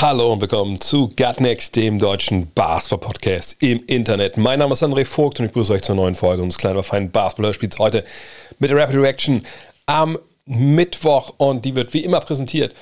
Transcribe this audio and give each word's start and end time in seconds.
Hallo 0.00 0.32
und 0.32 0.40
willkommen 0.40 0.80
zu 0.80 1.08
Gutnext, 1.16 1.76
dem 1.76 2.00
deutschen 2.00 2.50
Basketball-Podcast 2.52 3.62
im 3.62 3.84
Internet. 3.86 4.36
Mein 4.36 4.58
Name 4.58 4.72
ist 4.72 4.82
André 4.82 5.04
Vogt 5.04 5.38
und 5.38 5.46
ich 5.46 5.52
begrüße 5.52 5.72
euch 5.72 5.82
zur 5.82 5.94
neuen 5.94 6.16
Folge 6.16 6.42
unseres 6.42 6.58
kleinen, 6.58 6.74
aber 6.74 6.82
feinen 6.82 7.12
Basketball-Spiels 7.12 7.78
heute 7.78 8.04
mit 8.58 8.70
der 8.70 8.78
Rapid 8.78 8.96
Reaction 8.96 9.46
am 9.86 10.18
Mittwoch 10.46 11.34
und 11.36 11.64
die 11.64 11.76
wird 11.76 11.94
wie 11.94 12.00
immer 12.00 12.18
präsentiert 12.18 12.74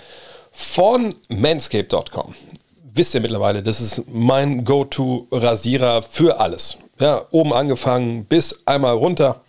von 0.52 1.15
manscape.com. 1.29 2.35
Wisst 2.95 3.15
ihr 3.15 3.21
mittlerweile, 3.21 3.63
das 3.63 3.83
ist 3.83 4.05
mein 4.10 4.65
Go-To-Rasierer 4.65 6.02
für 6.02 6.41
alles. 6.41 6.79
Ja, 6.99 7.27
oben 7.30 7.52
angefangen 7.52 8.24
bis 8.24 8.63
einmal 8.66 8.95
runter. 8.95 9.41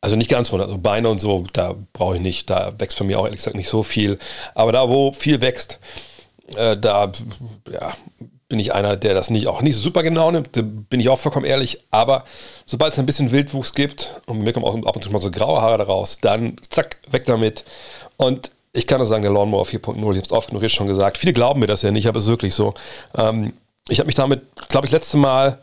Also 0.00 0.16
nicht 0.16 0.30
ganz 0.30 0.50
runter, 0.50 0.64
also 0.64 0.78
Beine 0.78 1.10
und 1.10 1.18
so, 1.18 1.44
da 1.52 1.74
brauche 1.92 2.16
ich 2.16 2.22
nicht, 2.22 2.48
da 2.48 2.72
wächst 2.78 2.98
bei 2.98 3.04
mir 3.04 3.18
auch 3.18 3.24
ehrlich 3.24 3.38
gesagt 3.38 3.56
nicht 3.56 3.68
so 3.68 3.82
viel. 3.82 4.18
Aber 4.54 4.72
da, 4.72 4.88
wo 4.88 5.12
viel 5.12 5.40
wächst, 5.42 5.78
äh, 6.56 6.76
da 6.76 7.12
ja, 7.70 7.94
bin 8.48 8.58
ich 8.58 8.74
einer, 8.74 8.96
der 8.96 9.14
das 9.14 9.30
nicht 9.30 9.46
auch 9.46 9.62
nicht 9.62 9.76
super 9.76 10.02
genau 10.02 10.30
nimmt, 10.30 10.56
da 10.56 10.62
bin 10.62 11.00
ich 11.00 11.08
auch 11.08 11.18
vollkommen 11.18 11.46
ehrlich. 11.46 11.84
Aber 11.90 12.24
sobald 12.66 12.92
es 12.92 12.98
ein 12.98 13.06
bisschen 13.06 13.30
Wildwuchs 13.30 13.74
gibt 13.74 14.20
und 14.26 14.40
mir 14.40 14.52
kommen 14.52 14.66
auch 14.66 14.74
ab 14.86 14.96
und 14.96 15.02
zu 15.02 15.10
mal 15.10 15.20
so 15.20 15.30
graue 15.30 15.60
Haare 15.60 15.78
daraus, 15.78 16.18
dann 16.20 16.56
zack, 16.68 16.96
weg 17.10 17.26
damit. 17.26 17.64
Und 18.16 18.50
ich 18.72 18.86
kann 18.86 18.98
nur 18.98 19.06
sagen, 19.06 19.22
der 19.22 19.32
Lawnmower 19.32 19.64
4.0, 19.64 19.96
ich 19.96 20.04
habe 20.04 20.18
es 20.18 20.32
oft 20.32 20.48
genug 20.48 20.62
jetzt 20.62 20.74
schon 20.74 20.86
gesagt. 20.86 21.18
Viele 21.18 21.32
glauben 21.32 21.60
mir 21.60 21.66
das 21.66 21.82
ja 21.82 21.90
nicht, 21.90 22.08
aber 22.08 22.18
es 22.18 22.24
ist 22.24 22.30
wirklich 22.30 22.54
so. 22.54 22.74
Ähm, 23.16 23.52
ich 23.88 23.98
habe 23.98 24.06
mich 24.06 24.14
damit, 24.14 24.42
glaube 24.68 24.86
ich, 24.86 24.92
letzte 24.92 25.16
Mal 25.16 25.58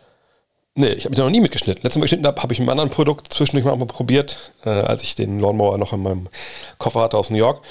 Nee, 0.79 0.89
ich 0.89 1.05
habe 1.05 1.09
mich 1.09 1.17
da 1.17 1.23
noch 1.23 1.31
nie 1.31 1.41
mitgeschnitten. 1.41 1.81
Letztes 1.81 1.97
Mal 1.97 2.03
geschnitten 2.03 2.27
habe, 2.27 2.39
habe 2.39 2.53
ich 2.53 2.59
ein 2.59 2.69
anderes 2.69 2.91
Produkt 2.91 3.33
zwischendurch 3.33 3.65
mal 3.65 3.83
probiert, 3.87 4.51
äh, 4.63 4.69
als 4.69 5.01
ich 5.01 5.15
den 5.15 5.39
Lawnmower 5.39 5.79
noch 5.79 5.91
in 5.91 6.03
meinem 6.03 6.29
Koffer 6.77 7.01
hatte 7.01 7.17
aus 7.17 7.31
New 7.31 7.37
York. 7.37 7.63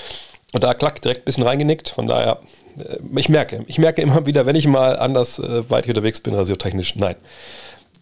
Und 0.53 0.65
da 0.65 0.75
klack 0.75 1.01
direkt 1.03 1.21
ein 1.21 1.25
bisschen 1.25 1.45
reingenickt. 1.45 1.89
Von 1.89 2.09
daher, 2.09 2.41
äh, 2.77 2.99
ich 3.15 3.29
merke, 3.29 3.65
ich 3.69 3.79
merke 3.79 4.03
immer 4.03 4.27
wieder, 4.27 4.45
wenn 4.45 4.57
ich 4.57 4.67
mal 4.67 4.99
anders 4.99 5.39
äh, 5.39 5.71
weit 5.71 5.87
unterwegs 5.87 6.19
bin, 6.19 6.35
rasiotechnisch, 6.35 6.97
nein 6.97 7.15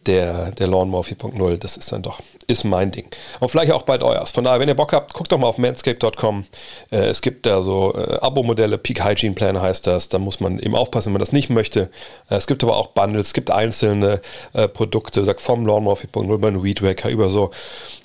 der, 0.06 0.50
der 0.52 0.66
Lawnmower 0.66 1.02
4.0, 1.02 1.56
das 1.56 1.76
ist 1.76 1.92
dann 1.92 2.02
doch, 2.02 2.20
ist 2.46 2.64
mein 2.64 2.90
Ding. 2.90 3.06
Und 3.40 3.50
vielleicht 3.50 3.72
auch 3.72 3.82
bald 3.82 4.02
euers. 4.02 4.30
Von 4.32 4.44
daher, 4.44 4.60
wenn 4.60 4.68
ihr 4.68 4.74
Bock 4.74 4.92
habt, 4.92 5.14
guckt 5.14 5.32
doch 5.32 5.38
mal 5.38 5.46
auf 5.46 5.58
manscape.com. 5.58 6.44
Äh, 6.90 6.96
es 7.06 7.22
gibt 7.22 7.46
da 7.46 7.62
so 7.62 7.94
äh, 7.94 8.18
Abo-Modelle, 8.20 8.78
Peak 8.78 9.04
Hygiene 9.04 9.34
Plan 9.34 9.60
heißt 9.60 9.86
das. 9.86 10.08
Da 10.08 10.18
muss 10.18 10.40
man 10.40 10.58
eben 10.58 10.74
aufpassen, 10.74 11.06
wenn 11.06 11.14
man 11.14 11.20
das 11.20 11.32
nicht 11.32 11.50
möchte. 11.50 11.90
Äh, 12.30 12.36
es 12.36 12.46
gibt 12.46 12.62
aber 12.62 12.76
auch 12.76 12.88
Bundles, 12.88 13.28
es 13.28 13.34
gibt 13.34 13.50
einzelne 13.50 14.20
äh, 14.52 14.68
Produkte, 14.68 15.24
sag 15.24 15.40
vom 15.40 15.66
Lawnmower 15.66 15.96
4.0 15.96 16.32
über 16.32 16.50
den 16.50 16.62
Weed 16.62 16.82
Wacker, 16.82 17.10
über 17.10 17.28
so 17.28 17.50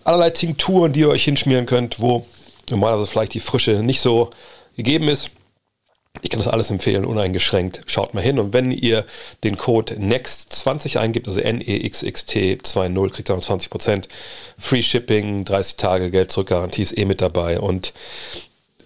allerlei 0.04 0.30
Tinkturen, 0.32 0.94
die 0.94 1.02
ihr 1.02 1.10
euch 1.10 1.24
hinschmieren 1.24 1.66
könnt, 1.66 2.00
wo 2.00 2.26
normalerweise 2.70 3.08
vielleicht 3.08 3.34
die 3.34 3.40
Frische 3.40 3.84
nicht 3.84 4.02
so 4.02 4.30
gegeben 4.76 5.08
ist. 5.08 5.32
Ich 6.22 6.30
kann 6.30 6.40
das 6.40 6.48
alles 6.48 6.72
empfehlen, 6.72 7.06
uneingeschränkt. 7.06 7.84
Schaut 7.86 8.14
mal 8.14 8.22
hin 8.22 8.40
und 8.40 8.52
wenn 8.52 8.72
ihr 8.72 9.06
den 9.44 9.58
Code 9.58 9.94
NEXT20 9.96 10.98
eingibt, 10.98 11.28
also 11.28 11.40
NEXXT20, 11.40 13.10
kriegt 13.12 13.30
ihr 13.30 13.36
noch 13.36 13.44
20%. 13.44 14.06
Free 14.58 14.82
Shipping, 14.82 15.46
30 15.46 15.78
Tage 15.78 16.12
Geld 16.12 16.32
zurück 16.32 16.50
Garantie 16.50 16.82
ist 16.82 16.98
eh 16.98 17.06
mit 17.06 17.22
dabei 17.22 17.60
und 17.60 17.94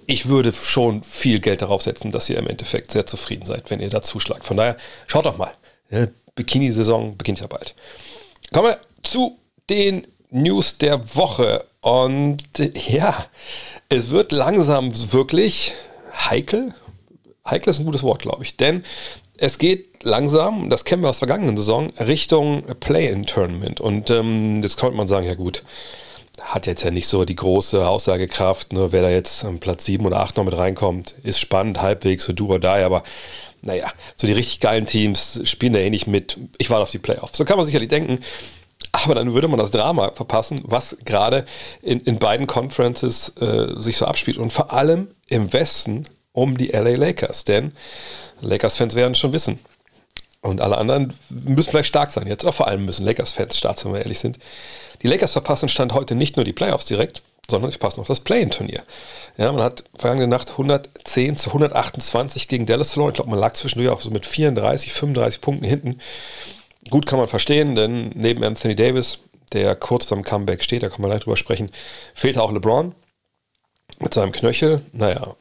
ich 0.05 0.27
würde 0.27 0.51
schon 0.53 1.01
viel 1.03 1.39
Geld 1.39 1.61
darauf 1.61 1.81
setzen, 1.81 2.11
dass 2.11 2.29
ihr 2.29 2.37
im 2.37 2.47
Endeffekt 2.47 2.91
sehr 2.91 3.05
zufrieden 3.05 3.45
seid, 3.45 3.69
wenn 3.69 3.79
ihr 3.79 3.89
da 3.89 4.01
zuschlagt. 4.01 4.43
Von 4.43 4.57
daher, 4.57 4.75
schaut 5.07 5.25
doch 5.25 5.37
mal. 5.37 5.53
Bikini-Saison 6.35 7.17
beginnt 7.17 7.39
ja 7.39 7.47
bald. 7.47 7.73
Kommen 8.51 8.69
wir 8.69 8.79
zu 9.01 9.37
den 9.69 10.07
News 10.29 10.77
der 10.77 11.15
Woche. 11.15 11.65
Und 11.81 12.43
ja, 12.87 13.25
es 13.89 14.09
wird 14.09 14.31
langsam 14.31 14.91
wirklich 15.11 15.73
heikel, 16.13 16.73
heikel 17.49 17.69
ist 17.69 17.79
ein 17.79 17.85
gutes 17.85 18.03
Wort, 18.03 18.21
glaube 18.21 18.43
ich. 18.43 18.57
Denn 18.57 18.83
es 19.37 19.57
geht 19.57 20.03
langsam, 20.03 20.69
das 20.69 20.85
kennen 20.85 21.03
wir 21.03 21.09
aus 21.09 21.19
der 21.19 21.27
vergangenen 21.27 21.57
Saison, 21.57 21.91
Richtung 21.99 22.63
Play-in-Tournament. 22.79 23.81
Und 23.81 24.09
ähm, 24.09 24.61
das 24.61 24.77
könnte 24.77 24.95
man 24.95 25.07
sagen, 25.07 25.25
ja 25.25 25.35
gut, 25.35 25.63
hat 26.41 26.67
jetzt 26.67 26.83
ja 26.83 26.91
nicht 26.91 27.07
so 27.07 27.25
die 27.25 27.35
große 27.35 27.87
Aussagekraft. 27.87 28.73
Ne? 28.73 28.91
Wer 28.91 29.01
da 29.01 29.09
jetzt 29.09 29.43
am 29.45 29.59
Platz 29.59 29.85
7 29.85 30.05
oder 30.05 30.19
8 30.19 30.37
noch 30.37 30.45
mit 30.45 30.57
reinkommt, 30.57 31.15
ist 31.23 31.39
spannend, 31.39 31.81
halbwegs 31.81 32.25
für 32.25 32.33
do 32.33 32.47
or 32.47 32.59
die, 32.59 32.67
aber 32.67 33.03
naja, 33.61 33.91
so 34.17 34.27
die 34.27 34.33
richtig 34.33 34.59
geilen 34.59 34.85
Teams 34.85 35.39
spielen 35.45 35.73
da 35.73 35.79
eh 35.79 35.89
nicht 35.89 36.07
mit. 36.07 36.37
Ich 36.57 36.69
warte 36.69 36.83
auf 36.83 36.91
die 36.91 36.99
Playoffs. 36.99 37.37
So 37.37 37.45
kann 37.45 37.57
man 37.57 37.65
sicherlich 37.65 37.89
denken. 37.89 38.19
Aber 38.91 39.15
dann 39.15 39.33
würde 39.33 39.47
man 39.47 39.57
das 39.57 39.71
Drama 39.71 40.11
verpassen, 40.11 40.61
was 40.65 40.97
gerade 41.05 41.45
in, 41.81 42.01
in 42.01 42.19
beiden 42.19 42.45
Conferences 42.45 43.29
äh, 43.39 43.79
sich 43.79 43.95
so 43.95 44.05
abspielt. 44.05 44.37
Und 44.37 44.51
vor 44.51 44.73
allem 44.73 45.07
im 45.29 45.53
Westen 45.53 46.05
um 46.33 46.57
die 46.57 46.67
LA 46.67 46.95
Lakers. 46.95 47.45
Denn 47.45 47.71
Lakers-Fans 48.41 48.95
werden 48.95 49.15
schon 49.15 49.33
wissen. 49.33 49.59
Und 50.41 50.59
alle 50.59 50.77
anderen 50.77 51.13
müssen 51.29 51.69
vielleicht 51.69 51.87
stark 51.87 52.11
sein. 52.11 52.27
Jetzt 52.27 52.45
auch 52.45 52.53
vor 52.53 52.67
allem 52.67 52.83
müssen 52.83 53.05
Lakers-Fans 53.05 53.57
stark 53.57 53.77
sein, 53.77 53.93
wenn 53.93 53.99
wir 53.99 54.03
ehrlich 54.03 54.19
sind. 54.19 54.39
Die 55.01 55.07
Lakers 55.07 55.31
verpassen 55.31 55.69
Stand 55.69 55.93
heute 55.93 56.15
nicht 56.15 56.35
nur 56.35 56.43
die 56.43 56.51
Playoffs 56.53 56.85
direkt, 56.85 57.21
sondern 57.49 57.71
sie 57.71 57.77
passen 57.77 58.01
auch 58.01 58.05
das 58.05 58.19
Play-In-Turnier. 58.19 58.83
Ja, 59.37 59.51
man 59.51 59.63
hat 59.63 59.83
vergangene 59.95 60.27
Nacht 60.27 60.51
110 60.51 61.37
zu 61.37 61.49
128 61.49 62.47
gegen 62.47 62.65
Dallas 62.65 62.91
verloren. 62.91 63.11
Ich 63.11 63.15
glaube, 63.15 63.29
man 63.29 63.39
lag 63.39 63.53
zwischendurch 63.53 63.89
auch 63.89 64.01
so 64.01 64.09
mit 64.11 64.25
34, 64.25 64.91
35 64.93 65.41
Punkten 65.41 65.65
hinten. 65.65 65.99
Gut 66.89 67.05
kann 67.05 67.19
man 67.19 67.27
verstehen, 67.27 67.75
denn 67.75 68.09
neben 68.15 68.43
Anthony 68.43 68.75
Davis, 68.75 69.19
der 69.53 69.75
kurz 69.75 70.05
vor 70.05 70.17
dem 70.17 70.23
Comeback 70.23 70.63
steht, 70.63 70.83
da 70.83 70.89
kann 70.89 71.01
man 71.01 71.09
gleich 71.11 71.23
drüber 71.23 71.37
sprechen, 71.37 71.69
fehlte 72.13 72.41
auch 72.41 72.51
LeBron 72.51 72.93
mit 73.99 74.13
seinem 74.13 74.31
Knöchel. 74.31 74.81
Naja, 74.91 75.35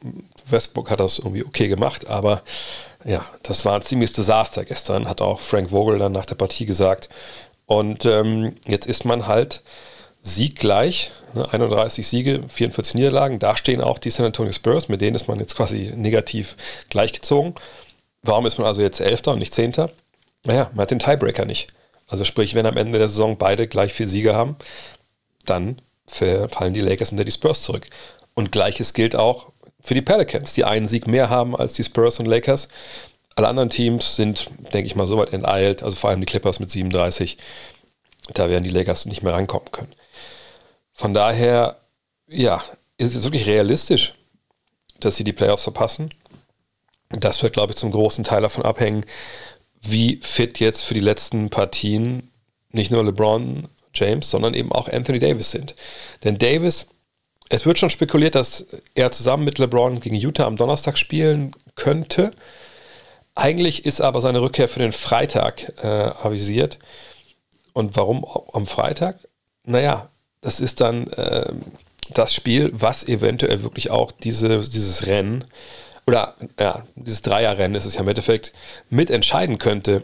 Westbrook 0.45 0.89
hat 0.91 0.99
das 0.99 1.19
irgendwie 1.19 1.45
okay 1.45 1.67
gemacht, 1.67 2.07
aber 2.07 2.43
ja, 3.05 3.25
das 3.43 3.65
war 3.65 3.75
ein 3.75 3.81
ziemliches 3.81 4.15
Desaster 4.15 4.65
gestern, 4.65 5.07
hat 5.07 5.21
auch 5.21 5.39
Frank 5.39 5.71
Vogel 5.71 5.99
dann 5.99 6.11
nach 6.11 6.25
der 6.25 6.35
Partie 6.35 6.65
gesagt. 6.65 7.09
Und 7.65 8.05
ähm, 8.05 8.55
jetzt 8.67 8.87
ist 8.87 9.05
man 9.05 9.27
halt 9.27 9.61
sieggleich, 10.21 11.11
ne, 11.33 11.51
31 11.51 12.07
Siege, 12.07 12.43
44 12.47 12.95
Niederlagen. 12.95 13.39
Da 13.39 13.57
stehen 13.57 13.81
auch 13.81 13.99
die 13.99 14.09
San 14.09 14.25
Antonio 14.25 14.53
Spurs, 14.53 14.87
mit 14.87 15.01
denen 15.01 15.15
ist 15.15 15.27
man 15.27 15.39
jetzt 15.39 15.55
quasi 15.55 15.93
negativ 15.95 16.55
gleichgezogen. 16.89 17.55
Warum 18.21 18.45
ist 18.45 18.57
man 18.57 18.67
also 18.67 18.81
jetzt 18.81 19.01
Elfter 19.01 19.33
und 19.33 19.39
nicht 19.39 19.53
Zehnter? 19.53 19.89
Naja, 20.45 20.69
man 20.73 20.83
hat 20.83 20.91
den 20.91 20.99
Tiebreaker 20.99 21.45
nicht. 21.45 21.67
Also 22.07 22.23
sprich, 22.23 22.55
wenn 22.55 22.65
am 22.65 22.77
Ende 22.77 22.99
der 22.99 23.09
Saison 23.09 23.37
beide 23.37 23.67
gleich 23.67 23.93
vier 23.93 24.07
Siege 24.07 24.33
haben, 24.33 24.55
dann 25.45 25.81
fallen 26.05 26.73
die 26.73 26.81
Lakers 26.81 27.09
hinter 27.09 27.25
die 27.25 27.31
Spurs 27.31 27.63
zurück. 27.63 27.87
Und 28.33 28.51
gleiches 28.51 28.93
gilt 28.93 29.15
auch 29.15 29.52
für 29.83 29.93
die 29.93 30.01
Pelicans, 30.01 30.53
die 30.53 30.63
einen 30.63 30.85
Sieg 30.85 31.07
mehr 31.07 31.29
haben 31.29 31.55
als 31.55 31.73
die 31.73 31.83
Spurs 31.83 32.19
und 32.19 32.25
Lakers. 32.25 32.69
Alle 33.35 33.49
anderen 33.49 33.69
Teams 33.69 34.15
sind, 34.15 34.49
denke 34.73 34.87
ich 34.87 34.95
mal, 34.95 35.07
so 35.07 35.17
weit 35.17 35.33
enteilt, 35.33 35.83
also 35.83 35.95
vor 35.95 36.09
allem 36.09 36.21
die 36.21 36.25
Clippers 36.25 36.59
mit 36.59 36.69
37. 36.69 37.37
Da 38.33 38.49
werden 38.49 38.63
die 38.63 38.69
Lakers 38.69 39.05
nicht 39.05 39.21
mehr 39.21 39.33
rankommen 39.33 39.71
können. 39.71 39.93
Von 40.93 41.13
daher, 41.13 41.77
ja, 42.27 42.63
ist 42.97 43.15
es 43.15 43.23
wirklich 43.23 43.45
realistisch, 43.45 44.13
dass 44.99 45.17
sie 45.17 45.25
die 45.25 45.33
Playoffs 45.33 45.63
verpassen. 45.63 46.13
Das 47.09 47.43
wird, 47.43 47.53
glaube 47.53 47.73
ich, 47.73 47.77
zum 47.77 47.91
großen 47.91 48.23
Teil 48.23 48.41
davon 48.41 48.63
abhängen, 48.63 49.05
wie 49.81 50.19
fit 50.21 50.59
jetzt 50.59 50.83
für 50.83 50.93
die 50.93 51.01
letzten 51.01 51.49
Partien 51.49 52.31
nicht 52.69 52.91
nur 52.91 53.03
LeBron 53.03 53.67
James, 53.93 54.29
sondern 54.29 54.53
eben 54.53 54.71
auch 54.71 54.87
Anthony 54.87 55.19
Davis 55.19 55.51
sind. 55.51 55.75
Denn 56.23 56.37
Davis 56.37 56.87
es 57.49 57.65
wird 57.65 57.77
schon 57.77 57.89
spekuliert, 57.89 58.35
dass 58.35 58.65
er 58.95 59.11
zusammen 59.11 59.43
mit 59.43 59.59
LeBron 59.59 59.99
gegen 59.99 60.15
Utah 60.15 60.45
am 60.45 60.55
Donnerstag 60.55 60.97
spielen 60.97 61.51
könnte. 61.75 62.31
Eigentlich 63.35 63.85
ist 63.85 64.01
aber 64.01 64.21
seine 64.21 64.41
Rückkehr 64.41 64.69
für 64.69 64.79
den 64.79 64.91
Freitag 64.91 65.73
äh, 65.83 65.87
avisiert. 65.87 66.79
Und 67.73 67.95
warum 67.95 68.25
am 68.53 68.65
Freitag? 68.65 69.17
Naja, 69.65 70.09
das 70.41 70.59
ist 70.59 70.81
dann 70.81 71.07
äh, 71.07 71.51
das 72.13 72.33
Spiel, 72.33 72.69
was 72.73 73.07
eventuell 73.07 73.63
wirklich 73.63 73.89
auch 73.89 74.11
diese, 74.11 74.59
dieses 74.59 75.07
Rennen 75.07 75.43
oder 76.05 76.35
ja, 76.59 76.85
dieses 76.95 77.21
Dreierrennen 77.21 77.75
ist 77.75 77.85
es 77.85 77.95
ja 77.95 78.01
im 78.01 78.07
Endeffekt 78.07 78.51
mitentscheiden 78.89 79.57
könnte. 79.57 80.03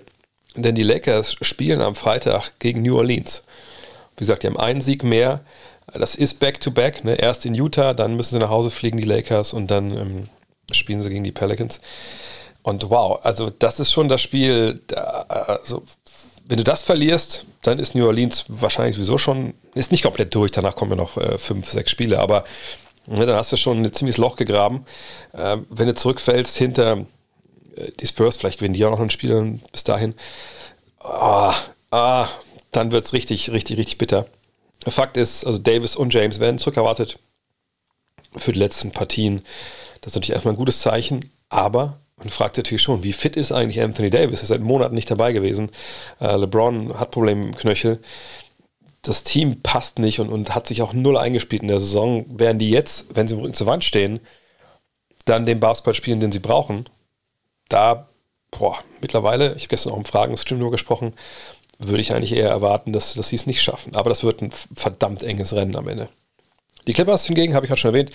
Denn 0.55 0.75
die 0.75 0.83
Lakers 0.83 1.35
spielen 1.41 1.81
am 1.81 1.95
Freitag 1.95 2.53
gegen 2.59 2.81
New 2.81 2.97
Orleans. 2.97 3.43
Wie 4.15 4.21
gesagt, 4.21 4.43
die 4.43 4.47
haben 4.47 4.57
einen 4.57 4.81
Sieg 4.81 5.03
mehr. 5.03 5.41
Das 5.93 6.15
ist 6.15 6.39
Back-to-Back. 6.39 7.03
Ne? 7.03 7.15
Erst 7.15 7.45
in 7.45 7.53
Utah, 7.53 7.93
dann 7.93 8.15
müssen 8.15 8.35
sie 8.35 8.39
nach 8.39 8.49
Hause 8.49 8.69
fliegen, 8.69 8.97
die 8.97 9.05
Lakers, 9.05 9.53
und 9.53 9.71
dann 9.71 9.97
ähm, 9.97 10.29
spielen 10.71 11.01
sie 11.01 11.09
gegen 11.09 11.23
die 11.23 11.31
Pelicans. 11.31 11.81
Und 12.61 12.89
wow, 12.89 13.19
also 13.23 13.49
das 13.49 13.79
ist 13.79 13.91
schon 13.91 14.09
das 14.09 14.21
Spiel, 14.21 14.81
da, 14.87 15.25
also 15.63 15.83
wenn 16.49 16.57
du 16.57 16.63
das 16.63 16.83
verlierst, 16.83 17.45
dann 17.61 17.79
ist 17.79 17.95
New 17.95 18.05
Orleans 18.05 18.45
wahrscheinlich 18.47 18.95
sowieso 18.95 19.17
schon, 19.17 19.53
ist 19.75 19.91
nicht 19.91 20.03
komplett 20.03 20.33
durch, 20.35 20.51
danach 20.51 20.75
kommen 20.75 20.91
ja 20.91 20.97
noch 20.97 21.15
äh, 21.17 21.37
fünf, 21.37 21.69
sechs 21.69 21.91
Spiele, 21.91 22.19
aber 22.19 22.43
ne, 23.05 23.25
dann 23.25 23.37
hast 23.37 23.51
du 23.51 23.55
schon 23.57 23.83
ein 23.83 23.93
ziemliches 23.93 24.17
Loch 24.17 24.35
gegraben. 24.35 24.85
Äh, 25.33 25.57
wenn 25.69 25.87
du 25.87 25.95
zurückfällst 25.95 26.57
hinter 26.57 27.05
äh, 27.75 27.91
die 27.99 28.07
Spurs, 28.07 28.37
vielleicht 28.37 28.59
gewinnen 28.59 28.73
die 28.73 28.83
auch 28.83 28.91
noch 28.91 28.99
ein 28.99 29.09
Spiel 29.09 29.59
bis 29.71 29.83
dahin, 29.83 30.15
ah, 31.01 31.53
ah, 31.91 32.27
dann 32.71 32.91
wird 32.91 33.05
es 33.05 33.13
richtig, 33.13 33.51
richtig, 33.51 33.77
richtig 33.77 33.97
bitter. 33.97 34.25
Fakt 34.87 35.17
ist, 35.17 35.45
also 35.45 35.59
Davis 35.59 35.95
und 35.95 36.13
James 36.13 36.39
werden 36.39 36.57
zurückerwartet 36.57 37.19
für 38.35 38.53
die 38.53 38.59
letzten 38.59 38.91
Partien. 38.91 39.41
Das 40.01 40.13
ist 40.13 40.15
natürlich 40.15 40.33
erstmal 40.33 40.53
ein 40.53 40.57
gutes 40.57 40.79
Zeichen, 40.79 41.31
aber 41.49 41.99
man 42.17 42.29
fragt 42.29 42.57
natürlich 42.57 42.81
schon, 42.81 43.03
wie 43.03 43.13
fit 43.13 43.35
ist 43.35 43.51
eigentlich 43.51 43.81
Anthony 43.81 44.09
Davis? 44.09 44.39
Er 44.39 44.43
ist 44.43 44.49
seit 44.49 44.61
Monaten 44.61 44.95
nicht 44.95 45.09
dabei 45.09 45.31
gewesen. 45.31 45.71
Äh, 46.19 46.35
LeBron 46.35 46.99
hat 46.99 47.11
Probleme 47.11 47.45
im 47.45 47.55
Knöchel. 47.55 47.99
Das 49.01 49.23
Team 49.23 49.61
passt 49.61 49.99
nicht 49.99 50.19
und, 50.19 50.29
und 50.29 50.53
hat 50.53 50.67
sich 50.67 50.81
auch 50.81 50.91
null 50.91 51.17
eingespielt 51.17 51.61
in 51.61 51.69
der 51.69 51.79
Saison. 51.79 52.25
Während 52.27 52.61
die 52.61 52.69
jetzt, 52.69 53.15
wenn 53.15 53.27
sie 53.27 53.35
im 53.35 53.41
Rücken 53.41 53.53
zur 53.53 53.67
Wand 53.67 53.85
stehen, 53.85 54.19
dann 55.25 55.45
den 55.45 55.59
Basketball 55.59 55.93
spielen, 55.93 56.19
den 56.19 56.33
sie 56.33 56.39
brauchen, 56.39 56.89
da, 57.69 58.09
boah, 58.51 58.79
mittlerweile, 58.99 59.55
ich 59.55 59.63
habe 59.63 59.69
gestern 59.69 59.93
auch 59.93 59.97
im 59.97 60.05
Fragenstream 60.05 60.59
nur 60.59 60.71
gesprochen, 60.71 61.13
würde 61.79 62.01
ich 62.01 62.13
eigentlich 62.13 62.33
eher 62.33 62.49
erwarten, 62.49 62.93
dass, 62.93 63.13
dass 63.13 63.29
sie 63.29 63.35
es 63.37 63.47
nicht 63.47 63.61
schaffen. 63.61 63.95
Aber 63.95 64.09
das 64.09 64.23
wird 64.23 64.41
ein 64.41 64.51
verdammt 64.51 65.23
enges 65.23 65.55
Rennen 65.55 65.75
am 65.75 65.87
Ende. 65.87 66.07
Die 66.87 66.93
Clippers 66.93 67.25
hingegen, 67.25 67.55
habe 67.55 67.65
ich 67.65 67.69
gerade 67.69 67.79
schon 67.79 67.93
erwähnt, 67.93 68.11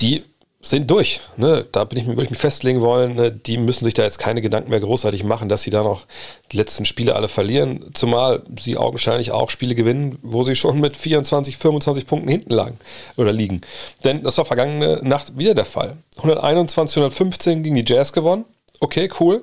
die 0.00 0.24
sind 0.62 0.90
durch. 0.90 1.20
Ne? 1.36 1.66
Da 1.72 1.84
bin 1.84 1.98
ich, 1.98 2.06
würde 2.06 2.24
ich 2.24 2.30
mich 2.30 2.38
festlegen 2.38 2.82
wollen. 2.82 3.14
Ne? 3.14 3.32
Die 3.32 3.56
müssen 3.56 3.84
sich 3.84 3.94
da 3.94 4.02
jetzt 4.02 4.18
keine 4.18 4.42
Gedanken 4.42 4.70
mehr 4.70 4.80
großartig 4.80 5.24
machen, 5.24 5.48
dass 5.48 5.62
sie 5.62 5.70
da 5.70 5.82
noch 5.82 6.06
die 6.52 6.58
letzten 6.58 6.84
Spiele 6.84 7.16
alle 7.16 7.28
verlieren. 7.28 7.90
Zumal 7.94 8.42
sie 8.60 8.76
augenscheinlich 8.76 9.32
auch 9.32 9.48
Spiele 9.48 9.74
gewinnen, 9.74 10.18
wo 10.22 10.44
sie 10.44 10.54
schon 10.54 10.78
mit 10.78 10.96
24, 10.96 11.56
25 11.56 12.06
Punkten 12.06 12.28
hinten 12.28 12.52
lagen 12.52 12.78
oder 13.16 13.32
liegen. 13.32 13.62
Denn 14.04 14.22
das 14.22 14.36
war 14.36 14.44
vergangene 14.44 15.00
Nacht 15.02 15.38
wieder 15.38 15.54
der 15.54 15.64
Fall. 15.64 15.96
121, 16.18 16.98
115 16.98 17.62
gegen 17.62 17.76
die 17.76 17.84
Jazz 17.86 18.12
gewonnen. 18.12 18.44
Okay, 18.80 19.08
cool. 19.18 19.42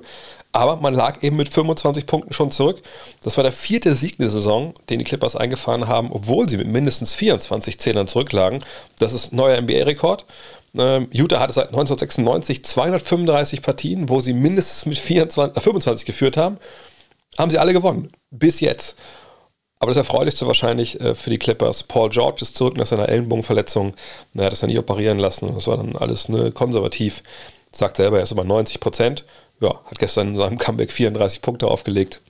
Aber 0.52 0.76
man 0.76 0.94
lag 0.94 1.22
eben 1.22 1.36
mit 1.36 1.48
25 1.48 2.06
Punkten 2.06 2.32
schon 2.32 2.50
zurück. 2.50 2.82
Das 3.22 3.36
war 3.36 3.44
der 3.44 3.52
vierte 3.52 3.94
Sieg 3.94 4.16
der 4.16 4.30
Saison, 4.30 4.72
den 4.88 4.98
die 4.98 5.04
Clippers 5.04 5.36
eingefahren 5.36 5.88
haben, 5.88 6.10
obwohl 6.10 6.48
sie 6.48 6.56
mit 6.56 6.68
mindestens 6.68 7.14
24 7.14 7.78
Zählern 7.78 8.06
zurücklagen. 8.06 8.64
Das 8.98 9.12
ist 9.12 9.32
neuer 9.32 9.60
NBA-Rekord. 9.60 10.24
Ähm, 10.76 11.08
Utah 11.12 11.40
hatte 11.40 11.52
seit 11.52 11.68
1996 11.68 12.64
235 12.64 13.62
Partien, 13.62 14.08
wo 14.08 14.20
sie 14.20 14.32
mindestens 14.32 14.86
mit 14.86 14.98
24, 14.98 15.56
äh, 15.56 15.60
25 15.60 16.06
geführt 16.06 16.36
haben. 16.36 16.58
Haben 17.38 17.50
sie 17.50 17.58
alle 17.58 17.72
gewonnen. 17.72 18.10
Bis 18.30 18.60
jetzt. 18.60 18.96
Aber 19.80 19.90
das 19.90 19.96
Erfreulichste 19.96 20.46
wahrscheinlich 20.46 21.00
äh, 21.00 21.14
für 21.14 21.30
die 21.30 21.38
Clippers. 21.38 21.84
Paul 21.84 22.10
George 22.10 22.38
ist 22.42 22.56
zurück 22.56 22.76
nach 22.76 22.86
seiner 22.86 23.08
Ellenbogenverletzung. 23.08 23.94
Er 24.34 24.46
hat 24.46 24.52
das 24.52 24.60
ja 24.60 24.68
nicht 24.68 24.78
operieren 24.78 25.18
lassen. 25.18 25.52
Das 25.54 25.66
war 25.66 25.76
dann 25.76 25.96
alles 25.96 26.28
ne, 26.28 26.50
konservativ. 26.52 27.22
Sagt 27.70 27.98
selber, 27.98 28.16
er 28.16 28.24
ist 28.24 28.32
über 28.32 28.44
90 28.44 28.80
Prozent. 28.80 29.24
Ja, 29.60 29.80
hat 29.84 29.98
gestern 29.98 30.28
in 30.28 30.36
seinem 30.36 30.58
Comeback 30.58 30.92
34 30.92 31.42
Punkte 31.42 31.66
aufgelegt. 31.66 32.20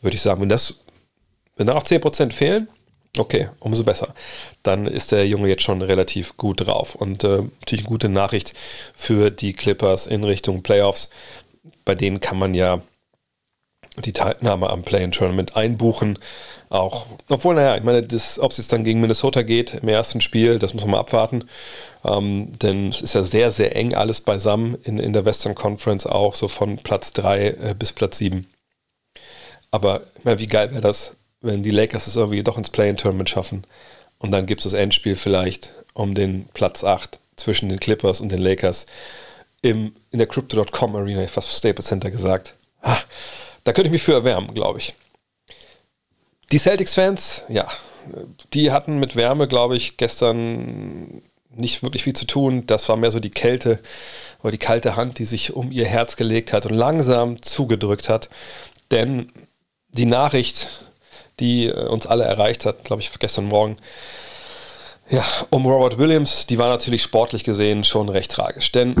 Würde 0.00 0.14
ich 0.14 0.22
sagen, 0.22 0.42
wenn 0.42 0.48
das, 0.48 0.74
wenn 1.56 1.66
da 1.66 1.74
noch 1.74 1.84
10 1.84 2.00
Prozent 2.00 2.34
fehlen, 2.34 2.68
Okay, 3.18 3.48
umso 3.60 3.82
besser. 3.82 4.14
Dann 4.62 4.86
ist 4.86 5.12
der 5.12 5.26
Junge 5.26 5.48
jetzt 5.48 5.62
schon 5.62 5.80
relativ 5.80 6.36
gut 6.36 6.66
drauf. 6.66 6.94
Und 6.94 7.24
äh, 7.24 7.42
natürlich 7.60 7.84
eine 7.84 7.88
gute 7.88 8.08
Nachricht 8.08 8.52
für 8.94 9.30
die 9.30 9.54
Clippers 9.54 10.06
in 10.06 10.22
Richtung 10.24 10.62
Playoffs. 10.62 11.08
Bei 11.84 11.94
denen 11.94 12.20
kann 12.20 12.38
man 12.38 12.54
ja 12.54 12.82
die 14.04 14.12
Teilnahme 14.12 14.68
am 14.68 14.82
Play-in-Tournament 14.82 15.56
einbuchen. 15.56 16.18
Auch, 16.68 17.06
obwohl, 17.28 17.54
naja, 17.54 17.76
ich 17.76 17.82
meine, 17.82 18.02
ob 18.02 18.50
es 18.50 18.56
jetzt 18.58 18.72
dann 18.72 18.84
gegen 18.84 19.00
Minnesota 19.00 19.42
geht 19.42 19.74
im 19.74 19.88
ersten 19.88 20.20
Spiel, 20.20 20.58
das 20.58 20.74
muss 20.74 20.82
man 20.82 20.92
mal 20.92 21.00
abwarten. 21.00 21.44
Ähm, 22.06 22.52
denn 22.62 22.90
es 22.90 23.00
ist 23.00 23.14
ja 23.14 23.22
sehr, 23.22 23.50
sehr 23.50 23.74
eng 23.74 23.94
alles 23.94 24.20
beisammen 24.20 24.76
in, 24.84 24.98
in 24.98 25.12
der 25.12 25.24
Western 25.24 25.54
Conference 25.54 26.06
auch, 26.06 26.34
so 26.34 26.48
von 26.48 26.78
Platz 26.78 27.12
3 27.12 27.46
äh, 27.46 27.74
bis 27.76 27.92
Platz 27.92 28.18
7. 28.18 28.46
Aber 29.70 30.02
meine, 30.22 30.38
wie 30.38 30.46
geil 30.46 30.70
wäre 30.70 30.80
das, 30.80 31.16
wenn 31.40 31.62
die 31.62 31.70
Lakers 31.70 32.06
es 32.06 32.16
irgendwie 32.16 32.42
doch 32.42 32.58
ins 32.58 32.70
Play-in-Tournament 32.70 33.28
schaffen 33.28 33.64
und 34.18 34.30
dann 34.30 34.46
gibt 34.46 34.60
es 34.60 34.70
das 34.70 34.78
Endspiel 34.78 35.16
vielleicht 35.16 35.72
um 35.94 36.14
den 36.14 36.46
Platz 36.54 36.84
8 36.84 37.18
zwischen 37.36 37.68
den 37.68 37.80
Clippers 37.80 38.20
und 38.20 38.30
den 38.30 38.40
Lakers 38.40 38.86
im, 39.62 39.94
in 40.10 40.18
der 40.18 40.28
Crypto.com 40.28 40.96
Arena, 40.96 41.22
ich 41.22 41.30
fast 41.30 41.56
Staples 41.56 41.86
Center 41.86 42.10
gesagt. 42.10 42.54
Ha, 42.82 42.98
da 43.64 43.72
könnte 43.72 43.88
ich 43.88 43.92
mich 43.92 44.02
für 44.02 44.12
erwärmen, 44.12 44.54
glaube 44.54 44.78
ich. 44.78 44.94
Die 46.52 46.58
Celtics-Fans, 46.58 47.42
ja, 47.48 47.66
die 48.52 48.70
hatten 48.70 48.98
mit 49.00 49.16
Wärme, 49.16 49.48
glaube 49.48 49.76
ich, 49.76 49.96
gestern 49.96 51.22
nicht 51.56 51.82
wirklich 51.82 52.04
viel 52.04 52.14
zu 52.14 52.26
tun. 52.26 52.66
Das 52.66 52.88
war 52.88 52.96
mehr 52.96 53.10
so 53.10 53.20
die 53.20 53.30
Kälte 53.30 53.80
oder 54.42 54.50
die 54.50 54.58
kalte 54.58 54.96
Hand, 54.96 55.18
die 55.18 55.24
sich 55.24 55.54
um 55.54 55.72
ihr 55.72 55.86
Herz 55.86 56.16
gelegt 56.16 56.52
hat 56.52 56.66
und 56.66 56.74
langsam 56.74 57.42
zugedrückt 57.42 58.08
hat. 58.08 58.28
Denn 58.90 59.32
die 59.88 60.06
Nachricht, 60.06 60.68
die 61.40 61.66
äh, 61.66 61.86
uns 61.86 62.06
alle 62.06 62.24
erreicht 62.24 62.66
hat, 62.66 62.84
glaube 62.84 63.02
ich, 63.02 63.10
gestern 63.18 63.46
Morgen. 63.46 63.76
Ja, 65.08 65.24
um 65.50 65.66
Robert 65.66 65.98
Williams, 65.98 66.46
die 66.46 66.58
war 66.58 66.68
natürlich 66.68 67.02
sportlich 67.02 67.44
gesehen 67.44 67.84
schon 67.84 68.08
recht 68.08 68.30
tragisch. 68.32 68.72
Denn 68.72 68.94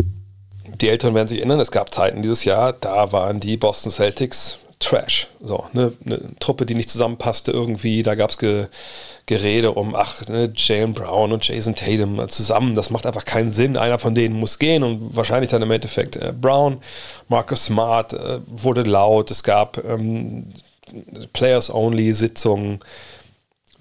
die 0.80 0.88
Eltern 0.88 1.14
werden 1.14 1.28
sich 1.28 1.38
erinnern, 1.38 1.60
es 1.60 1.70
gab 1.70 1.92
Zeiten 1.92 2.22
dieses 2.22 2.44
Jahr, 2.44 2.72
da 2.72 3.12
waren 3.12 3.40
die 3.40 3.56
Boston 3.56 3.90
Celtics 3.90 4.58
Trash. 4.78 5.28
So, 5.40 5.64
ne, 5.72 5.92
eine 6.04 6.20
Truppe, 6.38 6.66
die 6.66 6.74
nicht 6.74 6.90
zusammenpasste 6.90 7.50
irgendwie. 7.50 8.02
Da 8.02 8.14
gab 8.14 8.30
es 8.30 8.38
Ge 8.38 8.66
Gerede 9.24 9.72
um, 9.72 9.94
ach, 9.96 10.28
ne, 10.28 10.52
Jalen 10.54 10.92
Brown 10.92 11.32
und 11.32 11.46
Jason 11.46 11.74
Tatum 11.74 12.28
zusammen. 12.28 12.74
Das 12.74 12.90
macht 12.90 13.06
einfach 13.06 13.24
keinen 13.24 13.50
Sinn. 13.50 13.76
Einer 13.76 13.98
von 13.98 14.14
denen 14.14 14.38
muss 14.38 14.58
gehen 14.58 14.84
und 14.84 15.16
wahrscheinlich 15.16 15.50
dann 15.50 15.62
im 15.62 15.70
Endeffekt 15.70 16.16
äh, 16.16 16.32
Brown. 16.38 16.78
Marcus 17.28 17.64
Smart 17.64 18.12
äh, 18.12 18.40
wurde 18.46 18.82
laut. 18.82 19.30
Es 19.30 19.42
gab 19.42 19.82
ähm, 19.84 20.46
Players-Only-Sitzungen. 21.32 22.80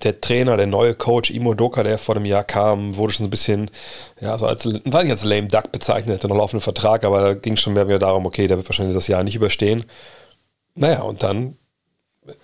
Der 0.03 0.19
Trainer, 0.19 0.57
der 0.57 0.67
neue 0.67 0.93
Coach 0.93 1.29
Imo 1.29 1.53
Doka, 1.53 1.83
der 1.83 1.97
vor 1.97 2.15
einem 2.15 2.25
Jahr 2.25 2.43
kam, 2.43 2.97
wurde 2.97 3.13
schon 3.13 3.25
so 3.25 3.27
ein 3.27 3.31
bisschen, 3.31 3.71
ja, 4.19 4.37
so 4.37 4.45
als, 4.45 4.65
war 4.65 5.03
nicht 5.03 5.11
als 5.11 5.23
lame 5.23 5.47
duck 5.47 5.71
bezeichnet, 5.71 6.17
hatte 6.17 6.27
noch 6.27 6.35
laufenden 6.35 6.61
Vertrag, 6.61 7.05
aber 7.05 7.21
da 7.21 7.33
ging 7.33 7.55
schon 7.55 7.73
mehr 7.73 7.87
wieder 7.87 7.99
darum, 7.99 8.25
okay, 8.25 8.47
der 8.47 8.57
wird 8.57 8.67
wahrscheinlich 8.67 8.95
das 8.95 9.07
Jahr 9.07 9.23
nicht 9.23 9.35
überstehen. 9.35 9.85
Naja, 10.75 11.01
und 11.01 11.23
dann 11.23 11.57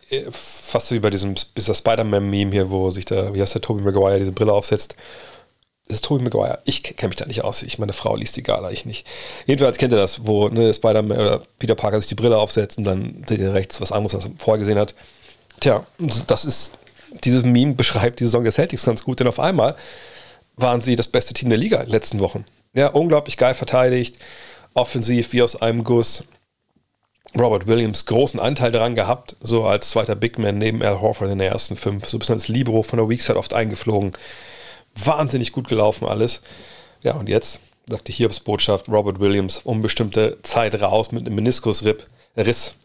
äh, 0.09 0.25
fast 0.31 0.91
wie 0.91 0.99
bei 0.99 1.09
diesem 1.09 1.35
Spider-Man-Meme 1.37 2.51
hier, 2.51 2.69
wo 2.69 2.91
sich 2.91 3.05
da, 3.05 3.33
wie 3.33 3.41
heißt 3.41 3.55
der 3.55 3.61
Tobey 3.61 3.81
Maguire, 3.81 4.19
diese 4.19 4.31
Brille 4.31 4.53
aufsetzt. 4.53 4.95
Das 5.87 5.95
ist 5.95 6.05
Tobey 6.05 6.23
Maguire. 6.23 6.59
Ich 6.65 6.83
kenne 6.83 7.09
mich 7.09 7.17
da 7.17 7.25
nicht 7.25 7.43
aus. 7.43 7.63
Ich, 7.63 7.77
meine 7.79 7.93
Frau 7.93 8.15
liest 8.15 8.37
die 8.37 8.43
Gala, 8.43 8.71
ich 8.71 8.85
nicht. 8.85 9.05
Jedenfalls 9.45 9.77
kennt 9.77 9.91
ihr 9.91 9.97
das, 9.97 10.25
wo 10.25 10.47
ne, 10.47 10.73
Spider-Man 10.73 11.17
oder 11.17 11.41
Peter 11.59 11.75
Parker 11.75 11.99
sich 11.99 12.07
die 12.07 12.15
Brille 12.15 12.37
aufsetzt 12.37 12.77
und 12.77 12.85
dann 12.85 13.23
seht 13.27 13.41
ihr 13.41 13.53
rechts 13.53 13.81
was 13.81 13.91
anderes, 13.91 14.13
was 14.13 14.25
er 14.25 14.31
vorher 14.37 14.59
gesehen 14.59 14.77
hat. 14.77 14.95
Tja, 15.59 15.85
das 16.27 16.45
ist, 16.45 16.73
dieses 17.23 17.43
Meme 17.43 17.73
beschreibt 17.73 18.19
die 18.19 18.25
Saison 18.25 18.43
der 18.43 18.53
Celtics 18.53 18.85
ganz 18.85 19.03
gut, 19.03 19.19
denn 19.19 19.27
auf 19.27 19.39
einmal 19.39 19.75
waren 20.55 20.81
sie 20.81 20.95
das 20.95 21.07
beste 21.07 21.33
Team 21.33 21.49
der 21.49 21.57
Liga 21.57 21.77
in 21.77 21.87
den 21.87 21.91
letzten 21.91 22.19
Wochen. 22.19 22.45
Ja, 22.73 22.87
unglaublich 22.87 23.35
geil 23.35 23.53
verteidigt, 23.53 24.15
offensiv 24.73 25.33
wie 25.33 25.41
aus 25.41 25.61
einem 25.61 25.83
Guss. 25.83 26.23
Robert 27.39 27.67
Williams 27.67 28.05
großen 28.05 28.39
Anteil 28.39 28.71
daran 28.71 28.95
gehabt, 28.95 29.35
so 29.41 29.65
als 29.65 29.89
zweiter 29.89 30.15
Big 30.15 30.37
Man 30.37 30.57
neben 30.57 30.81
Al 30.83 30.99
Horford 30.99 31.31
in 31.31 31.39
der 31.39 31.49
ersten 31.49 31.75
fünf, 31.75 32.07
so 32.07 32.17
ein 32.17 32.19
bisschen 32.19 32.35
als 32.35 32.47
Libero 32.49 32.83
von 32.83 32.97
der 32.97 33.09
Weakside 33.09 33.37
oft 33.37 33.53
eingeflogen 33.53 34.11
wahnsinnig 34.95 35.51
gut 35.51 35.67
gelaufen 35.67 36.07
alles. 36.07 36.41
Ja, 37.01 37.13
und 37.13 37.29
jetzt 37.29 37.59
sagte 37.87 38.11
Hiobs 38.11 38.39
Botschaft, 38.39 38.89
Robert 38.89 39.19
Williams 39.19 39.59
unbestimmte 39.59 40.37
Zeit 40.43 40.79
raus 40.81 41.11
mit 41.11 41.25
einem 41.25 41.35
Meniskusriss. 41.35 42.75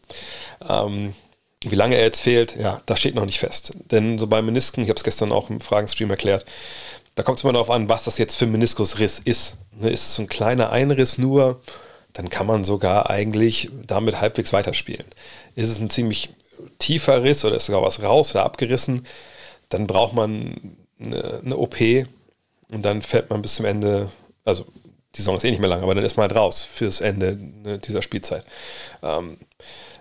Ähm, 0.68 1.14
wie 1.62 1.74
lange 1.74 1.96
er 1.96 2.04
jetzt 2.04 2.20
fehlt, 2.20 2.56
ja, 2.56 2.80
das 2.86 3.00
steht 3.00 3.14
noch 3.14 3.24
nicht 3.24 3.38
fest. 3.38 3.72
Denn 3.90 4.18
so 4.18 4.26
bei 4.26 4.42
Menisken, 4.42 4.82
ich 4.82 4.88
habe 4.88 4.96
es 4.96 5.04
gestern 5.04 5.32
auch 5.32 5.50
im 5.50 5.60
Fragenstream 5.60 6.10
erklärt, 6.10 6.44
da 7.14 7.22
kommt 7.22 7.38
es 7.38 7.44
immer 7.44 7.54
darauf 7.54 7.70
an, 7.70 7.88
was 7.88 8.04
das 8.04 8.18
jetzt 8.18 8.36
für 8.36 8.44
ein 8.44 8.52
Meniskusriss 8.52 9.18
ist. 9.18 9.56
Ne, 9.78 9.90
ist 9.90 10.04
es 10.04 10.14
so 10.14 10.22
ein 10.22 10.28
kleiner 10.28 10.70
Einriss 10.70 11.18
nur, 11.18 11.60
dann 12.16 12.30
kann 12.30 12.46
man 12.46 12.64
sogar 12.64 13.10
eigentlich 13.10 13.68
damit 13.86 14.20
halbwegs 14.22 14.54
weiterspielen. 14.54 15.04
Ist 15.54 15.68
es 15.68 15.80
ein 15.80 15.90
ziemlich 15.90 16.30
tiefer 16.78 17.22
Riss 17.22 17.44
oder 17.44 17.56
ist 17.56 17.66
sogar 17.66 17.82
was 17.82 18.02
raus 18.02 18.34
oder 18.34 18.44
abgerissen, 18.44 19.06
dann 19.68 19.86
braucht 19.86 20.14
man 20.14 20.76
eine, 20.98 21.40
eine 21.44 21.56
OP 21.58 21.76
und 22.70 22.82
dann 22.82 23.02
fällt 23.02 23.28
man 23.28 23.42
bis 23.42 23.56
zum 23.56 23.66
Ende, 23.66 24.10
also 24.46 24.64
die 25.14 25.20
Saison 25.20 25.36
ist 25.36 25.44
eh 25.44 25.50
nicht 25.50 25.60
mehr 25.60 25.68
lang, 25.68 25.82
aber 25.82 25.94
dann 25.94 26.04
ist 26.04 26.16
man 26.16 26.22
halt 26.22 26.36
raus 26.36 26.62
fürs 26.62 27.02
Ende 27.02 27.36
ne, 27.36 27.78
dieser 27.78 28.00
Spielzeit. 28.00 28.44
Ähm, 29.02 29.36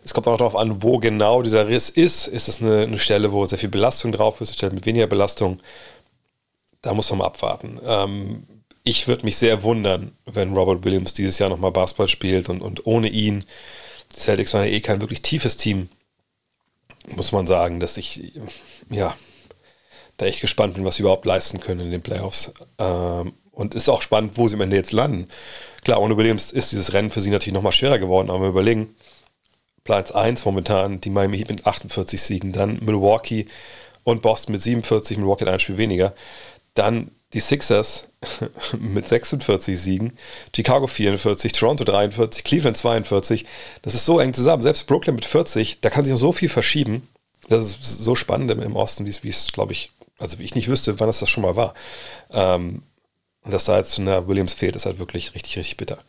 es 0.05 0.13
kommt 0.13 0.27
auch 0.27 0.31
noch 0.31 0.37
darauf 0.37 0.55
an, 0.55 0.83
wo 0.83 0.99
genau 0.99 1.41
dieser 1.41 1.67
Riss 1.67 1.89
ist. 1.89 2.27
Ist 2.27 2.47
es 2.47 2.61
eine, 2.61 2.83
eine, 2.83 2.99
Stelle, 2.99 3.33
wo 3.33 3.45
sehr 3.45 3.57
viel 3.57 3.69
Belastung 3.69 4.13
drauf 4.13 4.39
ist, 4.39 4.49
eine 4.49 4.57
Stelle 4.57 4.73
mit 4.73 4.85
weniger 4.85 5.07
Belastung? 5.07 5.59
Da 6.81 6.93
muss 6.93 7.09
man 7.09 7.19
mal 7.19 7.25
abwarten. 7.25 7.79
Ähm, 7.83 8.43
ich 8.85 9.07
würde 9.07 9.25
mich 9.25 9.35
sehr 9.35 9.63
wundern, 9.63 10.15
wenn 10.25 10.53
Robert 10.53 10.85
Williams 10.85 11.13
dieses 11.13 11.39
Jahr 11.39 11.49
nochmal 11.49 11.71
Basketball 11.71 12.07
spielt 12.07 12.47
und, 12.49 12.61
und 12.61 12.85
ohne 12.85 13.09
ihn, 13.09 13.43
Celtics 14.13 14.53
waren 14.53 14.65
ja 14.65 14.71
eh 14.71 14.79
kein 14.79 15.01
wirklich 15.01 15.23
tiefes 15.23 15.57
Team, 15.57 15.89
muss 17.15 17.31
man 17.31 17.47
sagen, 17.47 17.79
dass 17.79 17.97
ich, 17.97 18.33
ja, 18.89 19.15
da 20.17 20.27
echt 20.27 20.39
gespannt 20.39 20.75
bin, 20.75 20.85
was 20.85 20.95
sie 20.95 21.01
überhaupt 21.01 21.25
leisten 21.25 21.59
können 21.59 21.81
in 21.81 21.91
den 21.91 22.01
Playoffs. 22.01 22.53
Ähm, 22.77 23.33
und 23.51 23.73
ist 23.73 23.89
auch 23.89 24.01
spannend, 24.01 24.37
wo 24.37 24.47
sie 24.47 24.55
am 24.55 24.61
Ende 24.61 24.75
jetzt 24.75 24.91
landen. 24.91 25.29
Klar, 25.83 26.01
ohne 26.01 26.17
Williams 26.17 26.51
ist 26.51 26.71
dieses 26.71 26.93
Rennen 26.93 27.09
für 27.09 27.21
sie 27.21 27.29
natürlich 27.29 27.53
nochmal 27.53 27.71
schwerer 27.71 27.99
geworden, 27.99 28.29
aber 28.29 28.41
wir 28.41 28.49
überlegen, 28.49 28.95
Platz 29.83 30.11
1 30.11 30.45
momentan, 30.45 31.01
die 31.01 31.09
Miami 31.09 31.37
Heat 31.37 31.49
mit 31.49 31.65
48 31.65 32.21
Siegen, 32.21 32.51
dann 32.51 32.79
Milwaukee 32.83 33.45
und 34.03 34.21
Boston 34.21 34.53
mit 34.53 34.61
47, 34.61 35.17
Milwaukee 35.17 35.45
hat 35.45 35.53
ein 35.53 35.59
Spiel 35.59 35.77
weniger. 35.77 36.13
Dann 36.73 37.11
die 37.33 37.39
Sixers 37.39 38.07
mit 38.79 39.07
46 39.07 39.79
Siegen, 39.79 40.13
Chicago 40.55 40.87
44, 40.87 41.51
Toronto 41.51 41.83
43, 41.83 42.43
Cleveland 42.43 42.77
42. 42.77 43.45
Das 43.81 43.93
ist 43.93 44.05
so 44.05 44.19
eng 44.19 44.33
zusammen. 44.33 44.63
Selbst 44.63 44.87
Brooklyn 44.87 45.15
mit 45.15 45.25
40, 45.25 45.81
da 45.81 45.89
kann 45.89 46.05
sich 46.05 46.11
noch 46.13 46.19
so 46.19 46.31
viel 46.31 46.49
verschieben. 46.49 47.07
Das 47.47 47.65
ist 47.65 47.83
so 47.83 48.15
spannend 48.15 48.51
im 48.51 48.75
Osten, 48.75 49.05
wie 49.05 49.29
es, 49.29 49.51
glaube 49.51 49.73
ich, 49.73 49.91
also 50.17 50.39
wie 50.39 50.43
ich 50.43 50.55
nicht 50.55 50.67
wüsste, 50.67 50.99
wann 50.99 51.09
es 51.09 51.19
das 51.19 51.29
schon 51.29 51.43
mal 51.43 51.55
war. 51.55 51.73
Ähm, 52.31 52.81
und 53.43 53.53
dass 53.53 53.65
da 53.65 53.77
jetzt 53.77 53.99
eine 53.99 54.27
Williams 54.27 54.53
fehlt, 54.53 54.75
ist 54.75 54.87
halt 54.87 54.97
wirklich 54.97 55.35
richtig, 55.35 55.57
richtig 55.57 55.77
bitter. 55.77 55.99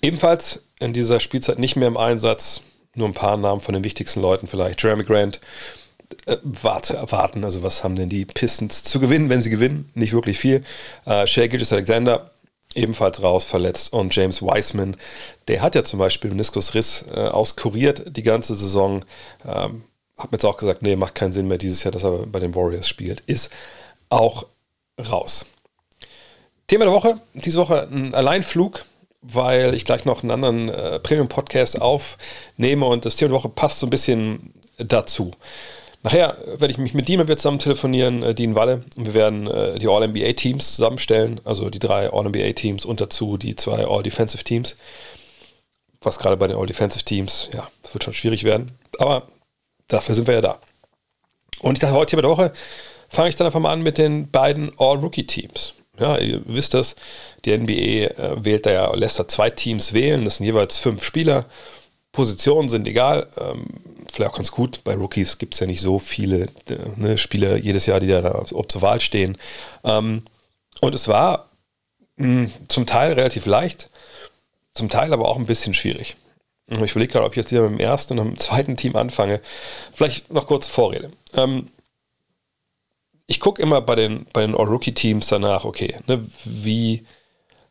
Ebenfalls 0.00 0.62
in 0.78 0.92
dieser 0.92 1.20
Spielzeit 1.20 1.58
nicht 1.58 1.76
mehr 1.76 1.88
im 1.88 1.96
Einsatz, 1.96 2.62
nur 2.94 3.08
ein 3.08 3.14
paar 3.14 3.36
Namen 3.36 3.60
von 3.60 3.74
den 3.74 3.84
wichtigsten 3.84 4.20
Leuten 4.22 4.46
vielleicht. 4.46 4.82
Jeremy 4.82 5.04
Grant, 5.04 5.40
war 6.42 6.82
zu 6.82 6.96
erwarten. 6.96 7.44
Also 7.44 7.62
was 7.62 7.84
haben 7.84 7.96
denn 7.96 8.08
die 8.08 8.24
Pistons 8.24 8.84
zu 8.84 9.00
gewinnen, 9.00 9.28
wenn 9.30 9.40
sie 9.40 9.50
gewinnen? 9.50 9.90
Nicht 9.94 10.12
wirklich 10.12 10.38
viel. 10.38 10.64
Äh, 11.04 11.26
Shea 11.26 11.44
Alexander 11.44 12.30
ebenfalls 12.74 13.22
raus 13.22 13.44
verletzt 13.44 13.92
und 13.92 14.14
James 14.14 14.42
Wiseman, 14.42 14.96
der 15.48 15.62
hat 15.62 15.74
ja 15.74 15.82
zum 15.82 15.98
Beispiel 15.98 16.30
Meniskusriss 16.30 17.06
äh, 17.12 17.20
auskuriert 17.20 18.04
die 18.16 18.22
ganze 18.22 18.54
Saison. 18.54 19.04
Ähm, 19.46 19.84
hat 20.18 20.30
mir 20.30 20.36
jetzt 20.36 20.44
auch 20.44 20.56
gesagt, 20.56 20.82
nee, 20.82 20.96
macht 20.96 21.14
keinen 21.14 21.32
Sinn 21.32 21.48
mehr 21.48 21.58
dieses 21.58 21.84
Jahr, 21.84 21.92
dass 21.92 22.04
er 22.04 22.26
bei 22.26 22.38
den 22.38 22.54
Warriors 22.54 22.88
spielt. 22.88 23.20
Ist 23.26 23.50
auch 24.08 24.46
raus. 25.10 25.46
Thema 26.66 26.84
der 26.84 26.94
Woche, 26.94 27.20
diese 27.34 27.58
Woche 27.58 27.88
ein 27.90 28.14
Alleinflug, 28.14 28.84
weil 29.20 29.74
ich 29.74 29.84
gleich 29.84 30.04
noch 30.04 30.22
einen 30.22 30.30
anderen 30.30 30.68
äh, 30.68 30.98
Premium-Podcast 31.00 31.80
aufnehme 31.80 32.86
und 32.86 33.04
das 33.04 33.16
Thema 33.16 33.30
der 33.30 33.38
Woche 33.38 33.48
passt 33.48 33.78
so 33.78 33.86
ein 33.86 33.90
bisschen 33.90 34.52
dazu. 34.78 35.32
Nachher 36.06 36.36
werde 36.46 36.70
ich 36.70 36.78
mich 36.78 36.94
mit 36.94 37.08
Dean 37.08 37.18
wieder 37.18 37.36
zusammen 37.36 37.58
telefonieren, 37.58 38.22
äh, 38.22 38.32
Dean 38.32 38.54
Walle, 38.54 38.84
und 38.94 39.06
wir 39.06 39.14
werden 39.14 39.48
äh, 39.48 39.76
die 39.76 39.88
All-NBA-Teams 39.88 40.76
zusammenstellen, 40.76 41.40
also 41.44 41.68
die 41.68 41.80
drei 41.80 42.12
All-NBA-Teams 42.12 42.84
und 42.84 43.00
dazu 43.00 43.36
die 43.36 43.56
zwei 43.56 43.84
All-Defensive-Teams. 43.84 44.76
Was 46.00 46.20
gerade 46.20 46.36
bei 46.36 46.46
den 46.46 46.56
All-Defensive-Teams, 46.56 47.50
ja, 47.54 47.66
das 47.82 47.92
wird 47.92 48.04
schon 48.04 48.12
schwierig 48.12 48.44
werden, 48.44 48.70
aber 49.00 49.26
dafür 49.88 50.14
sind 50.14 50.28
wir 50.28 50.34
ja 50.36 50.42
da. 50.42 50.60
Und 51.58 51.72
ich 51.72 51.80
dachte, 51.80 51.96
heute 51.96 52.10
hier 52.10 52.18
bei 52.18 52.28
der 52.28 52.30
Woche 52.30 52.52
fange 53.08 53.28
ich 53.28 53.34
dann 53.34 53.48
einfach 53.48 53.58
mal 53.58 53.72
an 53.72 53.82
mit 53.82 53.98
den 53.98 54.30
beiden 54.30 54.70
All-Rookie-Teams. 54.78 55.74
Ja, 55.98 56.18
ihr 56.18 56.40
wisst 56.44 56.74
das, 56.74 56.94
die 57.44 57.58
NBA 57.58 57.72
äh, 57.72 58.44
wählt 58.44 58.64
da 58.64 58.70
ja, 58.70 58.94
lässt 58.94 59.18
da 59.18 59.26
zwei 59.26 59.50
Teams 59.50 59.92
wählen, 59.92 60.24
das 60.24 60.36
sind 60.36 60.46
jeweils 60.46 60.78
fünf 60.78 61.02
Spieler. 61.02 61.46
Positionen 62.16 62.70
sind 62.70 62.88
egal. 62.88 63.26
Ähm, 63.38 63.66
vielleicht 64.10 64.32
auch 64.32 64.36
ganz 64.36 64.50
gut. 64.50 64.82
Bei 64.84 64.94
Rookies 64.94 65.36
gibt 65.36 65.52
es 65.52 65.60
ja 65.60 65.66
nicht 65.66 65.82
so 65.82 65.98
viele 65.98 66.46
äh, 66.70 66.78
ne, 66.96 67.18
Spieler 67.18 67.58
jedes 67.58 67.84
Jahr, 67.84 68.00
die 68.00 68.08
da 68.08 68.42
ob 68.52 68.72
zur 68.72 68.80
Wahl 68.80 69.02
stehen. 69.02 69.36
Ähm, 69.84 70.22
und 70.80 70.94
es 70.94 71.08
war 71.08 71.50
mh, 72.16 72.48
zum 72.68 72.86
Teil 72.86 73.12
relativ 73.12 73.44
leicht, 73.44 73.90
zum 74.72 74.88
Teil 74.88 75.12
aber 75.12 75.28
auch 75.28 75.36
ein 75.36 75.44
bisschen 75.44 75.74
schwierig. 75.74 76.16
Ich 76.68 76.92
überlege 76.92 77.12
gerade, 77.12 77.26
ob 77.26 77.32
ich 77.32 77.36
jetzt 77.36 77.52
wieder 77.52 77.68
mit 77.68 77.78
dem 77.78 77.80
ersten 77.80 78.18
und 78.18 78.28
dem 78.28 78.38
zweiten 78.38 78.78
Team 78.78 78.96
anfange. 78.96 79.42
Vielleicht 79.92 80.32
noch 80.32 80.46
kurze 80.46 80.70
Vorrede. 80.70 81.10
Ähm, 81.34 81.68
ich 83.26 83.40
gucke 83.40 83.60
immer 83.60 83.82
bei 83.82 83.94
den, 83.94 84.24
bei 84.32 84.40
den 84.40 84.54
All-Rookie-Teams 84.54 85.26
danach, 85.26 85.66
okay, 85.66 85.96
ne, 86.06 86.26
wie 86.44 87.04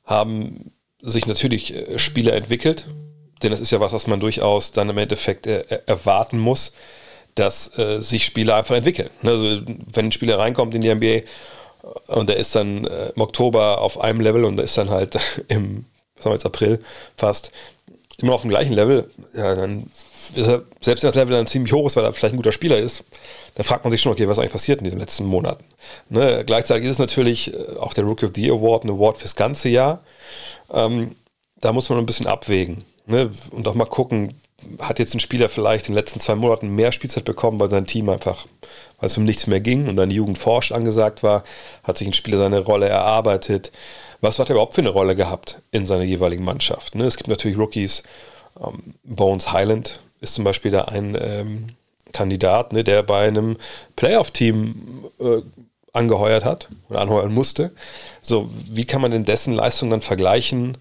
haben 0.03 0.71
sich 1.01 1.25
natürlich 1.25 1.73
äh, 1.73 1.97
Spieler 1.97 2.33
entwickelt 2.33 2.85
denn 3.45 3.51
das 3.51 3.61
ist 3.61 3.71
ja 3.71 3.79
was, 3.79 3.93
was 3.93 4.07
man 4.07 4.19
durchaus 4.19 4.71
dann 4.71 4.89
im 4.89 4.97
Endeffekt 4.97 5.47
äh, 5.47 5.63
erwarten 5.85 6.39
muss, 6.39 6.73
dass 7.35 7.77
äh, 7.77 7.99
sich 8.01 8.25
Spieler 8.25 8.55
einfach 8.55 8.75
entwickeln. 8.75 9.09
Ne, 9.21 9.31
also 9.31 9.61
wenn 9.65 10.07
ein 10.07 10.11
Spieler 10.11 10.39
reinkommt 10.39 10.73
in 10.73 10.81
die 10.81 10.93
NBA 10.93 11.05
äh, 11.05 11.23
und 12.07 12.27
der 12.27 12.37
ist 12.37 12.55
dann 12.55 12.85
äh, 12.85 13.09
im 13.15 13.21
Oktober 13.21 13.81
auf 13.81 14.01
einem 14.01 14.21
Level 14.21 14.45
und 14.45 14.57
der 14.57 14.65
ist 14.65 14.77
dann 14.77 14.89
halt 14.89 15.17
im, 15.47 15.85
was 16.15 16.25
haben 16.25 16.31
wir 16.31 16.35
jetzt, 16.35 16.45
April 16.45 16.83
fast 17.15 17.51
immer 18.17 18.33
auf 18.33 18.41
dem 18.41 18.49
gleichen 18.49 18.73
Level, 18.73 19.09
ja, 19.35 19.55
dann 19.55 19.91
er, 20.35 20.63
selbst 20.79 21.03
wenn 21.03 21.09
das 21.09 21.15
Level 21.15 21.35
dann 21.35 21.47
ziemlich 21.47 21.73
hoch 21.73 21.85
ist, 21.85 21.97
weil 21.97 22.05
er 22.05 22.13
vielleicht 22.13 22.33
ein 22.33 22.37
guter 22.37 22.53
Spieler 22.53 22.77
ist, 22.77 23.03
dann 23.55 23.65
fragt 23.65 23.83
man 23.83 23.91
sich 23.91 24.01
schon, 24.01 24.13
okay, 24.13 24.27
was 24.27 24.39
eigentlich 24.39 24.53
passiert 24.53 24.79
in 24.79 24.85
diesen 24.85 24.99
letzten 24.99 25.25
Monaten. 25.25 25.65
Ne, 26.09 26.43
gleichzeitig 26.45 26.85
ist 26.85 26.91
es 26.91 26.99
natürlich 26.99 27.53
äh, 27.53 27.77
auch 27.77 27.93
der 27.93 28.05
Rookie 28.05 28.25
of 28.25 28.31
the 28.33 28.49
Award 28.49 28.85
ein 28.85 28.89
Award 28.89 29.17
fürs 29.17 29.35
ganze 29.35 29.67
Jahr. 29.67 30.01
Ähm, 30.71 31.15
da 31.59 31.73
muss 31.73 31.89
man 31.89 31.99
ein 31.99 32.05
bisschen 32.05 32.27
abwägen 32.27 32.85
ne, 33.05 33.29
und 33.51 33.67
auch 33.67 33.74
mal 33.74 33.85
gucken, 33.85 34.33
hat 34.79 35.00
jetzt 35.00 35.13
ein 35.13 35.19
Spieler 35.19 35.50
vielleicht 35.50 35.88
in 35.88 35.93
den 35.93 36.00
letzten 36.00 36.19
zwei 36.19 36.35
Monaten 36.35 36.69
mehr 36.69 36.91
Spielzeit 36.91 37.25
bekommen, 37.25 37.59
weil 37.59 37.69
sein 37.69 37.85
Team 37.85 38.09
einfach, 38.09 38.47
weil 39.00 39.07
es 39.07 39.17
um 39.17 39.25
nichts 39.25 39.47
mehr 39.47 39.59
ging 39.59 39.88
und 39.88 39.95
dann 39.95 40.12
Jugend 40.12 40.38
forscht 40.38 40.71
angesagt 40.71 41.24
war, 41.24 41.43
hat 41.83 41.97
sich 41.97 42.07
ein 42.07 42.13
Spieler 42.13 42.38
seine 42.38 42.59
Rolle 42.59 42.88
erarbeitet. 42.88 43.71
Was 44.21 44.39
hat 44.39 44.50
er 44.50 44.53
überhaupt 44.53 44.75
für 44.75 44.81
eine 44.81 44.89
Rolle 44.89 45.15
gehabt 45.15 45.62
in 45.71 45.85
seiner 45.85 46.03
jeweiligen 46.03 46.43
Mannschaft? 46.43 46.95
Ne? 46.95 47.05
Es 47.05 47.17
gibt 47.17 47.29
natürlich 47.29 47.57
Rookies, 47.57 48.03
ähm, 48.59 48.95
Bones 49.03 49.51
Highland 49.51 50.00
ist 50.21 50.35
zum 50.35 50.43
Beispiel 50.43 50.71
da 50.71 50.85
ein 50.85 51.17
ähm, 51.19 51.67
Kandidat, 52.13 52.74
ne, 52.74 52.83
der 52.83 53.03
bei 53.03 53.27
einem 53.27 53.57
Playoff-Team 53.95 55.12
äh, 55.19 55.41
angeheuert 55.91 56.45
hat 56.45 56.69
oder 56.89 57.01
anheuern 57.01 57.33
musste. 57.33 57.71
So, 58.21 58.50
wie 58.69 58.85
kann 58.85 59.01
man 59.01 59.12
denn 59.12 59.25
dessen 59.25 59.53
Leistung 59.53 59.89
dann 59.89 60.01
vergleichen 60.01 60.77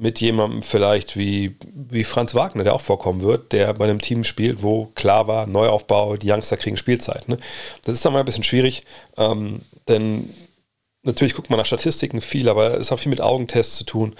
mit 0.00 0.18
jemandem 0.20 0.62
vielleicht 0.62 1.16
wie, 1.16 1.56
wie 1.74 2.04
Franz 2.04 2.34
Wagner, 2.34 2.64
der 2.64 2.74
auch 2.74 2.80
vorkommen 2.80 3.20
wird, 3.20 3.52
der 3.52 3.74
bei 3.74 3.84
einem 3.84 4.00
Team 4.00 4.24
spielt, 4.24 4.62
wo 4.62 4.86
klar 4.94 5.28
war, 5.28 5.46
Neuaufbau, 5.46 6.16
die 6.16 6.30
Youngster 6.30 6.56
kriegen 6.56 6.78
Spielzeit. 6.78 7.28
Ne? 7.28 7.36
Das 7.84 7.94
ist 7.94 8.04
dann 8.04 8.14
mal 8.14 8.20
ein 8.20 8.24
bisschen 8.24 8.42
schwierig, 8.42 8.84
ähm, 9.18 9.60
denn 9.88 10.32
natürlich 11.02 11.34
guckt 11.34 11.50
man 11.50 11.58
nach 11.58 11.66
Statistiken 11.66 12.22
viel, 12.22 12.48
aber 12.48 12.78
es 12.78 12.90
hat 12.90 13.00
viel 13.00 13.10
mit 13.10 13.20
Augentests 13.20 13.76
zu 13.76 13.84
tun. 13.84 14.16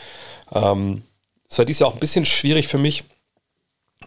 Ähm, 0.53 1.03
es 1.49 1.57
war 1.57 1.65
dies 1.65 1.79
Jahr 1.79 1.89
auch 1.89 1.95
ein 1.95 2.01
bisschen 2.01 2.27
schwierig 2.27 2.69
für 2.69 2.79
mich, 2.79 3.05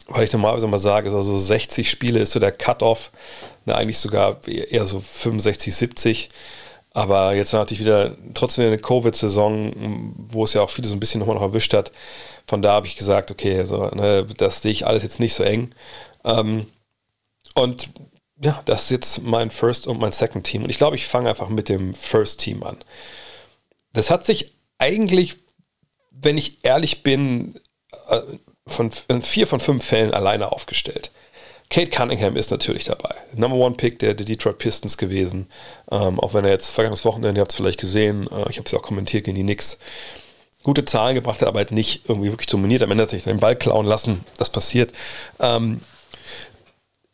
weil 0.07 0.25
ich 0.25 0.31
normalerweise 0.31 0.67
mal 0.67 0.77
sage, 0.77 1.11
also 1.11 1.37
60 1.37 1.89
Spiele 1.89 2.19
ist 2.19 2.33
so 2.33 2.39
der 2.39 2.51
Cut-Off, 2.51 3.11
ne, 3.65 3.75
eigentlich 3.75 3.97
sogar 3.97 4.47
eher 4.47 4.85
so 4.85 4.99
65, 4.99 5.73
70. 5.75 6.29
Aber 6.93 7.33
jetzt 7.33 7.53
war 7.53 7.61
natürlich 7.61 7.81
wieder 7.81 8.15
trotzdem 8.35 8.67
eine 8.67 8.77
Covid-Saison, 8.77 10.13
wo 10.15 10.43
es 10.43 10.53
ja 10.53 10.61
auch 10.61 10.69
viele 10.69 10.87
so 10.87 10.95
ein 10.95 10.99
bisschen 10.99 11.19
nochmal 11.19 11.35
noch 11.35 11.41
erwischt 11.41 11.73
hat. 11.73 11.91
Von 12.45 12.61
da 12.61 12.73
habe 12.73 12.87
ich 12.87 12.95
gesagt, 12.95 13.31
okay, 13.31 13.57
also, 13.57 13.87
ne, 13.89 14.25
das 14.37 14.61
sehe 14.61 14.71
ich 14.71 14.85
alles 14.85 15.01
jetzt 15.01 15.19
nicht 15.19 15.33
so 15.33 15.43
eng. 15.43 15.71
Ähm, 16.23 16.67
und 17.55 17.89
ja, 18.41 18.61
das 18.65 18.83
ist 18.83 18.89
jetzt 18.91 19.23
mein 19.23 19.49
First 19.49 19.87
und 19.87 19.99
mein 19.99 20.11
Second 20.11 20.45
Team. 20.45 20.63
Und 20.63 20.69
ich 20.69 20.77
glaube, 20.77 20.95
ich 20.95 21.07
fange 21.07 21.29
einfach 21.29 21.49
mit 21.49 21.69
dem 21.69 21.95
First 21.95 22.41
Team 22.41 22.63
an. 22.63 22.77
Das 23.93 24.11
hat 24.11 24.25
sich 24.25 24.53
eigentlich, 24.77 25.37
wenn 26.11 26.37
ich 26.37 26.63
ehrlich 26.63 27.03
bin, 27.03 27.59
äh, 28.07 28.21
von 28.67 28.91
vier 29.21 29.47
von 29.47 29.59
fünf 29.59 29.83
Fällen 29.83 30.13
alleine 30.13 30.51
aufgestellt. 30.51 31.11
Kate 31.73 31.89
Cunningham 31.89 32.35
ist 32.35 32.51
natürlich 32.51 32.85
dabei. 32.85 33.15
Number 33.35 33.57
One 33.57 33.73
Pick 33.73 33.97
der, 33.97 34.13
der 34.13 34.27
Detroit 34.27 34.59
Pistons 34.59 34.95
gewesen. 34.95 35.47
Ähm, 35.89 36.19
auch 36.19 36.35
wenn 36.35 36.45
er 36.45 36.51
jetzt 36.51 36.69
vergangenes 36.69 37.03
Wochenende, 37.03 37.39
ihr 37.39 37.41
habt 37.41 37.51
es 37.51 37.57
vielleicht 37.57 37.79
gesehen, 37.79 38.27
äh, 38.27 38.47
ich 38.51 38.57
habe 38.57 38.65
es 38.65 38.71
ja 38.71 38.77
auch 38.77 38.83
kommentiert 38.83 39.23
gegen 39.23 39.35
die 39.35 39.41
Knicks, 39.41 39.79
gute 40.61 40.85
Zahlen 40.85 41.15
gebracht 41.15 41.41
hat, 41.41 41.47
aber 41.47 41.57
halt 41.57 41.71
nicht 41.71 42.07
irgendwie 42.07 42.29
wirklich 42.29 42.45
dominiert. 42.45 42.83
Am 42.83 42.91
Ende 42.91 43.01
hat 43.01 43.09
sich 43.09 43.23
den 43.23 43.39
Ball 43.39 43.55
klauen 43.55 43.87
lassen. 43.87 44.23
Das 44.37 44.51
passiert. 44.51 44.93
Ähm, 45.39 45.81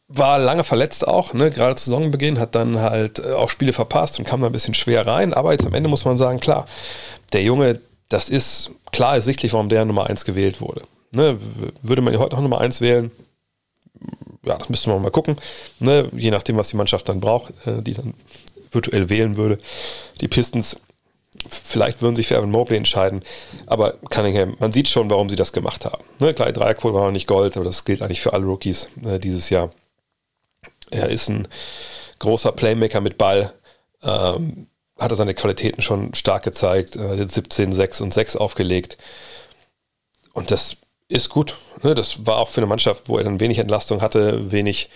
war 0.10 0.38
lange 0.38 0.66
verletzt 0.66 1.08
auch, 1.08 1.34
ne? 1.34 1.52
gerade 1.52 1.76
zu 1.76 1.90
Saisonbeginn, 1.90 2.38
hat 2.38 2.54
dann 2.54 2.82
halt 2.82 3.20
äh, 3.20 3.32
auch 3.32 3.50
Spiele 3.50 3.72
verpasst 3.72 4.20
und 4.20 4.26
kam 4.26 4.42
da 4.42 4.48
ein 4.48 4.52
bisschen 4.52 4.74
schwer 4.74 5.08
rein. 5.08 5.34
Aber 5.34 5.54
jetzt 5.54 5.66
am 5.66 5.74
Ende 5.74 5.88
muss 5.88 6.04
man 6.04 6.18
sagen, 6.18 6.42
klar, 6.42 6.68
der 7.32 7.44
Junge, 7.44 7.80
das 8.10 8.28
ist 8.28 8.72
klar 8.92 9.14
ersichtlich, 9.14 9.54
warum 9.54 9.70
der 9.70 9.86
Nummer 9.86 10.08
1 10.08 10.26
gewählt 10.26 10.60
wurde. 10.60 10.82
Ne? 11.12 11.40
Würde 11.82 12.02
man 12.02 12.18
heute 12.20 12.36
noch 12.36 12.42
Nummer 12.42 12.60
1 12.60 12.82
wählen, 12.82 13.10
ja, 14.50 14.58
das 14.58 14.70
müsste 14.70 14.90
man 14.90 15.02
mal 15.02 15.12
gucken. 15.12 15.38
Ne? 15.80 16.10
Je 16.12 16.32
nachdem, 16.32 16.58
was 16.58 16.70
die 16.70 16.76
Mannschaft 16.76 17.08
dann 17.08 17.20
braucht, 17.20 17.54
äh, 17.66 17.82
die 17.82 17.94
dann 17.94 18.16
virtuell 18.72 19.10
wählen 19.10 19.38
würde. 19.38 19.60
Die 20.22 20.28
Pistons, 20.28 20.80
vielleicht 21.48 22.02
würden 22.02 22.16
sich 22.16 22.28
für 22.28 22.36
Evan 22.36 22.52
Mobley 22.52 22.78
entscheiden, 22.78 23.24
aber 23.68 23.94
Cunningham, 24.10 24.58
man 24.60 24.74
sieht 24.74 24.88
schon, 24.88 25.10
warum 25.10 25.30
sie 25.30 25.36
das 25.36 25.54
gemacht 25.54 25.86
haben. 25.86 26.04
Ne? 26.20 26.34
Klar, 26.34 26.52
Dreierquote 26.52 26.96
war 26.96 27.06
noch 27.06 27.12
nicht 27.12 27.28
Gold, 27.28 27.56
aber 27.56 27.66
das 27.66 27.86
gilt 27.86 28.02
eigentlich 28.02 28.22
für 28.22 28.34
alle 28.34 28.46
Rookies 28.46 28.90
äh, 29.06 29.20
dieses 29.20 29.50
Jahr. 29.50 29.72
Er 30.90 31.10
ist 31.10 31.30
ein 31.30 31.48
großer 32.18 32.52
Playmaker 32.52 33.02
mit 33.02 33.20
Ball, 33.20 33.54
ähm, 34.02 34.68
hat 34.98 35.12
er 35.12 35.16
seine 35.16 35.36
Qualitäten 35.36 35.84
schon 35.84 36.14
stark 36.16 36.44
gezeigt, 36.44 36.96
äh, 36.96 37.28
17, 37.28 37.72
6 37.72 38.02
und 38.02 38.14
6 38.14 38.36
aufgelegt. 38.36 38.98
Und 40.34 40.50
das 40.52 40.78
ist 41.10 41.30
gut. 41.30 41.58
Ne? 41.84 41.96
Das 41.96 42.26
war 42.26 42.38
auch 42.38 42.48
für 42.48 42.62
eine 42.62 42.68
Mannschaft, 42.68 43.10
wo 43.10 43.18
er 43.18 43.24
dann 43.24 43.40
wenig 43.40 43.58
Entlastung 43.58 44.02
hatte, 44.02 44.52
wenig 44.52 44.90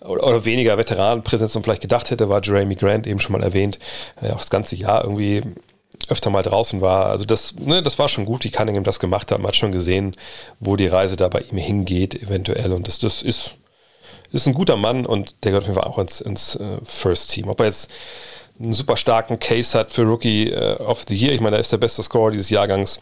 oder, 0.00 0.44
weniger 0.44 0.78
Veteranenpräsenz 0.78 1.54
man 1.54 1.64
vielleicht 1.64 1.82
gedacht 1.82 2.10
hätte, 2.10 2.28
war 2.28 2.42
Jeremy 2.42 2.74
Grant 2.74 3.06
eben 3.06 3.20
schon 3.20 3.32
mal 3.32 3.42
erwähnt, 3.42 3.78
der 4.22 4.34
auch 4.34 4.38
das 4.38 4.50
ganze 4.50 4.76
Jahr 4.76 5.02
irgendwie 5.02 5.42
öfter 6.08 6.30
mal 6.30 6.42
draußen 6.42 6.80
war. 6.80 7.06
Also 7.06 7.24
das, 7.24 7.54
ne, 7.56 7.82
das 7.82 7.98
war 7.98 8.08
schon 8.08 8.24
gut, 8.24 8.44
wie 8.44 8.50
Cunningham 8.50 8.84
das 8.84 9.00
gemacht 9.00 9.30
hat. 9.30 9.38
Man 9.38 9.48
hat 9.48 9.56
schon 9.56 9.72
gesehen, 9.72 10.14
wo 10.60 10.76
die 10.76 10.86
Reise 10.86 11.16
da 11.16 11.28
bei 11.28 11.40
ihm 11.40 11.58
hingeht, 11.58 12.14
eventuell. 12.14 12.72
Und 12.72 12.86
das, 12.86 12.98
das 12.98 13.22
ist, 13.22 13.54
ist 14.30 14.46
ein 14.46 14.54
guter 14.54 14.76
Mann 14.76 15.04
und 15.04 15.34
der 15.42 15.50
gehört 15.50 15.64
auf 15.64 15.68
jeden 15.68 15.80
Fall 15.80 15.90
auch 15.90 15.98
ins, 15.98 16.20
ins 16.20 16.56
uh, 16.56 16.78
First 16.84 17.32
Team. 17.32 17.48
Ob 17.48 17.60
er 17.60 17.66
jetzt 17.66 17.90
einen 18.60 18.72
super 18.72 18.96
starken 18.96 19.38
Case 19.38 19.76
hat 19.76 19.92
für 19.92 20.02
Rookie 20.02 20.52
uh, 20.52 20.82
of 20.84 21.04
the 21.08 21.16
Year, 21.16 21.32
ich 21.32 21.40
meine, 21.40 21.56
er 21.56 21.60
ist 21.60 21.72
der 21.72 21.78
beste 21.78 22.02
Scorer 22.02 22.30
dieses 22.30 22.50
Jahrgangs. 22.50 23.00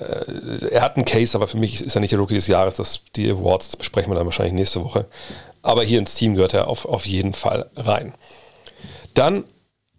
Uh, 0.00 0.66
er 0.70 0.82
hat 0.82 0.96
einen 0.96 1.04
Case, 1.04 1.36
aber 1.36 1.48
für 1.48 1.56
mich 1.56 1.82
ist 1.82 1.94
er 1.94 2.00
nicht 2.00 2.12
der 2.12 2.18
Rookie 2.18 2.34
des 2.34 2.46
Jahres. 2.46 2.74
Das, 2.74 3.00
die 3.16 3.30
Awards 3.30 3.76
besprechen 3.76 4.10
wir 4.10 4.16
dann 4.16 4.26
wahrscheinlich 4.26 4.54
nächste 4.54 4.84
Woche. 4.84 5.06
Aber 5.62 5.82
hier 5.84 5.98
ins 5.98 6.14
Team 6.14 6.34
gehört 6.34 6.54
er 6.54 6.68
auf, 6.68 6.84
auf 6.84 7.06
jeden 7.06 7.32
Fall 7.34 7.70
rein. 7.76 8.14
Dann 9.14 9.44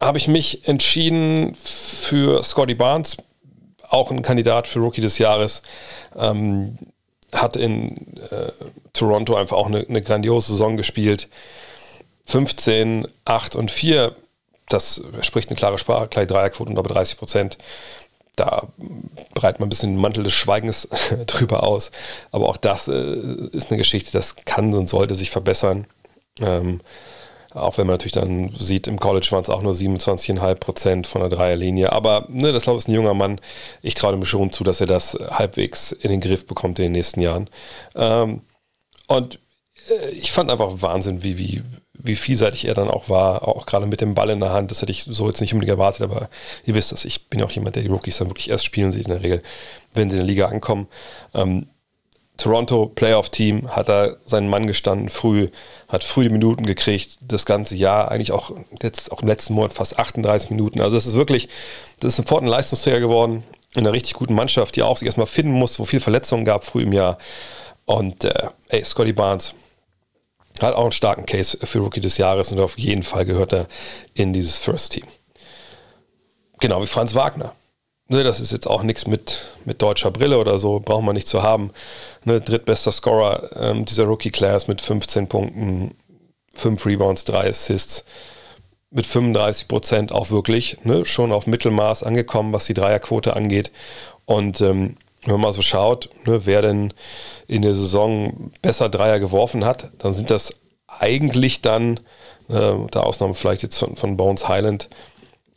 habe 0.01 0.17
ich 0.17 0.27
mich 0.27 0.67
entschieden 0.67 1.55
für 1.61 2.43
Scotty 2.43 2.75
Barnes, 2.75 3.17
auch 3.89 4.11
ein 4.11 4.21
Kandidat 4.21 4.67
für 4.67 4.79
Rookie 4.79 5.01
des 5.01 5.17
Jahres. 5.17 5.61
Ähm, 6.15 6.77
hat 7.33 7.55
in 7.55 8.17
äh, 8.31 8.51
Toronto 8.93 9.35
einfach 9.35 9.57
auch 9.57 9.67
eine, 9.67 9.85
eine, 9.87 10.01
grandiose 10.01 10.53
Saison 10.53 10.77
gespielt. 10.77 11.27
15, 12.25 13.07
8 13.25 13.55
und 13.55 13.71
4, 13.71 14.15
das 14.67 15.03
spricht 15.21 15.49
eine 15.49 15.57
klare 15.57 15.77
Sprache, 15.77 16.07
gleich 16.07 16.27
Dreierquote 16.27 16.71
und 16.71 16.77
über 16.77 16.89
30 16.89 17.17
Prozent. 17.17 17.57
Da 18.39 18.67
breitet 19.33 19.59
man 19.59 19.67
ein 19.67 19.69
bisschen 19.69 19.93
den 19.93 20.01
Mantel 20.01 20.23
des 20.23 20.33
Schweigens 20.33 20.87
drüber 21.27 21.63
aus. 21.63 21.91
Aber 22.31 22.47
auch 22.49 22.57
das 22.57 22.87
äh, 22.87 23.15
ist 23.51 23.69
eine 23.69 23.77
Geschichte, 23.77 24.11
das 24.11 24.35
kann 24.37 24.73
und 24.73 24.87
sollte 24.87 25.15
sich 25.15 25.29
verbessern. 25.29 25.85
Ähm, 26.39 26.81
auch 27.53 27.77
wenn 27.77 27.87
man 27.87 27.95
natürlich 27.95 28.13
dann 28.13 28.49
sieht, 28.49 28.87
im 28.87 28.99
College 28.99 29.27
waren 29.31 29.41
es 29.41 29.49
auch 29.49 29.63
nur 29.63 29.73
27,5 29.73 30.55
Prozent 30.55 31.07
von 31.07 31.21
der 31.21 31.29
Dreierlinie. 31.29 31.91
Aber 31.91 32.27
ne, 32.29 32.51
das 32.51 32.63
glaube 32.63 32.77
ich 32.77 32.85
ist 32.85 32.87
ein 32.87 32.93
junger 32.93 33.15
Mann. 33.15 33.41
Ich 33.81 33.95
traue 33.95 34.13
ihm 34.13 34.23
schon 34.23 34.51
zu, 34.51 34.63
dass 34.63 34.79
er 34.79 34.87
das 34.87 35.17
halbwegs 35.31 35.91
in 35.91 36.11
den 36.11 36.21
Griff 36.21 36.45
bekommt 36.45 36.79
in 36.79 36.83
den 36.83 36.91
nächsten 36.91 37.21
Jahren. 37.21 37.49
Ähm, 37.95 38.41
und 39.07 39.39
äh, 39.89 40.09
ich 40.11 40.31
fand 40.31 40.51
einfach 40.51 40.81
Wahnsinn, 40.81 41.23
wie, 41.23 41.37
wie, 41.37 41.63
wie 42.01 42.15
vielseitig 42.15 42.65
er 42.65 42.73
dann 42.73 42.89
auch 42.89 43.09
war, 43.09 43.47
auch 43.47 43.65
gerade 43.65 43.85
mit 43.85 44.01
dem 44.01 44.15
Ball 44.15 44.29
in 44.29 44.39
der 44.39 44.53
Hand. 44.53 44.71
Das 44.71 44.81
hätte 44.81 44.91
ich 44.91 45.03
so 45.03 45.27
jetzt 45.27 45.41
nicht 45.41 45.53
unbedingt 45.53 45.77
erwartet, 45.77 46.01
aber 46.01 46.29
ihr 46.65 46.73
wisst 46.73 46.91
das, 46.91 47.05
ich 47.05 47.27
bin 47.27 47.39
ja 47.39 47.45
auch 47.45 47.51
jemand, 47.51 47.75
der 47.75 47.83
die 47.83 47.89
Rookies 47.89 48.17
dann 48.17 48.29
wirklich 48.29 48.49
erst 48.49 48.65
spielen 48.65 48.91
sieht 48.91 49.05
in 49.05 49.11
der 49.11 49.23
Regel, 49.23 49.43
wenn 49.93 50.09
sie 50.09 50.17
in 50.17 50.25
der 50.25 50.27
Liga 50.27 50.47
ankommen. 50.47 50.87
Ähm, 51.33 51.67
Toronto 52.37 52.85
Playoff-Team 52.87 53.75
hat 53.75 53.89
da 53.89 54.15
seinen 54.25 54.49
Mann 54.49 54.65
gestanden, 54.65 55.09
früh, 55.09 55.49
hat 55.89 56.05
früh 56.05 56.23
die 56.23 56.29
Minuten 56.29 56.65
gekriegt, 56.65 57.17
das 57.21 57.45
ganze 57.45 57.75
Jahr, 57.75 58.09
eigentlich 58.09 58.31
auch 58.31 58.51
jetzt 58.81 59.11
auch 59.11 59.21
im 59.21 59.27
letzten 59.27 59.53
Monat 59.53 59.73
fast 59.73 59.99
38 59.99 60.49
Minuten. 60.49 60.79
Also 60.79 60.95
es 60.95 61.05
ist 61.05 61.15
wirklich, 61.15 61.49
das 61.99 62.13
ist 62.13 62.15
sofort 62.15 62.43
ein 62.43 62.47
Leistungsträger 62.47 63.01
geworden, 63.01 63.43
in 63.75 63.81
einer 63.81 63.93
richtig 63.93 64.13
guten 64.13 64.33
Mannschaft, 64.33 64.77
die 64.77 64.83
auch 64.83 64.97
sich 64.97 65.05
erstmal 65.05 65.27
finden 65.27 65.51
muss, 65.51 65.79
wo 65.79 65.85
viel 65.85 65.99
Verletzungen 65.99 66.45
gab 66.45 66.63
früh 66.63 66.83
im 66.83 66.93
Jahr. 66.93 67.17
Und 67.85 68.23
äh, 68.23 68.47
ey, 68.69 68.83
Scotty 68.85 69.13
Barnes 69.13 69.53
hat 70.61 70.75
auch 70.75 70.83
einen 70.83 70.91
starken 70.91 71.25
Case 71.25 71.57
für 71.63 71.79
Rookie 71.79 72.01
des 72.01 72.17
Jahres 72.17 72.51
und 72.51 72.59
auf 72.59 72.77
jeden 72.77 73.03
Fall 73.03 73.25
gehört 73.25 73.53
er 73.53 73.67
in 74.13 74.33
dieses 74.33 74.57
First 74.57 74.93
Team. 74.93 75.05
Genau 76.59 76.81
wie 76.81 76.87
Franz 76.87 77.15
Wagner. 77.15 77.53
Ne, 78.11 78.23
das 78.23 78.39
ist 78.39 78.51
jetzt 78.51 78.67
auch 78.67 78.81
nichts 78.81 79.05
mit, 79.05 79.45
mit 79.65 79.83
deutscher 79.83 80.09
Brille 80.09 80.39
oder 80.39 80.57
so, 80.57 80.79
braucht 80.79 81.03
man 81.03 81.15
nicht 81.15 81.27
zu 81.27 81.43
haben. 81.43 81.71
Ne, 82.25 82.41
drittbester 82.41 82.91
Scorer 82.91 83.55
ähm, 83.55 83.85
dieser 83.85 84.05
Rookie-Class 84.05 84.67
mit 84.67 84.81
15 84.81 85.27
Punkten, 85.27 85.95
5 86.55 86.85
Rebounds, 86.87 87.23
3 87.25 87.49
Assists, 87.49 88.05
mit 88.89 89.05
35 89.05 89.67
Prozent 89.67 90.11
auch 90.11 90.31
wirklich 90.31 90.77
ne, 90.83 91.05
schon 91.05 91.31
auf 91.31 91.45
Mittelmaß 91.45 92.01
angekommen, 92.01 92.51
was 92.51 92.65
die 92.65 92.73
Dreierquote 92.73 93.35
angeht. 93.35 93.71
Und 94.25 94.59
ähm, 94.61 94.97
wenn 95.25 95.39
man 95.39 95.51
so 95.51 95.61
schaut, 95.61 96.09
ne, 96.25 96.45
wer 96.45 96.61
denn 96.61 96.93
in 97.47 97.61
der 97.61 97.75
Saison 97.75 98.51
besser 98.61 98.89
Dreier 98.89 99.19
geworfen 99.19 99.65
hat, 99.65 99.89
dann 99.99 100.13
sind 100.13 100.31
das 100.31 100.53
eigentlich 100.87 101.61
dann, 101.61 101.97
äh, 102.49 102.73
der 102.93 103.05
Ausnahme 103.05 103.35
vielleicht 103.35 103.63
jetzt 103.63 103.77
von, 103.77 103.95
von 103.95 104.17
Bones 104.17 104.47
Highland, 104.47 104.89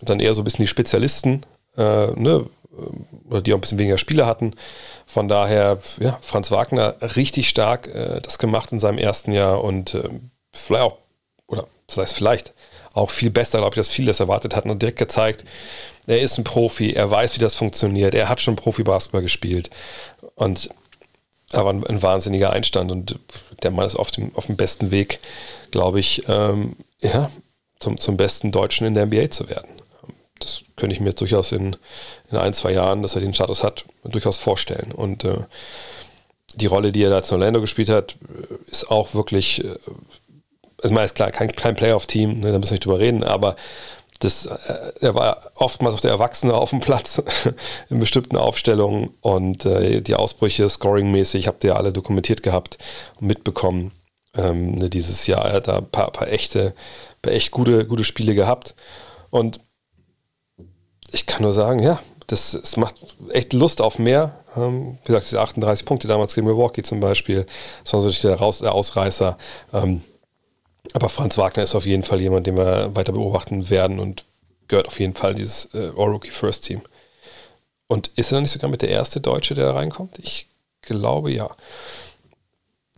dann 0.01 0.21
eher 0.21 0.35
so 0.35 0.43
ein 0.43 0.45
bisschen 0.45 0.65
die 0.65 0.69
Spezialisten, 0.69 1.43
äh, 1.77 2.07
ne, 2.09 2.47
oder 3.29 3.41
die 3.41 3.53
auch 3.53 3.59
ein 3.59 3.61
bisschen 3.61 3.79
weniger 3.79 3.99
Spiele 3.99 4.27
hatten. 4.27 4.55
Von 5.07 5.29
daher, 5.29 5.79
ja, 6.01 6.19
Franz 6.23 6.51
Wagner 6.51 6.95
richtig 7.17 7.49
stark 7.49 7.87
äh, 7.89 8.21
das 8.21 8.39
gemacht 8.39 8.73
in 8.73 8.81
seinem 8.81 8.99
ersten 8.99 9.33
Jahr 9.33 9.63
und 9.63 9.95
äh, 9.95 10.09
vielleicht 10.53 10.83
auch, 10.83 10.97
oder 11.47 11.67
das 11.87 11.99
heißt 11.99 12.15
vielleicht, 12.15 12.53
auch 12.95 13.11
viel 13.11 13.31
besser, 13.31 13.59
glaube 13.59 13.75
ich, 13.75 13.79
als 13.79 13.89
viele 13.89 14.09
das 14.09 14.21
erwartet 14.21 14.55
hatten 14.57 14.71
und 14.71 14.83
direkt 14.83 14.99
gezeigt, 14.99 15.45
er 16.07 16.21
ist 16.21 16.39
ein 16.39 16.45
Profi, 16.45 16.93
er 16.93 17.11
weiß, 17.11 17.37
wie 17.37 17.41
das 17.41 17.55
funktioniert, 17.55 18.15
er 18.15 18.29
hat 18.29 18.41
schon 18.41 18.57
Profi-Basketball 18.57 19.23
gespielt 19.23 19.71
und 20.35 20.71
aber 21.53 21.71
ein, 21.71 21.87
ein, 21.87 22.03
wahnsinniger 22.03 22.51
Einstand 22.51 22.91
und 22.91 23.19
der 23.63 23.71
Mann 23.71 23.87
ist 23.87 23.97
auf 23.97 24.11
dem, 24.11 24.35
auf 24.35 24.47
dem 24.47 24.57
besten 24.57 24.91
Weg, 24.91 25.19
glaube 25.71 26.01
ich, 26.01 26.23
ähm, 26.29 26.77
ja, 27.01 27.31
zum, 27.79 27.99
zum 27.99 28.17
besten 28.17 28.53
Deutschen 28.53 28.87
in 28.87 28.95
der 28.95 29.07
NBA 29.07 29.31
zu 29.31 29.49
werden 29.51 29.83
das 30.43 30.65
könnte 30.77 30.95
ich 30.95 31.01
mir 31.01 31.13
durchaus 31.13 31.53
in, 31.53 31.77
in 32.31 32.37
ein, 32.37 32.53
zwei 32.53 32.73
Jahren, 32.73 33.03
dass 33.03 33.15
er 33.15 33.21
den 33.21 33.35
Status 33.35 33.63
hat, 33.63 33.85
durchaus 34.05 34.39
vorstellen. 34.39 34.93
Und 34.93 35.25
äh, 35.25 35.39
die 36.55 36.67
Rolle, 36.67 36.93
die 36.93 37.03
er 37.03 37.11
da 37.11 37.19
in 37.19 37.33
Orlando 37.33 37.61
gespielt 37.61 37.89
hat, 37.89 38.17
ist 38.67 38.91
auch 38.91 39.15
wirklich, 39.15 39.65
äh, 39.65 39.77
also 40.83 40.99
ist 40.99 41.15
klar, 41.15 41.31
kein, 41.31 41.53
kein 41.53 41.77
Playoff-Team, 41.77 42.41
ne, 42.41 42.53
da 42.53 42.59
müssen 42.59 42.71
wir 42.71 42.75
nicht 42.75 42.85
drüber 42.85 42.99
reden, 42.99 43.25
aber 43.25 43.57
das, 44.25 44.47
äh, 44.47 44.93
er 45.01 45.15
war 45.15 45.53
oftmals 45.55 45.95
auf 45.95 46.01
der 46.01 46.13
Erwachsene 46.13 46.55
auf 46.55 46.71
dem 46.71 46.81
Platz 46.81 47.23
in 47.91 47.99
bestimmten 47.99 48.37
Aufstellungen 48.37 49.11
und 49.21 49.67
äh, 49.67 50.01
die 50.01 50.15
Ausbrüche 50.15 50.69
scoringmäßig 50.69 51.49
habt 51.49 51.65
ihr 51.65 51.77
alle 51.77 51.93
dokumentiert 51.93 52.43
gehabt 52.43 52.79
und 53.21 53.27
mitbekommen. 53.27 53.91
Ähm, 54.35 54.77
ne, 54.77 54.89
dieses 54.89 55.27
Jahr 55.27 55.47
er 55.47 55.55
hat 55.55 55.69
da 55.69 55.79
ein 55.79 55.91
paar, 55.91 56.11
paar 56.11 56.29
echte, 56.29 56.75
paar 57.21 57.33
echt 57.33 57.51
gute, 57.51 57.87
gute 57.87 58.05
Spiele 58.05 58.35
gehabt. 58.35 58.75
Und 59.31 59.61
ich 61.11 61.27
kann 61.27 61.43
nur 61.43 61.53
sagen, 61.53 61.81
ja, 61.81 62.01
das, 62.27 62.55
es 62.55 62.77
macht 62.77 62.95
echt 63.31 63.53
Lust 63.53 63.81
auf 63.81 63.99
mehr. 63.99 64.39
Ähm, 64.57 64.99
wie 65.05 65.09
gesagt, 65.09 65.27
diese 65.27 65.41
38 65.41 65.85
Punkte 65.85 66.09
damals 66.09 66.35
gegen 66.35 66.47
Milwaukee 66.47 66.83
zum 66.83 67.01
Beispiel, 67.01 67.47
das 67.83 67.93
war 67.93 68.01
so 68.01 68.11
der, 68.11 68.37
Raus, 68.37 68.61
der 68.61 68.73
Ausreißer. 68.73 69.37
Ähm, 69.73 70.03
aber 70.93 71.09
Franz 71.09 71.39
Wagner 71.39 71.63
ist 71.63 71.75
auf 71.75 71.87
jeden 71.87 72.03
Fall 72.03 72.21
jemand, 72.21 72.47
den 72.47 72.57
wir 72.57 72.95
weiter 72.95 73.13
beobachten 73.13 73.71
werden 73.71 73.99
und 73.99 74.25
gehört 74.69 74.89
auf 74.89 74.99
jeden 74.99 75.15
Fall 75.15 75.35
dieses 75.35 75.73
äh, 75.75 75.93
All-Rookie 75.97 76.31
First 76.31 76.65
Team. 76.65 76.83
Und 77.87 78.11
ist 78.17 78.33
er 78.33 78.37
dann 78.37 78.43
nicht 78.43 78.53
sogar 78.53 78.71
mit 78.71 78.83
der 78.83 78.89
erste 78.89 79.21
Deutsche, 79.21 79.55
der 79.55 79.67
da 79.67 79.73
reinkommt? 79.75 80.19
Ich 80.19 80.49
glaube 80.81 81.31
ja. 81.31 81.51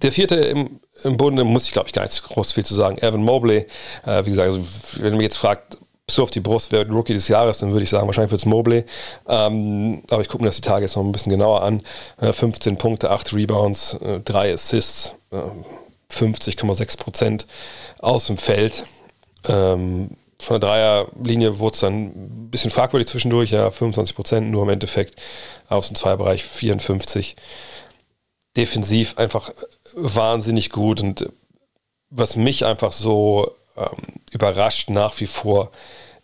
Der 0.02 0.12
vierte 0.12 0.36
im, 0.36 0.80
im 1.02 1.16
Bunde 1.16 1.44
muss 1.44 1.66
ich, 1.66 1.72
glaube 1.72 1.88
ich, 1.88 1.92
gar 1.92 2.02
nicht 2.02 2.22
groß 2.22 2.52
viel 2.52 2.64
zu 2.64 2.74
sagen. 2.74 2.98
Evan 2.98 3.22
Mobley, 3.22 3.66
äh, 4.06 4.24
wie 4.24 4.30
gesagt, 4.30 4.52
also, 4.52 4.62
wenn 4.98 5.14
ihr 5.14 5.16
mich 5.16 5.24
jetzt 5.24 5.36
fragt, 5.36 5.78
so 6.08 6.22
auf 6.22 6.30
die 6.30 6.40
Brust, 6.40 6.70
wer 6.70 6.86
Rookie 6.88 7.14
des 7.14 7.28
Jahres, 7.28 7.58
dann 7.58 7.72
würde 7.72 7.84
ich 7.84 7.90
sagen, 7.90 8.06
wahrscheinlich 8.06 8.30
wird 8.30 8.40
es 8.40 8.46
Mobley. 8.46 8.84
Ähm, 9.26 10.02
aber 10.10 10.22
ich 10.22 10.28
gucke 10.28 10.42
mir 10.42 10.48
das 10.48 10.56
die 10.56 10.62
Tage 10.62 10.84
jetzt 10.84 10.96
noch 10.96 11.02
ein 11.02 11.12
bisschen 11.12 11.30
genauer 11.30 11.62
an. 11.62 11.82
Äh, 12.20 12.32
15 12.32 12.76
Punkte, 12.76 13.10
8 13.10 13.32
Rebounds, 13.32 13.94
äh, 13.94 14.20
3 14.20 14.52
Assists, 14.52 15.14
äh, 15.32 15.38
50,6 16.14 16.98
Prozent 16.98 17.46
aus 17.98 18.26
dem 18.26 18.36
Feld. 18.36 18.84
Ähm, 19.46 20.10
von 20.38 20.60
der 20.60 20.68
Dreierlinie 20.68 21.58
wurde 21.58 21.74
es 21.74 21.80
dann 21.80 22.04
ein 22.06 22.50
bisschen 22.50 22.70
fragwürdig 22.70 23.08
zwischendurch, 23.08 23.50
ja, 23.50 23.70
25 23.70 24.14
Prozent 24.14 24.50
nur 24.50 24.62
im 24.64 24.68
Endeffekt. 24.68 25.20
Aus 25.68 25.88
dem 25.88 25.96
Zweierbereich 25.96 26.44
54. 26.44 27.36
Defensiv 28.56 29.18
einfach 29.18 29.52
wahnsinnig 29.94 30.70
gut 30.70 31.00
und 31.00 31.28
was 32.10 32.36
mich 32.36 32.64
einfach 32.64 32.92
so 32.92 33.50
ähm, 33.76 34.20
überrascht 34.30 34.90
nach 34.90 35.18
wie 35.20 35.26
vor, 35.26 35.70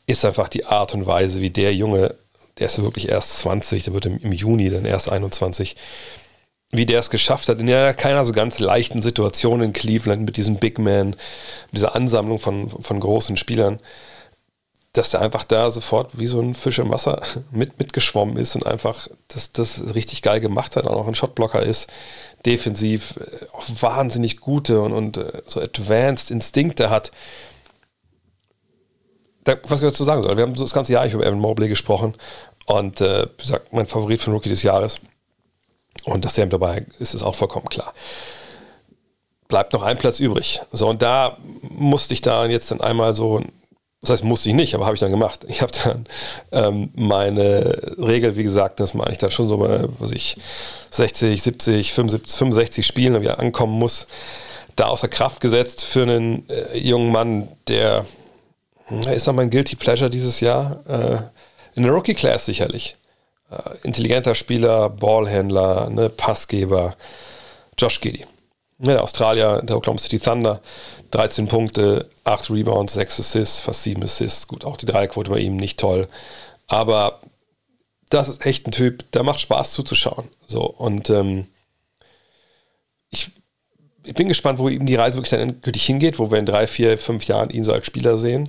ist 0.07 0.25
einfach 0.25 0.49
die 0.49 0.67
Art 0.67 0.95
und 0.95 1.07
Weise, 1.07 1.41
wie 1.41 1.51
der 1.51 1.75
Junge, 1.75 2.15
der 2.59 2.67
ist 2.67 2.81
wirklich 2.83 3.09
erst 3.09 3.39
20, 3.39 3.85
der 3.85 3.95
wird 3.95 4.07
im, 4.07 4.19
im 4.19 4.33
Juni 4.33 4.71
dann 4.71 4.85
erst 4.85 5.11
21, 5.11 5.77
wie 6.73 6.87
der 6.87 7.01
es 7.01 7.11
geschafft 7.11 7.49
hat, 7.49 7.61
in 7.61 7.69
ja 7.69 7.93
keiner 7.93 8.25
so 8.25 8.33
ganz 8.33 8.61
leichten 8.61 9.03
Situation 9.03 9.61
in 9.61 9.73
Cleveland 9.73 10.25
mit 10.25 10.37
diesem 10.37 10.57
Big 10.57 10.79
Man, 10.79 11.17
dieser 11.73 11.97
Ansammlung 11.97 12.39
von, 12.39 12.69
von 12.69 13.01
großen 13.01 13.37
Spielern, 13.37 13.81
dass 14.93 15.11
der 15.11 15.21
einfach 15.21 15.45
da 15.45 15.71
sofort 15.71 16.19
wie 16.19 16.27
so 16.27 16.41
ein 16.41 16.55
Fisch 16.55 16.79
im 16.79 16.91
Wasser 16.91 17.23
mit, 17.51 17.79
mitgeschwommen 17.79 18.37
ist 18.37 18.55
und 18.55 18.67
einfach 18.67 19.09
das, 19.29 19.53
das 19.53 19.95
richtig 19.95 20.23
geil 20.23 20.41
gemacht 20.41 20.77
hat, 20.77 20.87
auch 20.87 21.09
ein 21.09 21.15
Shotblocker 21.15 21.63
ist, 21.63 21.89
defensiv 22.47 23.17
äh, 23.17 23.47
auch 23.53 23.65
wahnsinnig 23.83 24.39
gute 24.39 24.81
und, 24.81 24.93
und 24.93 25.17
äh, 25.17 25.43
so 25.47 25.61
advanced 25.61 26.31
Instinkte 26.31 26.91
hat. 26.91 27.11
Da, 29.45 29.57
was 29.69 29.81
ich 29.81 29.89
dazu 29.89 30.05
sagen 30.05 30.23
soll, 30.23 30.37
wir 30.37 30.43
haben 30.43 30.55
so 30.55 30.65
das 30.65 30.75
ganze 30.75 30.93
Jahr 30.93 31.07
über 31.07 31.27
Evan 31.27 31.39
Mobley 31.41 31.69
gesprochen 31.69 32.15
und 32.67 33.01
äh, 33.01 33.27
gesagt, 33.39 33.73
mein 33.73 33.87
Favorit 33.87 34.21
für 34.21 34.31
Rookie 34.31 34.51
des 34.51 34.63
Jahres. 34.63 35.01
Und 36.05 36.25
dass 36.25 36.35
der 36.35 36.47
dabei 36.47 36.87
ist, 36.99 37.15
ist 37.15 37.23
auch 37.23 37.35
vollkommen 37.35 37.69
klar. 37.69 37.93
bleibt 39.49 39.73
noch 39.73 39.83
ein 39.83 39.99
Platz 39.99 40.21
übrig. 40.21 40.61
So, 40.73 40.89
und 40.89 41.03
da 41.03 41.37
musste 41.63 42.15
ich 42.15 42.23
da 42.23 42.47
jetzt 42.47 42.71
dann 42.71 42.81
einmal 42.81 43.15
so, 43.15 43.43
das 44.01 44.11
heißt, 44.11 44.25
musste 44.25 44.49
ich 44.49 44.55
nicht, 44.55 44.75
aber 44.75 44.87
habe 44.87 44.95
ich 44.95 45.01
dann 45.01 45.11
gemacht. 45.11 45.45
Ich 45.49 45.61
habe 45.61 45.73
dann 45.85 46.07
ähm, 46.53 46.91
meine 46.95 47.95
Regel, 47.99 48.37
wie 48.37 48.43
gesagt, 48.43 48.81
dass 48.81 48.95
man 48.95 49.07
eigentlich 49.07 49.19
dann 49.19 49.31
schon 49.31 49.49
so 49.49 49.59
mal, 49.59 49.89
was 49.99 50.11
ich, 50.13 50.37
60, 50.91 51.43
70, 51.43 51.93
75, 51.93 52.39
65 52.39 52.87
Spielen 52.87 53.21
wieder 53.21 53.39
ankommen 53.39 53.79
muss, 53.79 54.07
da 54.77 54.87
außer 54.87 55.09
Kraft 55.09 55.41
gesetzt 55.41 55.85
für 55.85 56.03
einen 56.03 56.49
äh, 56.49 56.79
jungen 56.79 57.13
Mann, 57.13 57.49
der 57.69 58.07
ist 59.13 59.27
noch 59.27 59.35
mein 59.35 59.51
Guilty 59.51 59.77
Pleasure 59.77 60.11
dieses 60.11 60.41
Jahr. 60.41 60.81
Äh, 60.89 61.19
in 61.77 61.85
der 61.85 61.93
Rookie 61.93 62.15
Class 62.15 62.47
sicherlich. 62.47 62.97
Äh, 63.51 63.87
intelligenter 63.87 64.35
Spieler, 64.35 64.89
Ballhändler, 64.89 65.91
ne, 65.91 66.09
Passgeber. 66.09 66.97
Josh 67.79 68.01
Giddy. 68.01 68.27
Ja, 68.79 68.95
der 68.95 69.03
Australier, 69.03 69.61
der 69.63 69.77
Oklahoma 69.77 69.99
City 69.99 70.19
Thunder, 70.19 70.61
13 71.11 71.49
Punkte, 71.49 72.09
8 72.25 72.51
Rebounds, 72.51 72.95
6 72.95 73.21
Assists, 73.21 73.61
fast 73.61 73.83
7 73.83 74.03
Assists. 74.03 74.49
Gut, 74.49 74.65
auch 74.65 74.77
die 74.77 74.87
Dreierquote 74.87 75.31
bei 75.31 75.39
ihm 75.39 75.57
nicht 75.57 75.79
toll. 75.79 76.09
Aber 76.67 77.21
das 78.09 78.29
ist 78.29 78.47
echt 78.47 78.67
ein 78.67 78.73
Typ, 78.73 79.11
der 79.13 79.23
macht 79.23 79.41
Spaß 79.41 79.73
zuzuschauen. 79.73 80.29
So, 80.47 80.63
und 80.65 81.11
ähm, 81.11 81.47
ich, 83.11 83.31
ich, 84.05 84.15
bin 84.15 84.29
gespannt, 84.29 84.59
wo 84.59 84.69
ihm 84.69 84.87
die 84.87 84.97
Reise 84.97 85.17
wirklich 85.17 85.31
dann 85.31 85.41
endgültig 85.41 85.85
hingeht, 85.85 86.19
wo 86.19 86.31
wir 86.31 86.39
in 86.39 86.47
drei, 86.47 86.67
vier, 86.67 86.97
fünf 86.97 87.25
Jahren 87.25 87.51
ihn 87.51 87.65
so 87.65 87.73
als 87.73 87.87
Spieler 87.87 88.17
sehen. 88.17 88.49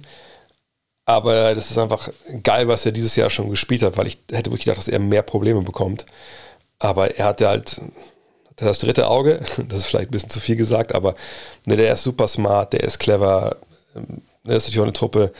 Aber 1.11 1.53
das 1.55 1.69
ist 1.69 1.77
einfach 1.77 2.09
geil, 2.41 2.69
was 2.69 2.85
er 2.85 2.93
dieses 2.93 3.17
Jahr 3.17 3.29
schon 3.29 3.49
gespielt 3.49 3.83
hat, 3.83 3.97
weil 3.97 4.07
ich 4.07 4.17
hätte 4.31 4.49
wirklich 4.49 4.63
gedacht, 4.63 4.77
dass 4.77 4.87
er 4.87 4.99
mehr 4.99 5.23
Probleme 5.23 5.61
bekommt. 5.61 6.05
Aber 6.79 7.17
er 7.17 7.25
hatte 7.25 7.49
halt 7.49 7.81
das 8.55 8.79
dritte 8.79 9.07
Auge, 9.07 9.39
das 9.67 9.79
ist 9.79 9.85
vielleicht 9.87 10.09
ein 10.09 10.11
bisschen 10.11 10.29
zu 10.29 10.39
viel 10.39 10.55
gesagt, 10.55 10.95
aber 10.95 11.15
ne, 11.65 11.75
der 11.75 11.93
ist 11.93 12.03
super 12.03 12.27
smart, 12.27 12.71
der 12.73 12.83
ist 12.83 12.97
clever. 12.99 13.57
Ähm, 13.95 14.21
der 14.43 14.55
ist 14.55 14.63
natürlich 14.63 14.79
auch 14.79 14.85
eine 14.85 14.93
Truppe, 14.93 15.31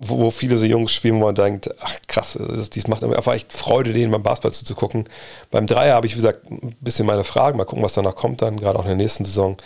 wo, 0.00 0.18
wo 0.18 0.30
viele 0.30 0.58
so 0.58 0.66
Jungs 0.66 0.92
spielen, 0.92 1.14
wo 1.20 1.26
man 1.26 1.34
denkt, 1.34 1.70
ach 1.80 1.96
krass, 2.08 2.36
das, 2.38 2.68
das 2.68 2.88
macht 2.88 3.04
einfach 3.04 3.34
echt 3.34 3.52
Freude, 3.52 3.92
denen 3.92 4.10
beim 4.10 4.22
Basketball 4.22 4.52
zuzugucken. 4.52 5.08
Beim 5.50 5.66
Dreier 5.66 5.94
habe 5.94 6.06
ich, 6.06 6.12
wie 6.12 6.16
gesagt, 6.16 6.50
ein 6.50 6.74
bisschen 6.80 7.06
meine 7.06 7.24
Fragen. 7.24 7.56
Mal 7.56 7.64
gucken, 7.64 7.84
was 7.84 7.94
danach 7.94 8.16
kommt 8.16 8.42
dann, 8.42 8.58
gerade 8.58 8.78
auch 8.78 8.82
in 8.82 8.88
der 8.88 8.96
nächsten 8.96 9.24
Saison. 9.24 9.56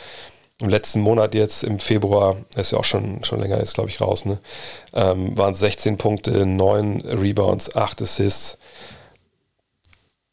Im 0.61 0.71
letzten 0.71 1.01
Monat 1.01 1.35
jetzt, 1.35 1.65
im 1.65 1.79
Februar, 1.79 2.37
ist 2.55 2.73
ja 2.73 2.79
auch 2.79 2.85
schon, 2.85 3.23
schon 3.25 3.41
länger 3.41 3.59
jetzt, 3.59 3.75
glaube 3.75 3.91
ich, 3.91 4.01
raus, 4.01 4.25
ne? 4.25 4.39
ähm, 4.95 5.37
waren 5.37 5.53
16 5.53 5.99
Punkte, 5.99 6.47
9 6.47 7.03
Rebounds, 7.03 7.77
8 7.77 8.03
Assists 8.03 8.59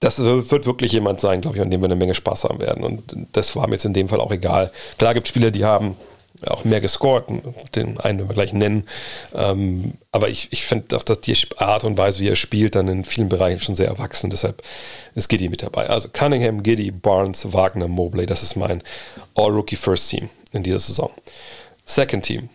das 0.03 0.19
wird 0.19 0.65
wirklich 0.65 0.91
jemand 0.91 1.21
sein, 1.21 1.39
glaube 1.39 1.55
ich, 1.55 1.61
an 1.61 1.71
dem 1.71 1.79
wir 1.79 1.85
eine 1.85 1.95
Menge 1.95 2.13
Spaß 2.13 2.43
haben 2.43 2.59
werden. 2.59 2.83
Und 2.83 3.15
das 3.31 3.55
war 3.55 3.67
mir 3.67 3.75
jetzt 3.75 3.85
in 3.85 3.93
dem 3.93 4.09
Fall 4.09 4.19
auch 4.19 4.31
egal. 4.31 4.69
Klar 4.97 5.13
gibt 5.13 5.27
es 5.27 5.29
Spieler, 5.29 5.49
die 5.49 5.63
haben 5.63 5.95
auch 6.45 6.65
mehr 6.65 6.81
gescored, 6.81 7.25
den 7.75 7.99
einen 7.99 8.19
werden 8.19 8.29
wir 8.29 8.33
gleich 8.33 8.53
nennen. 8.53 8.87
Ähm, 9.33 9.93
aber 10.11 10.29
ich, 10.29 10.49
ich 10.51 10.65
finde 10.65 10.97
auch, 10.97 11.03
dass 11.03 11.21
die 11.21 11.37
Art 11.57 11.85
und 11.85 11.97
Weise, 11.97 12.19
wie 12.19 12.29
er 12.29 12.35
spielt, 12.35 12.75
dann 12.75 12.87
in 12.87 13.03
vielen 13.03 13.29
Bereichen 13.29 13.61
schon 13.61 13.75
sehr 13.75 13.87
erwachsen. 13.87 14.29
Deshalb 14.29 14.61
ist 15.15 15.29
Giddy 15.29 15.49
mit 15.49 15.63
dabei. 15.63 15.89
Also 15.89 16.09
Cunningham, 16.09 16.63
Giddy, 16.63 16.91
Barnes, 16.91 17.53
Wagner, 17.53 17.87
Mobley, 17.87 18.25
das 18.25 18.43
ist 18.43 18.55
mein 18.55 18.83
All-Rookie 19.35 19.75
First 19.75 20.09
Team 20.09 20.29
in 20.51 20.63
dieser 20.63 20.79
Saison. 20.79 21.11
Second 21.85 22.25
Team 22.25 22.49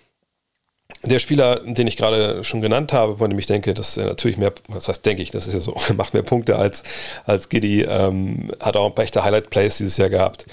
der 1.04 1.18
Spieler, 1.18 1.60
den 1.64 1.86
ich 1.86 1.96
gerade 1.96 2.42
schon 2.44 2.60
genannt 2.60 2.92
habe, 2.92 3.18
von 3.18 3.30
dem 3.30 3.38
ich 3.38 3.46
denke, 3.46 3.74
dass 3.74 3.96
er 3.96 4.06
natürlich 4.06 4.36
mehr, 4.36 4.52
das 4.72 4.88
heißt, 4.88 5.04
denke 5.04 5.22
ich, 5.22 5.30
das 5.30 5.46
ist 5.46 5.54
ja 5.54 5.60
so, 5.60 5.76
macht 5.96 6.14
mehr 6.14 6.22
Punkte 6.22 6.56
als, 6.56 6.82
als 7.24 7.48
Giddy, 7.48 7.82
ähm, 7.82 8.50
hat 8.60 8.76
auch 8.76 8.86
ein 8.86 8.94
paar 8.94 9.04
echte 9.04 9.22
Highlight-Plays 9.22 9.78
dieses 9.78 9.96
Jahr 9.96 10.08
gehabt, 10.08 10.46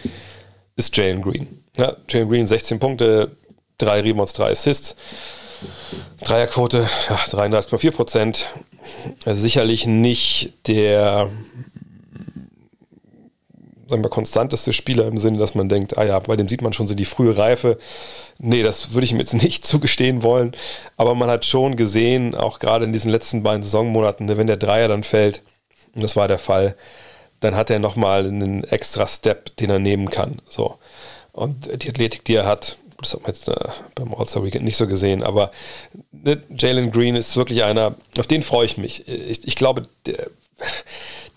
ist 0.75 0.95
Jalen 0.95 1.21
Green. 1.21 1.63
Ja, 1.77 1.95
Jalen 2.09 2.29
Green 2.29 2.47
16 2.47 2.79
Punkte, 2.79 3.35
3 3.77 4.01
Rebounds, 4.01 4.33
3 4.33 4.51
Assists, 4.51 4.95
Dreierquote 6.23 6.87
ja, 7.09 7.15
33,4 7.15 7.91
Prozent. 7.91 8.47
sicherlich 9.25 9.85
nicht 9.85 10.53
der 10.67 11.29
sagen 13.87 14.03
wir, 14.03 14.09
konstanteste 14.09 14.73
Spieler 14.73 15.07
im 15.07 15.17
Sinne, 15.17 15.37
dass 15.37 15.55
man 15.55 15.69
denkt, 15.69 15.97
ah 15.97 16.03
ja, 16.03 16.19
bei 16.19 16.35
dem 16.35 16.47
sieht 16.47 16.61
man 16.61 16.73
schon 16.73 16.87
so 16.87 16.95
die 16.95 17.05
frühe 17.05 17.37
Reife. 17.37 17.77
Nee, 18.39 18.63
das 18.63 18.93
würde 18.93 19.05
ich 19.05 19.11
ihm 19.11 19.19
jetzt 19.19 19.33
nicht 19.43 19.65
zugestehen 19.65 20.23
wollen. 20.23 20.55
Aber 20.97 21.15
man 21.15 21.29
hat 21.29 21.45
schon 21.45 21.75
gesehen, 21.75 22.35
auch 22.35 22.59
gerade 22.59 22.85
in 22.85 22.93
diesen 22.93 23.11
letzten 23.11 23.43
beiden 23.43 23.63
Saisonmonaten, 23.63 24.27
wenn 24.27 24.47
der 24.47 24.57
Dreier 24.57 24.87
dann 24.87 25.03
fällt, 25.03 25.41
und 25.93 26.01
das 26.01 26.15
war 26.15 26.27
der 26.27 26.39
Fall, 26.39 26.75
dann 27.39 27.55
hat 27.55 27.69
er 27.69 27.79
nochmal 27.79 28.25
einen 28.25 28.63
extra 28.63 29.07
Step, 29.07 29.55
den 29.57 29.69
er 29.69 29.79
nehmen 29.79 30.09
kann. 30.09 30.37
So. 30.47 30.77
Und 31.31 31.83
die 31.83 31.89
Athletik, 31.89 32.23
die 32.25 32.35
er 32.35 32.45
hat, 32.45 32.77
das 32.99 33.13
hat 33.13 33.21
man 33.23 33.31
jetzt 33.31 33.49
äh, 33.49 33.55
beim 33.93 34.13
All-Star 34.13 34.43
Weekend 34.43 34.65
nicht 34.65 34.77
so 34.77 34.87
gesehen, 34.87 35.23
aber 35.23 35.51
ne, 36.11 36.41
Jalen 36.57 36.91
Green 36.91 37.15
ist 37.15 37.35
wirklich 37.35 37.63
einer, 37.63 37.95
auf 38.17 38.27
den 38.27 38.41
freue 38.41 38.65
ich 38.65 38.77
mich. 38.77 39.07
Ich, 39.07 39.47
ich 39.47 39.55
glaube, 39.55 39.87
der, 40.05 40.29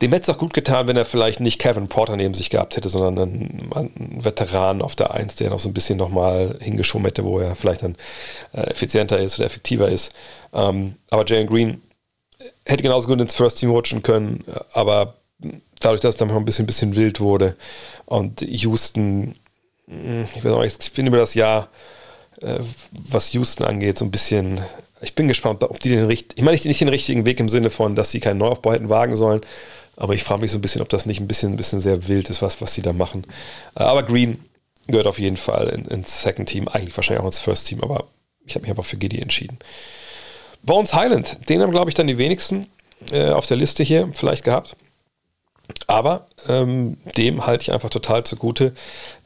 dem 0.01 0.13
hätte 0.13 0.31
es 0.31 0.37
auch 0.37 0.39
gut 0.39 0.55
getan, 0.55 0.87
wenn 0.87 0.97
er 0.97 1.05
vielleicht 1.05 1.41
nicht 1.41 1.59
Kevin 1.59 1.89
Porter 1.89 2.17
neben 2.17 2.35
sich 2.35 2.51
gehabt 2.51 2.77
hätte, 2.77 2.89
sondern 2.89 3.19
einen, 3.19 3.71
einen 3.75 4.25
Veteran 4.25 4.81
auf 4.81 4.95
der 4.95 5.13
Eins, 5.13 5.35
der 5.35 5.51
noch 5.51 5.59
so 5.59 5.69
ein 5.69 5.75
bisschen 5.75 5.99
nochmal 5.99 6.57
hingeschoben 6.61 7.05
hätte, 7.05 7.25
wo 7.25 7.41
er 7.41 7.57
vielleicht 7.57 7.83
dann 7.83 7.97
äh, 8.53 8.61
effizienter 8.71 9.19
ist 9.19 9.39
oder 9.39 9.47
effektiver 9.47 9.89
ist. 9.89 10.13
Ähm, 10.53 10.95
aber 11.11 11.27
Jalen 11.27 11.49
Green 11.49 11.83
hätte 12.65 12.85
genauso 12.85 13.09
gut 13.09 13.21
ins 13.21 13.35
First 13.35 13.59
Team 13.59 13.71
rutschen 13.71 14.03
können, 14.03 14.45
aber 14.73 15.15
dadurch, 15.81 16.01
dass 16.01 16.15
es 16.15 16.19
dann 16.19 16.29
noch 16.29 16.37
ein 16.37 16.45
bisschen, 16.45 16.67
bisschen 16.67 16.97
wild 16.97 17.21
wurde 17.21 17.57
und 18.07 18.43
Houston, 18.43 19.35
hm, 19.87 20.25
ich 20.35 20.45
weiß 20.45 20.59
nicht, 20.59 20.83
ich 20.83 20.93
bin 20.93 21.07
über 21.07 21.19
das 21.19 21.35
Jahr, 21.35 21.69
äh, 22.41 22.59
was 22.91 23.33
Houston 23.33 23.65
angeht, 23.65 23.99
so 23.99 24.05
ein 24.05 24.11
bisschen 24.11 24.61
ich 25.01 25.15
bin 25.15 25.29
gespannt, 25.29 25.63
ob 25.63 25.81
die 25.81 25.91
den 25.91 26.07
richtigen, 26.07 26.39
ich 26.39 26.45
meine 26.45 26.57
nicht 26.57 26.81
den 26.81 26.89
richtigen 26.89 27.25
Weg 27.25 27.41
im 27.41 27.49
Sinne 27.49 27.71
von, 27.71 27.95
dass 27.95 28.11
sie 28.11 28.21
keinen 28.21 28.39
Neuaufbau 28.39 28.73
hätten 28.73 28.89
wagen 28.89 29.17
sollen, 29.17 29.41
aber 29.97 30.15
ich 30.15 30.25
frage 30.25 30.41
mich 30.41 30.51
so 30.51 30.59
ein 30.59 30.63
bisschen, 30.63 30.83
ob 30.83 30.89
das 30.89 31.07
nicht 31.07 31.21
ein 31.21 31.29
bisschen, 31.29 31.53
ein 31.53 31.57
bisschen 31.57 31.81
sehr 31.81 32.09
wild 32.09 32.31
ist, 32.31 32.43
was, 32.43 32.61
was 32.61 32.75
sie 32.75 32.83
da 32.83 32.93
machen. 32.93 33.25
Äh, 33.77 33.85
aber 33.85 34.03
Green 34.03 34.45
gehört 34.87 35.07
auf 35.07 35.19
jeden 35.19 35.37
Fall 35.37 35.69
in, 35.69 35.85
ins 35.87 36.23
Second 36.23 36.49
Team, 36.49 36.69
eigentlich 36.69 36.97
wahrscheinlich 36.97 37.23
auch 37.23 37.27
ins 37.27 37.41
First 37.41 37.67
Team, 37.67 37.83
aber 37.83 38.07
ich 38.47 38.55
habe 38.55 38.63
mich 38.63 38.71
einfach 38.71 38.85
für 38.85 38.97
Giddy 38.97 39.21
entschieden. 39.21 39.59
Bones 40.63 40.95
Highland, 40.95 41.39
den 41.49 41.63
haben, 41.63 41.71
glaube 41.71 41.91
ich, 41.91 41.95
dann 41.95 42.07
die 42.07 42.19
wenigsten 42.19 42.67
äh, 43.13 43.31
auf 43.31 43.47
der 43.47 43.57
Liste 43.57 43.83
hier 43.83 44.11
vielleicht 44.15 44.45
gehabt. 44.45 44.77
Aber 45.87 46.27
ähm, 46.49 46.99
dem 47.17 47.47
halte 47.47 47.63
ich 47.63 47.73
einfach 47.73 47.91
total 47.91 48.25
zugute, 48.25 48.75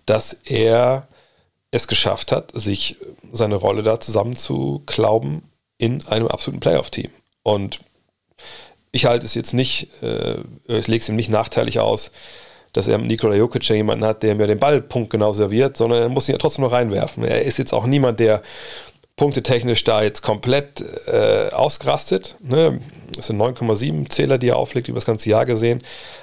dass 0.06 0.32
er 0.44 1.06
es 1.70 1.88
geschafft 1.88 2.32
hat, 2.32 2.50
sich 2.54 2.96
seine 3.32 3.56
Rolle 3.56 3.82
da 3.82 3.98
zusammenzuklauben 4.00 5.42
in 5.78 6.06
einem 6.06 6.28
absoluten 6.28 6.60
Playoff-Team. 6.60 7.10
Und 7.42 7.80
ich 8.92 9.06
halte 9.06 9.24
es 9.24 9.34
jetzt 9.34 9.54
nicht, 9.54 9.88
äh, 10.02 10.36
ich 10.68 10.86
lege 10.86 11.02
es 11.02 11.08
ihm 11.08 11.16
nicht 11.16 11.30
nachteilig 11.30 11.80
aus, 11.80 12.12
dass 12.72 12.88
er 12.88 12.98
mit 12.98 13.08
Nikola 13.08 13.34
Jokic 13.34 13.68
ja 13.68 13.74
jemanden 13.74 14.04
hat, 14.04 14.22
der 14.22 14.34
mir 14.34 14.46
den 14.46 14.58
Ball 14.58 14.80
punktgenau 14.80 15.32
serviert, 15.32 15.76
sondern 15.76 16.02
er 16.02 16.08
muss 16.08 16.28
ihn 16.28 16.32
ja 16.32 16.38
trotzdem 16.38 16.64
noch 16.64 16.72
reinwerfen. 16.72 17.24
Er 17.24 17.42
ist 17.42 17.58
jetzt 17.58 17.72
auch 17.72 17.86
niemand, 17.86 18.20
der 18.20 18.42
punktetechnisch 19.16 19.84
da 19.84 20.02
jetzt 20.02 20.22
komplett 20.22 20.84
äh, 21.06 21.50
ausgerastet. 21.52 22.36
Ne? 22.40 22.80
Das 23.14 23.26
sind 23.26 23.40
9,7 23.40 24.08
Zähler, 24.08 24.38
die 24.38 24.48
er 24.48 24.56
auflegt, 24.56 24.88
über 24.88 24.96
das 24.96 25.04
ganze 25.04 25.28
Jahr 25.28 25.44
gesehen. 25.44 25.82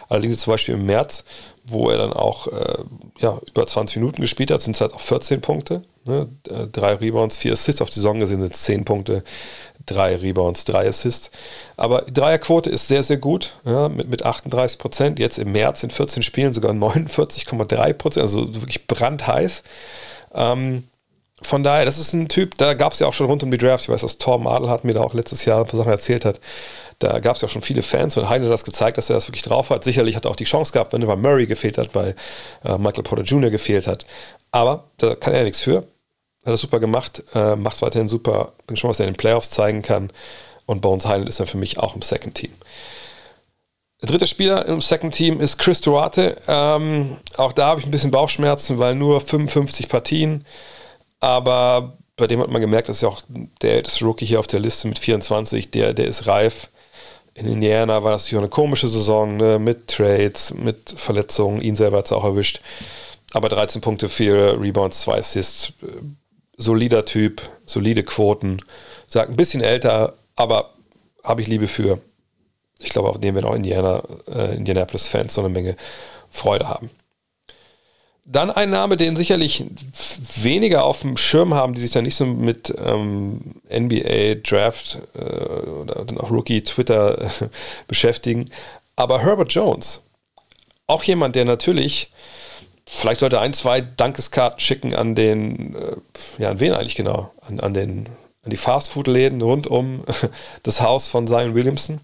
Allerdings 0.10 0.40
zum 0.40 0.52
Beispiel 0.54 0.76
im 0.76 0.86
März, 0.86 1.24
wo 1.66 1.90
er 1.90 2.00
dann 2.00 2.14
auch 2.14 2.48
äh, 2.48 2.84
ja, 3.20 3.40
über 3.48 3.68
20 3.68 3.98
Minuten 3.98 4.22
gespielt 4.22 4.50
hat, 4.50 4.62
sind 4.62 4.76
es 4.76 4.82
halt 4.82 4.94
auch 4.94 5.02
14 5.02 5.40
Punkte. 5.42 5.84
Ne? 6.06 6.28
Äh, 6.50 6.68
drei 6.68 6.96
Rebounds, 6.96 7.38
vier 7.38 7.54
Assists 7.54 7.82
auf 7.82 7.90
die 7.90 7.96
Saison 7.96 8.20
gesehen 8.20 8.40
sind 8.40 8.56
es 8.56 8.64
10 8.64 8.86
Punkte 8.86 9.24
drei 9.86 10.16
Rebounds, 10.16 10.66
drei 10.66 10.88
Assists. 10.88 11.32
Aber 11.78 12.04
die 12.04 12.14
Dreierquote 12.14 12.70
ist 12.70 12.88
sehr, 12.88 13.04
sehr 13.04 13.18
gut, 13.18 13.56
ja, 13.66 13.90
mit, 13.90 14.10
mit 14.10 14.26
38 14.26 14.78
Prozent. 14.78 15.20
Jetzt 15.20 15.40
im 15.40 15.52
März 15.52 15.84
in 15.84 15.90
14 15.90 16.24
Spielen 16.24 16.54
sogar 16.54 16.72
49,3 16.72 17.94
Prozent, 17.94 18.22
also 18.22 18.54
wirklich 18.56 18.88
brandheiß. 18.88 19.64
Ähm, 20.34 20.84
von 21.42 21.64
daher, 21.64 21.86
das 21.86 21.98
ist 21.98 22.14
ein 22.14 22.28
Typ, 22.28 22.58
da 22.58 22.74
gab 22.74 22.94
es 22.94 23.00
ja 23.00 23.08
auch 23.08 23.14
schon 23.14 23.28
rund 23.28 23.44
um 23.44 23.52
die 23.52 23.58
Drafts, 23.58 23.86
ich 23.86 23.90
weiß, 23.90 24.02
dass 24.02 24.18
Adel 24.28 24.70
hat 24.70 24.84
mir 24.84 24.94
da 24.94 25.02
auch 25.02 25.14
letztes 25.14 25.46
Jahr 25.46 25.60
ein 25.60 25.68
paar 25.68 25.78
Sachen 25.78 25.92
erzählt 25.92 26.26
hat, 26.26 26.40
da 27.00 27.20
gab 27.20 27.38
es 27.38 27.42
ja 27.42 27.48
auch 27.48 27.52
schon 27.52 27.62
viele 27.62 27.82
Fans 27.82 28.18
und 28.18 28.28
Heine 28.28 28.46
hat 28.46 28.52
das 28.52 28.66
gezeigt, 28.66 28.98
dass 28.98 29.10
er 29.10 29.16
das 29.16 29.28
wirklich 29.30 29.44
drauf 29.44 29.70
hat. 29.70 29.86
Sicherlich 29.86 30.18
hat 30.18 30.26
er 30.26 30.32
auch 30.32 30.36
die 30.36 30.44
Chance 30.44 30.74
gehabt, 30.74 30.92
wenn 30.92 31.02
er 31.02 31.16
Murray 31.16 31.46
gefehlt 31.46 31.78
hat, 31.78 31.96
weil 31.96 32.14
äh, 32.66 32.78
Michael 32.78 33.04
Porter 33.04 33.24
Jr. 33.24 33.50
gefehlt 33.50 33.88
hat. 33.88 34.06
Aber 34.52 34.84
da 34.98 35.16
kann 35.16 35.34
er 35.34 35.46
nichts 35.46 35.62
für. 35.62 35.78
Hat 35.78 36.54
das 36.54 36.62
super 36.62 36.82
gemacht, 36.82 37.24
äh, 37.34 37.56
macht 37.56 37.76
es 37.76 37.82
weiterhin 37.82 38.10
super. 38.10 38.52
Bin 38.68 38.76
gespannt, 38.76 38.92
was 38.92 39.00
er 39.00 39.08
in 39.08 39.14
den 39.14 39.18
Playoffs 39.18 39.50
zeigen 39.50 39.82
kann. 39.82 40.12
Und 40.66 40.82
Bones 40.82 41.06
Highland 41.06 41.30
ist 41.30 41.40
dann 41.40 41.48
für 41.48 41.58
mich 41.58 41.78
auch 41.80 41.96
im 41.96 42.02
Second 42.02 42.36
Team. 42.36 42.52
Der 44.02 44.10
dritte 44.10 44.28
Spieler 44.28 44.66
im 44.66 44.82
Second 44.82 45.14
Team 45.14 45.40
ist 45.40 45.58
Chris 45.58 45.80
Duarte. 45.82 46.38
Ähm, 46.48 47.18
auch 47.38 47.54
da 47.54 47.68
habe 47.68 47.80
ich 47.80 47.86
ein 47.86 47.92
bisschen 47.92 48.12
Bauchschmerzen, 48.12 48.78
weil 48.78 48.96
nur 48.96 49.22
55 49.22 49.88
Partien. 49.88 50.46
Aber 51.20 51.98
bei 52.16 52.28
dem 52.28 52.42
hat 52.42 52.50
man 52.50 52.62
gemerkt, 52.62 52.90
dass 52.90 53.02
ja 53.02 53.10
auch 53.10 53.22
der 53.62 53.76
älteste 53.76 54.06
Rookie 54.06 54.26
hier 54.26 54.40
auf 54.40 54.48
der 54.48 54.60
Liste 54.60 54.88
mit 54.88 55.00
24, 55.00 55.72
der, 55.72 55.94
der 55.94 56.06
ist 56.06 56.28
reif. 56.28 56.70
In 57.34 57.48
Indiana 57.48 58.04
war 58.04 58.12
das 58.12 58.24
natürlich 58.24 58.42
eine 58.42 58.50
komische 58.50 58.90
Saison, 58.90 59.38
ne? 59.38 59.60
mit 59.60 59.88
Trades, 59.88 60.54
mit 60.54 60.94
Verletzungen. 60.96 61.62
Ihn 61.62 61.76
selber 61.76 62.00
hat 62.00 62.06
es 62.06 62.12
auch 62.12 62.26
erwischt. 62.26 62.62
aber 63.32 63.48
13 63.50 63.82
Punkte, 63.82 64.10
4 64.10 64.60
Rebounds, 64.60 65.02
2 65.02 65.18
Assists. 65.20 65.74
Äh, 65.82 66.02
solider 66.58 67.06
Typ, 67.06 67.42
solide 67.66 68.04
Quoten. 68.04 68.62
Sagt 69.08 69.32
ein 69.32 69.38
bisschen 69.38 69.62
älter, 69.62 70.14
aber 70.36 70.74
habe 71.24 71.42
ich 71.42 71.48
Liebe 71.48 71.68
für. 71.68 72.00
Ich 72.80 72.90
glaube, 72.90 73.10
auf 73.10 73.20
dem 73.20 73.36
werden 73.36 73.46
auch 73.46 73.56
Indiana, 73.56 74.04
äh, 74.28 74.56
Indianapolis-Fans 74.56 75.34
so 75.34 75.42
eine 75.42 75.50
Menge 75.50 75.76
Freude 76.30 76.68
haben. 76.68 76.90
Dann 78.32 78.52
ein 78.52 78.70
Name, 78.70 78.96
den 78.96 79.16
sicherlich 79.16 79.66
weniger 80.44 80.84
auf 80.84 81.02
dem 81.02 81.18
Schirm 81.18 81.56
haben, 81.56 81.74
die 81.74 81.82
sich 81.82 81.90
da 81.90 82.04
nicht 82.04 82.14
so 82.14 82.28
mit 82.28 82.72
ähm, 82.78 83.56
NBA 83.74 84.36
Draft 84.44 85.00
äh, 85.16 85.20
oder 85.20 86.02
auch 86.18 86.30
Rookie 86.30 86.64
Twitter 86.64 87.24
äh, 87.24 87.30
beschäftigen. 87.88 88.52
Aber 88.96 89.24
Herbert 89.24 89.52
Jones, 89.52 90.04
auch 90.86 91.02
jemand, 91.04 91.36
der 91.36 91.46
natürlich, 91.46 92.12
vielleicht 92.86 93.22
sollte 93.22 93.40
ein, 93.40 93.54
zwei 93.54 93.82
Dankeskarten 93.82 94.60
schicken 94.60 94.94
an 94.94 95.16
den, 95.16 95.74
äh, 95.74 95.96
ja, 96.38 96.52
an 96.52 96.60
wen 96.60 96.74
eigentlich 96.74 96.96
genau? 96.96 97.32
An, 97.42 97.60
an, 97.60 97.74
den, 97.74 98.10
an 98.44 98.52
die 98.52 98.58
Fastfood-Läden 98.58 99.42
rund 99.42 99.66
um 99.66 100.04
das 100.62 100.82
Haus 100.82 101.08
von 101.08 101.26
Zion 101.26 101.56
Williamson. 101.56 102.00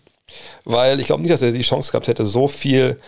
Weil 0.63 0.99
ich 0.99 1.05
glaube 1.05 1.21
nicht, 1.21 1.31
dass 1.31 1.43
er 1.43 1.51
die 1.51 1.61
Chance 1.61 1.91
gehabt 1.91 2.07
hätte, 2.07 2.25
so 2.25 2.47
viel 2.47 2.99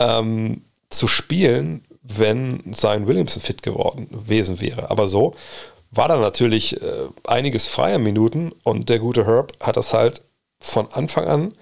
ähm, 0.00 0.62
zu 0.90 1.06
spielen, 1.06 1.84
wenn 2.16 2.72
Zion 2.72 3.06
Williamson 3.06 3.42
fit 3.42 3.62
geworden 3.62 4.08
gewesen 4.10 4.60
wäre. 4.60 4.90
Aber 4.90 5.08
so 5.08 5.34
war 5.90 6.08
da 6.08 6.16
natürlich 6.16 6.80
äh, 6.80 7.08
einiges 7.26 7.66
freier 7.66 7.98
Minuten 7.98 8.52
und 8.62 8.88
der 8.88 8.98
gute 8.98 9.26
Herb 9.26 9.52
hat 9.60 9.76
das 9.76 9.92
halt 9.92 10.22
von 10.60 10.90
Anfang 10.92 11.26
an, 11.26 11.52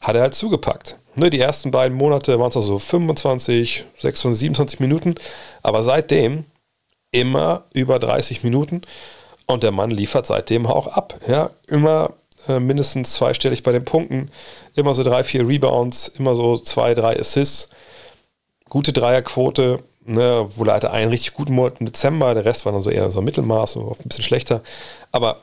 hat 0.00 0.16
er 0.16 0.22
halt 0.22 0.34
zugepackt. 0.34 0.96
Ne, 1.14 1.30
die 1.30 1.40
ersten 1.40 1.70
beiden 1.70 1.96
Monate 1.96 2.38
waren 2.38 2.50
es 2.50 2.56
also 2.56 2.78
25, 2.78 3.84
26, 3.96 4.38
27 4.38 4.80
Minuten, 4.80 5.16
aber 5.62 5.82
seitdem 5.82 6.44
immer 7.10 7.64
über 7.72 7.98
30 7.98 8.44
Minuten 8.44 8.82
und 9.46 9.62
der 9.62 9.72
Mann 9.72 9.90
liefert 9.90 10.26
seitdem 10.26 10.66
auch 10.66 10.86
ab. 10.86 11.18
Ja, 11.26 11.50
immer 11.66 12.12
äh, 12.48 12.60
mindestens 12.60 13.14
zweistellig 13.14 13.62
bei 13.62 13.72
den 13.72 13.84
Punkten, 13.84 14.30
immer 14.74 14.94
so 14.94 15.02
drei, 15.02 15.24
vier 15.24 15.46
Rebounds, 15.46 16.08
immer 16.08 16.36
so 16.36 16.56
zwei, 16.56 16.94
drei 16.94 17.18
Assists, 17.18 17.68
gute 18.68 18.92
Dreierquote, 18.92 19.82
ne, 20.08 20.48
er 20.66 20.72
hatte 20.72 20.90
einen 20.90 21.10
richtig 21.10 21.34
guten 21.34 21.54
Monat 21.54 21.80
im 21.80 21.86
Dezember, 21.86 22.34
der 22.34 22.44
Rest 22.44 22.64
war 22.64 22.72
dann 22.72 22.82
so 22.82 22.90
eher 22.90 23.10
so 23.10 23.20
Mittelmaß, 23.20 23.72
so 23.72 23.96
ein 23.98 24.08
bisschen 24.08 24.24
schlechter, 24.24 24.62
aber 25.12 25.40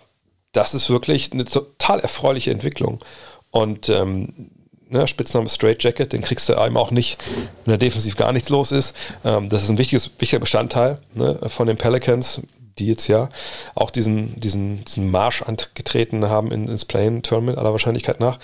das 0.51 0.73
ist 0.73 0.89
wirklich 0.89 1.31
eine 1.33 1.45
total 1.45 1.99
erfreuliche 1.99 2.51
Entwicklung 2.51 3.03
und 3.51 3.89
ähm, 3.89 4.49
ne, 4.89 5.07
Spitzname 5.07 5.49
Straight 5.49 5.83
Jacket, 5.83 6.13
den 6.13 6.21
kriegst 6.21 6.49
du 6.49 6.59
einem 6.59 6.77
auch 6.77 6.91
nicht, 6.91 7.17
wenn 7.65 7.73
da 7.73 7.77
defensiv 7.77 8.15
gar 8.15 8.31
nichts 8.31 8.49
los 8.49 8.71
ist. 8.71 8.95
Ähm, 9.23 9.49
das 9.49 9.63
ist 9.63 9.69
ein 9.69 9.77
wichtiges, 9.77 10.11
wichtiger 10.19 10.39
Bestandteil 10.39 10.99
ne, 11.13 11.39
von 11.47 11.67
den 11.67 11.77
Pelicans, 11.77 12.41
die 12.77 12.87
jetzt 12.87 13.07
ja 13.07 13.29
auch 13.73 13.89
diesen, 13.89 14.39
diesen, 14.39 14.83
diesen 14.85 15.09
Marsch 15.09 15.41
angetreten 15.41 16.27
haben 16.29 16.51
in, 16.51 16.67
ins 16.67 16.85
Play-In-Tournament 16.85 17.57
aller 17.57 17.71
Wahrscheinlichkeit 17.71 18.19
nach. 18.19 18.39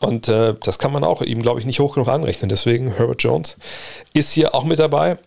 Und 0.00 0.28
äh, 0.28 0.54
das 0.62 0.78
kann 0.78 0.92
man 0.92 1.04
auch 1.04 1.20
ihm, 1.20 1.42
glaube 1.42 1.60
ich, 1.60 1.66
nicht 1.66 1.80
hoch 1.80 1.94
genug 1.94 2.08
anrechnen. 2.08 2.48
Deswegen 2.48 2.94
Herbert 2.94 3.22
Jones 3.22 3.56
ist 4.14 4.32
hier 4.32 4.54
auch 4.54 4.64
mit 4.64 4.78
dabei. 4.78 5.18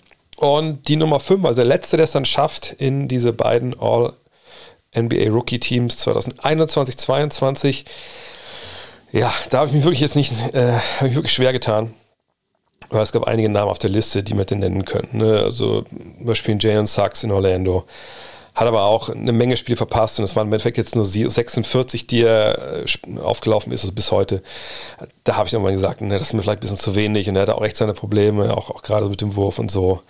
Und 0.43 0.87
die 0.87 0.95
Nummer 0.95 1.19
5, 1.19 1.45
also 1.45 1.55
der 1.55 1.65
letzte, 1.65 1.97
der 1.97 2.03
es 2.05 2.11
dann 2.11 2.25
schafft, 2.25 2.73
in 2.77 3.07
diese 3.07 3.33
beiden 3.33 3.79
All-NBA 3.79 5.29
Rookie-Teams 5.31 5.97
2021, 5.97 6.97
2022 6.97 7.85
ja, 9.13 9.31
da 9.51 9.59
habe 9.59 9.69
ich 9.69 9.75
mich 9.75 9.83
wirklich 9.83 10.01
jetzt 10.01 10.15
nicht, 10.15 10.33
äh, 10.55 10.73
habe 10.97 11.07
ich 11.07 11.15
wirklich 11.15 11.31
schwer 11.31 11.53
getan. 11.53 11.93
Aber 12.89 13.01
es 13.01 13.11
gab 13.11 13.25
einige 13.25 13.47
Namen 13.47 13.69
auf 13.69 13.77
der 13.77 13.91
Liste, 13.91 14.23
die 14.23 14.33
man 14.33 14.47
denn 14.47 14.59
nennen 14.59 14.85
könnten. 14.85 15.19
Ne? 15.19 15.39
Also 15.39 15.83
zum 15.83 16.25
Beispiel 16.25 16.57
Jalen 16.59 16.87
Sachs 16.87 17.23
in 17.23 17.31
Orlando. 17.31 17.85
Hat 18.55 18.67
aber 18.67 18.83
auch 18.83 19.09
eine 19.09 19.31
Menge 19.31 19.57
Spiele 19.57 19.77
verpasst 19.77 20.19
und 20.19 20.25
es 20.25 20.35
waren 20.35 20.47
im 20.47 20.53
Endeffekt 20.53 20.77
jetzt 20.77 20.95
nur 20.95 21.05
46, 21.05 22.05
die 22.05 22.21
er 22.21 22.83
äh, 22.83 23.19
aufgelaufen 23.19 23.73
ist, 23.73 23.81
also 23.83 23.93
bis 23.93 24.11
heute. 24.11 24.43
Da 25.23 25.37
habe 25.37 25.47
ich 25.47 25.53
nochmal 25.53 25.73
gesagt, 25.73 26.01
ne, 26.01 26.13
das 26.13 26.27
ist 26.27 26.33
mir 26.33 26.43
vielleicht 26.43 26.59
ein 26.59 26.61
bisschen 26.61 26.77
zu 26.77 26.95
wenig 26.95 27.27
und 27.27 27.35
er 27.35 27.43
hatte 27.43 27.55
auch 27.55 27.63
echt 27.63 27.77
seine 27.77 27.93
Probleme, 27.93 28.55
auch, 28.55 28.69
auch 28.69 28.83
gerade 28.83 29.07
mit 29.07 29.21
dem 29.21 29.35
Wurf 29.35 29.57
und 29.57 29.71
so. 29.71 30.03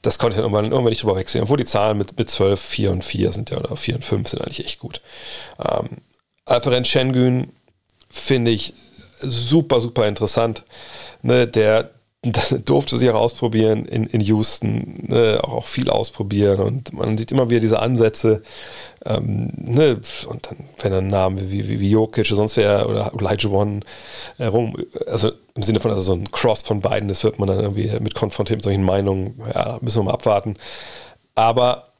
Das 0.00 0.18
konnte 0.18 0.34
ich 0.34 0.36
dann 0.36 0.44
irgendwann, 0.44 0.64
irgendwann 0.66 0.90
nicht 0.90 1.02
drüber 1.02 1.16
wechseln. 1.16 1.42
Obwohl 1.42 1.56
die 1.56 1.64
Zahlen 1.64 1.98
mit, 1.98 2.16
mit 2.18 2.30
12, 2.30 2.60
4 2.60 2.90
und 2.90 3.04
4 3.04 3.32
sind 3.32 3.50
ja, 3.50 3.58
oder 3.58 3.76
4 3.76 3.96
und 3.96 4.04
5 4.04 4.28
sind 4.28 4.42
eigentlich 4.42 4.64
echt 4.64 4.78
gut. 4.78 5.00
Ähm, 5.58 5.88
Alperen 6.46 6.84
Schengen 6.84 7.52
finde 8.10 8.50
ich 8.50 8.74
super, 9.20 9.80
super 9.80 10.06
interessant. 10.06 10.64
Ne, 11.22 11.46
der 11.46 11.90
durfte 12.64 12.96
sich 12.96 13.10
auch 13.10 13.20
ausprobieren 13.20 13.84
in, 13.84 14.06
in 14.06 14.20
Houston, 14.20 15.04
ne, 15.08 15.40
auch 15.42 15.66
viel 15.66 15.90
ausprobieren 15.90 16.60
und 16.60 16.92
man 16.92 17.18
sieht 17.18 17.32
immer 17.32 17.50
wieder 17.50 17.60
diese 17.60 17.80
Ansätze. 17.80 18.42
Ähm, 19.04 19.50
ne, 19.56 20.00
und 20.28 20.46
dann, 20.46 20.56
wenn 20.80 20.92
er 20.92 21.02
Namen 21.02 21.50
wie, 21.50 21.68
wie, 21.68 21.80
wie 21.80 21.90
Jokic 21.90 22.26
oder 22.26 22.36
sonst 22.36 22.56
wer 22.56 22.88
oder 22.88 23.12
Elijah 23.18 23.50
One 23.50 23.80
herum, 24.38 24.76
also 25.06 25.32
im 25.54 25.62
Sinne 25.62 25.80
von 25.80 25.90
also 25.90 26.02
so 26.02 26.12
ein 26.14 26.30
Cross 26.30 26.62
von 26.62 26.80
beiden, 26.80 27.08
das 27.08 27.22
wird 27.24 27.38
man 27.38 27.48
dann 27.48 27.60
irgendwie 27.60 27.90
mit 28.00 28.14
konfrontiert 28.14 28.58
mit 28.58 28.64
solchen 28.64 28.84
Meinungen, 28.84 29.40
ja, 29.54 29.78
müssen 29.82 29.98
wir 29.98 30.04
mal 30.04 30.14
abwarten. 30.14 30.56
Aber 31.34 31.92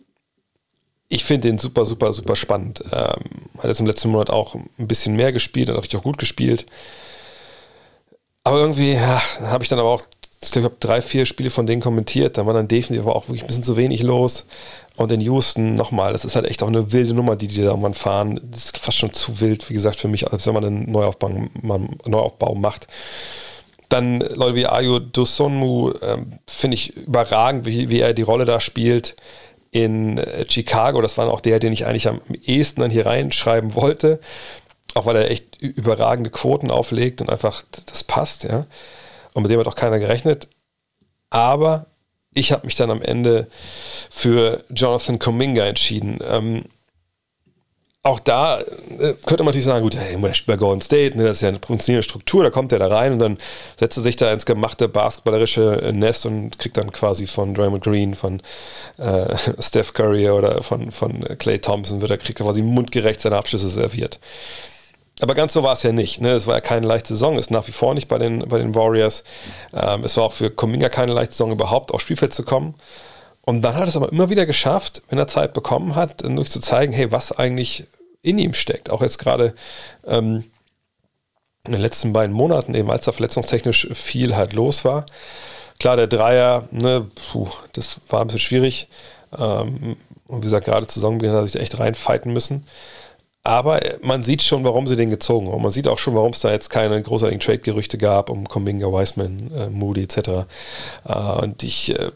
ich 1.08 1.24
finde 1.24 1.48
den 1.48 1.58
super, 1.58 1.84
super, 1.84 2.12
super 2.12 2.36
spannend. 2.36 2.82
Ähm, 2.90 3.22
hat 3.58 3.64
jetzt 3.64 3.80
im 3.80 3.86
letzten 3.86 4.10
Monat 4.10 4.30
auch 4.30 4.54
ein 4.54 4.88
bisschen 4.88 5.14
mehr 5.14 5.32
gespielt, 5.32 5.68
hat 5.68 5.76
auch 5.76 5.82
richtig 5.82 6.02
gut 6.02 6.18
gespielt. 6.18 6.66
Aber 8.44 8.58
irgendwie 8.58 8.92
ja, 8.92 9.22
habe 9.42 9.64
ich 9.64 9.70
dann 9.70 9.78
aber 9.78 9.88
auch, 9.88 10.02
ich 10.42 10.52
glaube, 10.52 10.76
drei, 10.78 11.00
vier 11.00 11.24
Spiele 11.24 11.50
von 11.50 11.66
denen 11.66 11.80
kommentiert. 11.80 12.36
Da 12.36 12.44
war 12.44 12.52
dann 12.52 12.68
defensiv 12.68 13.02
aber 13.02 13.16
auch 13.16 13.28
wirklich 13.28 13.42
ein 13.42 13.46
bisschen 13.46 13.62
zu 13.62 13.76
wenig 13.78 14.02
los. 14.02 14.46
Und 14.96 15.10
in 15.10 15.22
Houston 15.22 15.74
nochmal, 15.74 16.12
das 16.12 16.24
ist 16.24 16.36
halt 16.36 16.46
echt 16.46 16.62
auch 16.62 16.68
eine 16.68 16.92
wilde 16.92 17.14
Nummer, 17.14 17.34
die 17.34 17.48
die 17.48 17.56
da 17.56 17.70
irgendwann 17.70 17.94
fahren. 17.94 18.38
Das 18.50 18.66
ist 18.66 18.78
fast 18.78 18.98
schon 18.98 19.12
zu 19.12 19.40
wild, 19.40 19.68
wie 19.70 19.74
gesagt, 19.74 19.98
für 19.98 20.08
mich, 20.08 20.30
als 20.30 20.46
wenn 20.46 20.54
man 20.54 20.64
einen 20.64 20.92
Neuaufbau, 20.92 21.30
man, 21.62 21.96
Neuaufbau 22.04 22.54
macht. 22.54 22.86
Dann 23.88 24.20
Leute 24.20 24.54
wie 24.54 24.66
Ayo 24.66 24.98
Dosonmu, 24.98 25.92
ähm, 26.02 26.38
finde 26.46 26.74
ich 26.76 26.96
überragend, 26.96 27.66
wie, 27.66 27.88
wie 27.88 28.00
er 28.00 28.12
die 28.12 28.22
Rolle 28.22 28.44
da 28.44 28.60
spielt 28.60 29.16
in 29.72 30.18
äh, 30.18 30.44
Chicago. 30.48 31.00
Das 31.00 31.18
war 31.18 31.32
auch 31.32 31.40
der, 31.40 31.58
den 31.58 31.72
ich 31.72 31.86
eigentlich 31.86 32.08
am 32.08 32.20
ehesten 32.44 32.82
dann 32.82 32.90
hier 32.90 33.06
reinschreiben 33.06 33.74
wollte. 33.74 34.20
Auch 34.94 35.06
weil 35.06 35.16
er 35.16 35.30
echt 35.30 35.60
überragende 35.60 36.30
Quoten 36.30 36.70
auflegt 36.70 37.20
und 37.20 37.30
einfach 37.30 37.64
das 37.86 38.04
passt, 38.04 38.44
ja. 38.44 38.66
Und 39.32 39.42
mit 39.42 39.50
dem 39.50 39.58
hat 39.58 39.66
auch 39.66 39.74
keiner 39.74 39.98
gerechnet. 39.98 40.48
Aber 41.30 41.86
ich 42.32 42.52
habe 42.52 42.66
mich 42.66 42.76
dann 42.76 42.90
am 42.90 43.02
Ende 43.02 43.48
für 44.10 44.64
Jonathan 44.70 45.18
Cominga 45.18 45.64
entschieden. 45.64 46.18
Ähm, 46.28 46.64
auch 48.04 48.20
da 48.20 48.60
äh, 48.60 49.14
könnte 49.24 49.38
man 49.38 49.46
natürlich 49.46 49.64
sagen, 49.64 49.82
gut, 49.82 49.96
hey, 49.96 50.20
der 50.20 50.34
spielt 50.34 50.58
bei 50.58 50.62
Golden 50.62 50.82
State, 50.82 51.16
ne, 51.16 51.24
das 51.24 51.38
ist 51.38 51.40
ja 51.40 51.48
eine 51.48 51.58
funktionierende 51.58 52.02
Struktur, 52.02 52.44
da 52.44 52.50
kommt 52.50 52.70
er 52.70 52.78
da 52.78 52.88
rein 52.88 53.14
und 53.14 53.18
dann 53.18 53.38
setzt 53.80 53.96
er 53.96 54.02
sich 54.02 54.16
da 54.16 54.30
ins 54.30 54.44
gemachte 54.44 54.88
basketballerische 54.88 55.90
Nest 55.94 56.26
und 56.26 56.58
kriegt 56.58 56.76
dann 56.76 56.92
quasi 56.92 57.26
von 57.26 57.54
Draymond 57.54 57.82
Green, 57.82 58.14
von 58.14 58.42
äh, 58.98 59.34
Steph 59.58 59.94
Curry 59.94 60.28
oder 60.28 60.62
von, 60.62 60.90
von 60.90 61.24
Clay 61.38 61.58
Thompson, 61.58 62.02
wird 62.02 62.10
er, 62.10 62.18
kriegt 62.18 62.40
quasi 62.40 62.60
mundgerecht 62.60 63.22
seine 63.22 63.38
Abschlüsse 63.38 63.70
serviert. 63.70 64.18
Aber 65.20 65.34
ganz 65.34 65.52
so 65.52 65.62
war 65.62 65.74
es 65.74 65.82
ja 65.82 65.92
nicht. 65.92 66.20
Ne? 66.20 66.30
Es 66.30 66.46
war 66.46 66.56
ja 66.56 66.60
keine 66.60 66.86
leichte 66.86 67.14
Saison, 67.14 67.38
ist 67.38 67.50
nach 67.50 67.66
wie 67.68 67.72
vor 67.72 67.94
nicht 67.94 68.08
bei 68.08 68.18
den, 68.18 68.48
bei 68.48 68.58
den 68.58 68.74
Warriors. 68.74 69.22
Ähm, 69.72 70.02
es 70.04 70.16
war 70.16 70.24
auch 70.24 70.32
für 70.32 70.50
Cominga 70.50 70.88
keine 70.88 71.12
leichte 71.12 71.34
Saison, 71.34 71.52
überhaupt 71.52 71.92
aufs 71.92 72.02
Spielfeld 72.02 72.34
zu 72.34 72.42
kommen. 72.42 72.74
Und 73.46 73.62
dann 73.62 73.74
hat 73.74 73.88
es 73.88 73.96
aber 73.96 74.10
immer 74.10 74.30
wieder 74.30 74.46
geschafft, 74.46 75.02
wenn 75.08 75.18
er 75.18 75.28
Zeit 75.28 75.52
bekommen 75.52 75.94
hat, 75.94 76.22
durch 76.22 76.50
zu 76.50 76.60
zeigen, 76.60 76.92
hey, 76.92 77.12
was 77.12 77.30
eigentlich 77.30 77.84
in 78.22 78.38
ihm 78.38 78.54
steckt. 78.54 78.90
Auch 78.90 79.02
jetzt 79.02 79.18
gerade 79.18 79.54
ähm, 80.06 80.44
in 81.66 81.72
den 81.72 81.80
letzten 81.80 82.12
beiden 82.12 82.34
Monaten, 82.34 82.74
eben 82.74 82.90
als 82.90 83.04
da 83.04 83.12
verletzungstechnisch 83.12 83.88
viel 83.92 84.34
halt 84.34 84.52
los 84.52 84.84
war. 84.84 85.06
Klar, 85.78 85.96
der 85.96 86.06
Dreier, 86.06 86.68
ne, 86.70 87.06
puh, 87.14 87.48
das 87.72 87.98
war 88.08 88.22
ein 88.22 88.28
bisschen 88.28 88.40
schwierig. 88.40 88.88
Ähm, 89.36 89.96
und 90.26 90.38
wie 90.38 90.46
gesagt, 90.46 90.64
gerade 90.66 90.86
zu 90.86 91.00
Saisonbeginn 91.00 91.34
hat 91.34 91.42
er 91.42 91.48
sich 91.48 91.60
echt 91.60 91.78
reinfighten 91.78 92.32
müssen. 92.32 92.66
Aber 93.46 93.80
man 94.00 94.22
sieht 94.22 94.42
schon, 94.42 94.64
warum 94.64 94.86
sie 94.86 94.96
den 94.96 95.10
gezogen 95.10 95.52
haben. 95.52 95.62
Man 95.62 95.70
sieht 95.70 95.86
auch 95.86 95.98
schon, 95.98 96.14
warum 96.14 96.32
es 96.32 96.40
da 96.40 96.50
jetzt 96.50 96.70
keine 96.70 97.00
großartigen 97.02 97.40
Trade-Gerüchte 97.40 97.98
gab 97.98 98.30
um 98.30 98.48
Kominga, 98.48 98.86
Wiseman, 98.86 99.50
äh, 99.54 99.68
Moody 99.68 100.04
etc. 100.04 100.18
Äh, 101.06 101.14
und 101.42 101.62
ich 101.62 101.98
äh, 101.98 102.10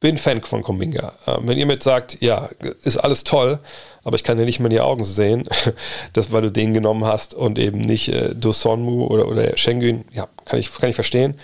bin 0.00 0.16
Fan 0.16 0.40
von 0.42 0.62
Kominga. 0.62 1.12
Ähm, 1.26 1.42
wenn 1.42 1.58
ihr 1.58 1.66
mit 1.66 1.82
sagt, 1.82 2.22
ja, 2.22 2.48
ist 2.82 2.96
alles 2.96 3.24
toll, 3.24 3.58
aber 4.04 4.16
ich 4.16 4.24
kann 4.24 4.38
dir 4.38 4.46
nicht 4.46 4.58
mehr 4.58 4.70
in 4.70 4.76
die 4.76 4.80
Augen 4.80 5.04
sehen, 5.04 5.46
dass, 6.14 6.32
weil 6.32 6.42
du 6.42 6.50
den 6.50 6.72
genommen 6.72 7.04
hast 7.04 7.34
und 7.34 7.58
eben 7.58 7.80
nicht 7.80 8.08
äh, 8.08 8.34
Dosonmu 8.34 9.04
oder, 9.04 9.28
oder 9.28 9.56
Schengen, 9.58 10.06
ja, 10.12 10.28
kann 10.46 10.58
ich, 10.58 10.72
kann 10.72 10.88
ich 10.88 10.94
verstehen. 10.94 11.38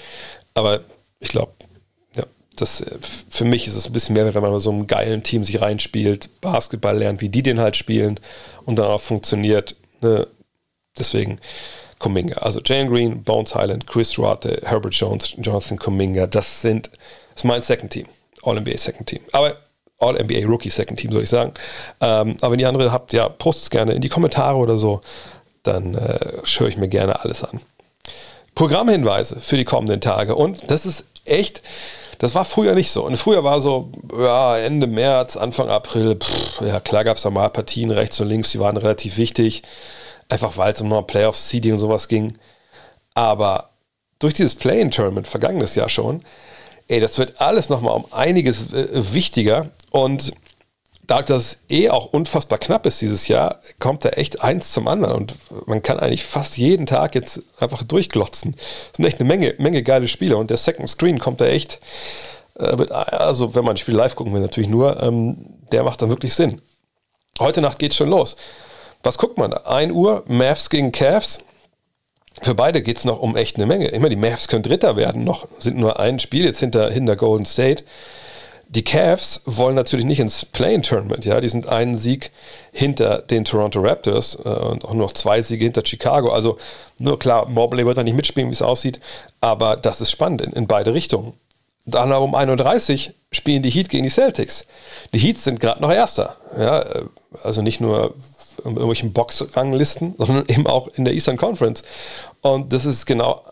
Aber 0.55 0.81
ich 1.21 1.29
glaube, 1.29 1.53
das, 2.57 2.81
äh, 2.81 2.99
für 3.31 3.45
mich 3.45 3.67
ist 3.67 3.77
es 3.77 3.87
ein 3.87 3.93
bisschen 3.93 4.15
mehr, 4.15 4.35
wenn 4.35 4.43
man 4.43 4.53
bei 4.53 4.59
so 4.59 4.71
einem 4.71 4.87
geilen 4.87 5.23
Team 5.23 5.45
sich 5.45 5.61
reinspielt, 5.61 6.41
Basketball 6.41 6.99
lernt, 6.99 7.21
wie 7.21 7.29
die 7.29 7.43
den 7.43 7.61
halt 7.61 7.77
spielen 7.77 8.21
und 8.65 8.79
dann 8.79 8.87
auch 8.87 9.01
funktioniert. 9.01 9.77
Ne? 10.01 10.27
Deswegen 10.99 11.39
Kuminga. 11.99 12.39
Also 12.39 12.61
Jane 12.65 12.91
Green, 12.91 13.23
Bones 13.23 13.55
Highland, 13.55 13.87
Chris 13.87 14.19
Ruate, 14.19 14.61
Herbert 14.65 14.95
Jones, 14.95 15.35
Jonathan 15.39 15.79
Kuminga, 15.79 16.27
das 16.27 16.63
sind 16.63 16.91
das 17.37 17.43
ist 17.43 17.49
mein 17.49 17.61
Second 17.61 17.93
Team. 17.93 18.07
All-NBA 18.45 18.79
Second 18.79 19.07
Team. 19.07 19.21
Aber 19.33 19.57
All-NBA 19.99 20.47
Rookie 20.47 20.71
Second 20.71 20.99
Team, 20.99 21.13
soll 21.13 21.23
ich 21.23 21.29
sagen. 21.29 21.53
Ähm, 22.01 22.39
aber 22.41 22.53
wenn 22.53 22.61
ihr 22.61 22.69
andere 22.69 22.93
habt, 22.93 23.13
ja, 23.13 23.29
postet 23.29 23.65
es 23.65 23.71
gerne 23.71 23.93
in 23.93 24.01
die 24.01 24.09
Kommentare 24.09 24.57
oder 24.57 24.79
so. 24.79 25.03
Dann 25.63 25.95
äh, 25.95 26.39
höre 26.45 26.69
ich 26.69 26.79
mir 26.79 26.89
gerne 26.89 27.21
alles 27.23 27.45
an. 27.45 27.61
Programmhinweise 28.55 29.39
für 29.39 29.59
die 29.59 29.67
kommenden 29.67 30.01
Tage. 30.01 30.35
Und 30.35 30.71
das 30.71 30.87
ist 30.87 31.05
echt, 31.27 31.63
das 32.19 32.35
war 32.35 32.45
früher 32.45 32.75
nicht 32.75 32.91
so. 32.91 33.05
Und 33.05 33.17
früher 33.17 33.45
war 33.45 33.61
so, 33.61 33.91
ja, 34.19 34.59
Ende 34.59 34.87
März, 34.87 35.37
Anfang 35.37 35.69
April, 35.69 36.17
pff, 36.17 36.61
ja, 36.61 36.81
klar 36.81 37.05
gab 37.05 37.17
es 37.17 37.23
da 37.23 37.31
mal 37.31 37.49
Partien 37.49 37.91
rechts 37.91 38.21
und 38.21 38.29
links, 38.29 38.53
die 38.53 38.61
waren 38.61 38.77
relativ 38.77 39.17
wichtig. 39.17 39.63
Einfach 40.29 40.57
weil 40.57 40.73
es 40.73 40.81
um 40.81 40.89
noch 40.89 41.07
Playoff-Seeding 41.07 41.73
und 41.73 41.79
sowas 41.79 42.09
ging. 42.09 42.37
Aber 43.15 43.71
durch 44.19 44.35
dieses 44.35 44.55
Play-In-Tournament, 44.55 45.29
vergangenes 45.29 45.75
Jahr 45.75 45.89
schon, 45.89 46.23
ey, 46.89 47.01
das 47.01 47.19
wird 47.19 47.41
alles 47.41 47.69
nochmal 47.69 47.95
um 47.95 48.07
einiges 48.11 48.73
äh, 48.73 48.89
wichtiger. 49.13 49.71
Und 49.91 50.33
dadurch, 51.07 51.27
dass 51.27 51.43
es 51.43 51.59
eh 51.69 51.91
auch 51.91 52.13
unfassbar 52.13 52.59
knapp 52.59 52.87
ist 52.87 53.01
dieses 53.01 53.29
Jahr, 53.29 53.61
kommt 53.79 54.05
da 54.05 54.11
echt 54.11 54.43
eins 54.43 54.73
zum 54.73 54.89
anderen. 54.89 55.15
Und 55.15 55.35
man 55.67 55.83
kann 55.83 55.99
eigentlich 55.99 56.25
fast 56.25 56.57
jeden 56.57 56.87
Tag 56.87 57.15
jetzt 57.15 57.41
einfach 57.59 57.83
durchglotzen. 57.83 58.55
Es 58.57 58.97
sind 58.97 59.05
echt 59.05 59.21
eine 59.21 59.29
Menge, 59.29 59.55
Menge 59.59 59.83
geile 59.83 60.09
Spiele. 60.09 60.37
Und 60.37 60.51
der 60.51 60.57
Second 60.57 60.89
Screen 60.89 61.19
kommt 61.19 61.41
da 61.41 61.47
echt, 61.47 61.81
äh, 62.59 62.77
also 62.91 63.55
wenn 63.55 63.65
man 63.65 63.75
ein 63.75 63.79
Spiel 63.79 63.95
live 63.95 64.17
gucken 64.17 64.35
will, 64.35 64.41
natürlich 64.41 64.71
nur, 64.71 65.03
ähm, 65.03 65.37
der 65.73 65.83
macht 65.83 66.03
dann 66.03 66.09
wirklich 66.09 66.35
Sinn. 66.35 66.61
Heute 67.39 67.61
Nacht 67.61 67.79
geht's 67.79 67.97
schon 67.97 68.09
los. 68.09 68.37
Was 69.03 69.19
guckt 69.19 69.39
man 69.39 69.51
da? 69.51 69.59
1 69.59 69.93
Uhr, 69.93 70.25
Mavs 70.27 70.71
gegen 70.71 70.91
Cavs. 70.93 71.41
Für 72.43 72.55
beide 72.55 72.83
geht 72.83 72.99
es 72.99 73.05
noch 73.05 73.21
um 73.21 73.37
echt 73.37 73.57
eine 73.57 73.67
Menge. 73.67 73.89
Immer 73.89 74.09
die 74.09 74.17
Mavs 74.17 74.49
können 74.49 74.63
Dritter 74.63 74.97
werden, 74.97 75.25
noch 75.25 75.47
sind 75.59 75.77
nur 75.77 75.99
ein 75.99 76.19
Spiel 76.19 76.45
jetzt 76.45 76.61
hinter, 76.61 76.91
hinter 76.91 77.17
Golden 77.17 77.47
State. 77.47 77.85
Die 78.69 78.83
Cavs 78.83 79.43
wollen 79.45 79.77
natürlich 79.77 80.05
nicht 80.05 80.19
ins 80.19 80.45
Play-In-Tournament, 80.45 81.25
ja. 81.25 81.41
Die 81.41 81.49
sind 81.49 81.69
einen 81.69 81.97
Sieg 81.97 82.33
hinter 82.73 83.19
den 83.19 83.45
Toronto 83.45 83.81
Raptors 83.81 84.37
äh, 84.45 84.49
und 84.49 84.85
auch 84.85 84.95
noch 84.95 85.13
zwei 85.13 85.41
Siege 85.41 85.65
hinter 85.65 85.83
Chicago. 85.85 86.31
Also 86.31 86.59
nur 86.99 87.19
klar, 87.19 87.47
Mobley 87.49 87.87
wird 87.87 87.97
da 87.97 88.03
nicht 88.03 88.17
mitspielen, 88.17 88.51
wie 88.51 88.55
es 88.55 88.63
aussieht, 88.63 89.01
aber 89.41 89.77
das 89.77 90.01
ist 90.01 90.11
spannend 90.11 90.41
in, 90.41 90.53
in 90.53 90.67
beide 90.67 90.95
Richtungen. 90.95 91.35
Dann 91.85 92.13
um 92.13 92.35
31 92.35 93.13
spielen 93.31 93.63
die 93.63 93.71
Heat 93.71 93.89
gegen 93.89 94.03
die 94.03 94.11
Celtics. 94.11 94.67
Die 95.15 95.19
Heats 95.19 95.45
sind 95.45 95.61
gerade 95.61 95.81
noch 95.81 95.93
Erster. 95.93 96.37
Ja, 96.59 96.81
äh, 96.81 97.05
also 97.45 97.63
nicht 97.63 97.81
nur 97.81 98.15
in 98.65 98.73
irgendwelchen 98.73 99.13
Boxranglisten, 99.13 100.15
sondern 100.19 100.47
eben 100.49 100.67
auch 100.67 100.89
in 100.89 101.05
der 101.05 101.15
Eastern 101.15 101.37
Conference. 101.37 101.85
Und 102.41 102.73
das 102.73 102.85
ist 102.85 103.07
genau 103.07 103.43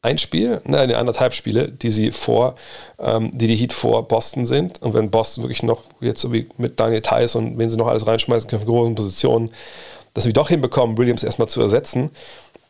ein 0.00 0.18
Spiel, 0.18 0.60
ne, 0.64 0.96
anderthalb 0.96 1.34
Spiele, 1.34 1.68
die 1.68 1.90
sie 1.90 2.12
vor, 2.12 2.54
ähm, 2.98 3.30
die 3.36 3.48
die 3.48 3.56
Heat 3.56 3.72
vor 3.72 4.06
Boston 4.06 4.46
sind. 4.46 4.80
Und 4.80 4.94
wenn 4.94 5.10
Boston 5.10 5.44
wirklich 5.44 5.62
noch 5.62 5.84
jetzt 6.00 6.20
so 6.20 6.32
wie 6.32 6.48
mit 6.56 6.78
Daniel 6.78 7.00
Theiss 7.00 7.34
und 7.34 7.58
wenn 7.58 7.68
sie 7.70 7.76
noch 7.76 7.88
alles 7.88 8.06
reinschmeißen 8.06 8.48
können 8.48 8.64
großen 8.64 8.94
Positionen, 8.94 9.50
dass 10.14 10.24
sie 10.24 10.32
doch 10.32 10.48
hinbekommen, 10.48 10.98
Williams 10.98 11.24
erstmal 11.24 11.48
zu 11.48 11.60
ersetzen, 11.60 12.10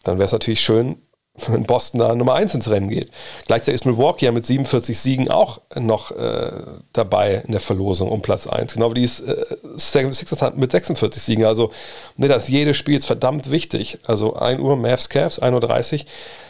dann 0.04 0.18
wäre 0.18 0.26
es 0.26 0.32
natürlich 0.32 0.60
schön, 0.60 0.96
wenn 1.48 1.64
Boston 1.64 2.00
da 2.00 2.14
Nummer 2.14 2.34
1 2.34 2.54
ins 2.54 2.70
Rennen 2.70 2.88
geht. 2.88 3.10
Gleichzeitig 3.46 3.80
ist 3.80 3.86
Milwaukee 3.86 4.26
ja 4.26 4.32
mit 4.32 4.44
47 4.44 4.98
Siegen 4.98 5.30
auch 5.30 5.60
noch 5.74 6.10
äh, 6.10 6.52
dabei 6.92 7.42
in 7.46 7.52
der 7.52 7.60
Verlosung 7.60 8.08
um 8.08 8.22
Platz 8.22 8.46
1. 8.46 8.74
Genau 8.74 8.90
wie 8.90 9.00
die 9.00 9.04
äh, 9.04 9.56
Sixers 9.76 10.54
mit 10.56 10.72
46 10.72 11.22
Siegen. 11.22 11.44
Also 11.44 11.70
ne, 12.16 12.28
das 12.28 12.48
jede 12.48 12.74
Spiel 12.74 12.98
ist 12.98 13.06
verdammt 13.06 13.50
wichtig. 13.50 13.98
Also 14.06 14.34
1 14.34 14.60
Uhr 14.60 14.76
Mavs 14.76 15.08
Cavs, 15.08 15.40
1.30 15.40 16.00
Uhr 16.00 16.06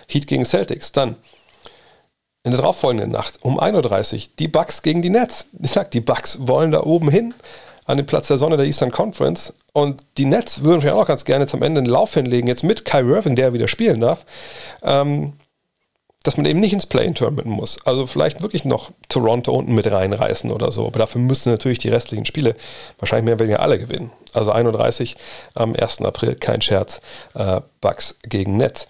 Heat 0.09 0.27
gegen 0.27 0.45
Celtics. 0.45 0.93
Dann 0.93 1.17
in 2.45 2.53
der 2.53 2.61
darauffolgenden 2.61 3.11
Nacht 3.11 3.39
um 3.43 3.61
1.30 3.61 4.15
Uhr 4.15 4.21
die 4.39 4.49
Bucks 4.49 4.83
gegen 4.83 5.03
die 5.03 5.11
Nets. 5.11 5.47
Ich 5.61 5.73
sag, 5.73 5.91
die 5.91 6.01
Bucks 6.01 6.39
wollen 6.47 6.73
da 6.73 6.83
oben 6.83 7.11
hin 7.11 7.35
an 7.89 7.97
den 7.97 8.07
Platz 8.07 8.29
der 8.29 8.39
Sonne 8.39 8.57
der 8.57 8.67
Eastern 8.67 8.93
Conference. 8.93 9.55
Und 9.73 10.03
die 10.19 10.27
Nets 10.27 10.63
würden 10.63 10.83
vielleicht 10.83 10.97
auch 10.97 11.07
ganz 11.07 11.25
gerne 11.25 11.47
zum 11.47 11.63
Ende 11.63 11.79
einen 11.81 11.89
Lauf 11.89 12.15
hinlegen, 12.15 12.47
jetzt 12.47 12.63
mit 12.63 12.85
Kyrie 12.85 13.15
Irving, 13.15 13.35
der 13.35 13.55
wieder 13.55 13.67
spielen 13.67 14.01
darf, 14.01 14.27
ähm, 14.83 15.33
dass 16.23 16.37
man 16.37 16.45
eben 16.45 16.61
nicht 16.61 16.75
ins 16.75 16.85
Play-In-Tournament 16.85 17.49
muss. 17.49 17.79
Also 17.87 18.05
vielleicht 18.05 18.43
wirklich 18.43 18.67
noch 18.67 18.91
Toronto 19.09 19.53
unten 19.55 19.75
mit 19.75 19.91
reinreißen 19.91 20.51
oder 20.51 20.71
so. 20.71 20.87
Aber 20.87 20.99
dafür 20.99 21.23
müssen 21.23 21.51
natürlich 21.51 21.79
die 21.79 21.89
restlichen 21.89 22.27
Spiele 22.27 22.57
wahrscheinlich 22.99 23.25
mehr 23.25 23.39
weniger 23.39 23.61
alle 23.61 23.79
gewinnen. 23.79 24.11
Also 24.35 24.53
31 24.53 25.17
am 25.55 25.75
1. 25.75 26.03
April, 26.03 26.35
kein 26.35 26.61
Scherz, 26.61 27.01
äh, 27.35 27.63
Bucks 27.81 28.19
gegen 28.23 28.59
Nets. 28.59 28.87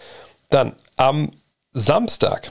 Dann 0.50 0.74
am 0.96 1.30
Samstag 1.70 2.50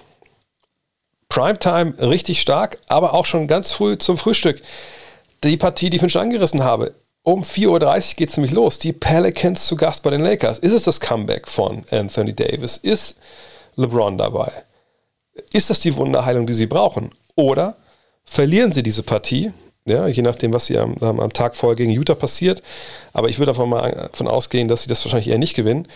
Primetime 1.27 1.93
richtig 1.99 2.39
stark, 2.39 2.77
aber 2.87 3.13
auch 3.13 3.25
schon 3.25 3.47
ganz 3.47 3.73
früh 3.73 3.97
zum 3.97 4.17
Frühstück 4.17 4.61
die 5.43 5.57
Partie, 5.57 5.89
die 5.89 5.97
ich 5.97 6.11
schon 6.11 6.21
angerissen 6.21 6.63
habe. 6.63 6.93
Um 7.23 7.43
4.30 7.43 7.67
Uhr 7.67 8.15
geht 8.15 8.29
es 8.29 8.37
nämlich 8.37 8.53
los. 8.53 8.79
Die 8.79 8.93
Pelicans 8.93 9.67
zu 9.67 9.75
Gast 9.75 10.03
bei 10.03 10.11
den 10.11 10.21
Lakers. 10.21 10.59
Ist 10.59 10.73
es 10.73 10.83
das 10.83 10.99
Comeback 10.99 11.47
von 11.47 11.83
Anthony 11.91 12.33
Davis? 12.33 12.77
Ist 12.77 13.17
LeBron 13.75 14.17
dabei? 14.17 14.51
Ist 15.51 15.69
das 15.69 15.79
die 15.79 15.95
Wunderheilung, 15.95 16.47
die 16.47 16.53
sie 16.53 16.67
brauchen? 16.67 17.11
Oder 17.35 17.75
verlieren 18.23 18.71
sie 18.71 18.81
diese 18.81 19.03
Partie? 19.03 19.51
Ja, 19.85 20.07
je 20.07 20.21
nachdem, 20.21 20.53
was 20.53 20.67
hier 20.67 20.81
am, 20.81 20.97
am 21.01 21.33
Tag 21.33 21.55
vorher 21.55 21.75
gegen 21.75 21.91
Utah 21.91 22.15
passiert. 22.15 22.61
Aber 23.13 23.29
ich 23.29 23.39
würde 23.39 23.51
davon 23.51 23.69
mal 23.69 24.09
davon 24.11 24.27
ausgehen, 24.27 24.67
dass 24.67 24.83
sie 24.83 24.89
das 24.89 25.03
wahrscheinlich 25.05 25.29
eher 25.29 25.37
nicht 25.37 25.55
gewinnen. 25.55 25.87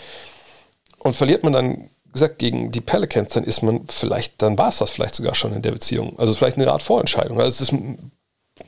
Und 1.00 1.16
verliert 1.16 1.44
man 1.44 1.54
dann 1.54 1.90
gesagt, 2.14 2.40
gegen 2.40 2.72
die 2.72 2.82
Pelicans, 2.82 3.30
dann 3.30 3.44
ist 3.44 3.64
man 3.64 3.86
vielleicht, 3.88 4.42
dann 4.42 4.58
war 4.58 4.70
es 4.70 4.78
das 4.78 4.92
vielleicht 4.92 5.16
sogar 5.16 5.36
schon 5.36 5.54
in 5.54 5.62
der 5.62 5.72
Beziehung. 5.72 6.18
Also 6.20 6.34
vielleicht 6.34 6.58
eine 6.58 6.72
Art 6.72 6.84
Vorentscheidung. 6.84 7.40
Also 7.40 7.64
es 7.64 7.72
ist 7.72 7.80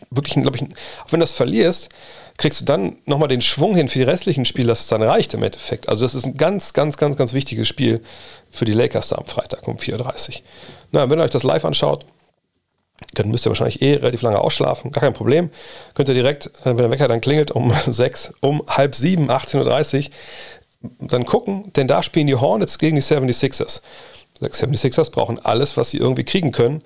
wirklich, 0.10 0.41
glaube 0.41 0.58
ich, 0.58 0.63
auch 0.63 1.12
wenn 1.12 1.19
du 1.19 1.23
das 1.23 1.34
verlierst, 1.34 1.89
kriegst 2.38 2.62
du 2.62 2.65
dann 2.65 2.97
nochmal 3.06 3.27
den 3.27 3.41
Schwung 3.41 3.75
hin 3.75 3.88
für 3.88 3.99
die 3.99 4.06
restlichen 4.06 4.45
Spiele, 4.45 4.67
dass 4.69 4.82
es 4.82 4.88
dann 4.88 5.03
reicht 5.03 5.34
im 5.34 5.43
Endeffekt. 5.43 5.88
Also 5.89 6.03
das 6.03 6.15
ist 6.15 6.25
ein 6.25 6.38
ganz, 6.38 6.73
ganz, 6.73 6.97
ganz, 6.97 7.15
ganz 7.15 7.34
wichtiges 7.34 7.67
Spiel 7.67 8.01
für 8.49 8.65
die 8.65 8.73
Lakers 8.73 9.10
da 9.10 9.17
am 9.17 9.25
Freitag 9.25 9.67
um 9.67 9.77
4.30 9.77 10.29
Uhr. 10.29 10.36
Na, 10.91 11.10
wenn 11.10 11.19
ihr 11.19 11.23
euch 11.23 11.32
das 11.32 11.43
live 11.43 11.65
anschaut, 11.65 12.06
dann 13.13 13.29
müsst 13.29 13.45
ihr 13.45 13.49
wahrscheinlich 13.49 13.82
eh 13.82 13.95
relativ 13.95 14.21
lange 14.21 14.39
ausschlafen, 14.39 14.91
gar 14.91 15.01
kein 15.01 15.13
Problem. 15.13 15.49
Könnt 15.93 16.08
ihr 16.10 16.15
direkt, 16.15 16.47
äh, 16.47 16.65
wenn 16.65 16.77
der 16.77 16.91
Wecker 16.91 17.08
dann 17.08 17.21
klingelt, 17.21 17.51
um 17.51 17.73
6, 17.86 18.34
um 18.39 18.63
halb 18.67 18.95
7, 18.95 19.29
18.30 19.29 20.06
Uhr, 20.06 20.12
dann 20.99 21.25
gucken, 21.25 21.71
denn 21.73 21.88
da 21.88 22.03
spielen 22.03 22.27
die 22.27 22.36
Hornets 22.36 22.77
gegen 22.77 22.95
die 22.95 23.01
76ers. 23.01 23.82
Die 24.39 24.45
76ers 24.45 25.12
brauchen 25.12 25.39
alles, 25.39 25.77
was 25.77 25.91
sie 25.91 25.97
irgendwie 25.97 26.25
kriegen 26.25 26.51
können, 26.51 26.82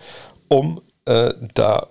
um 0.50 0.82
äh, 1.06 1.34
da 1.54 1.88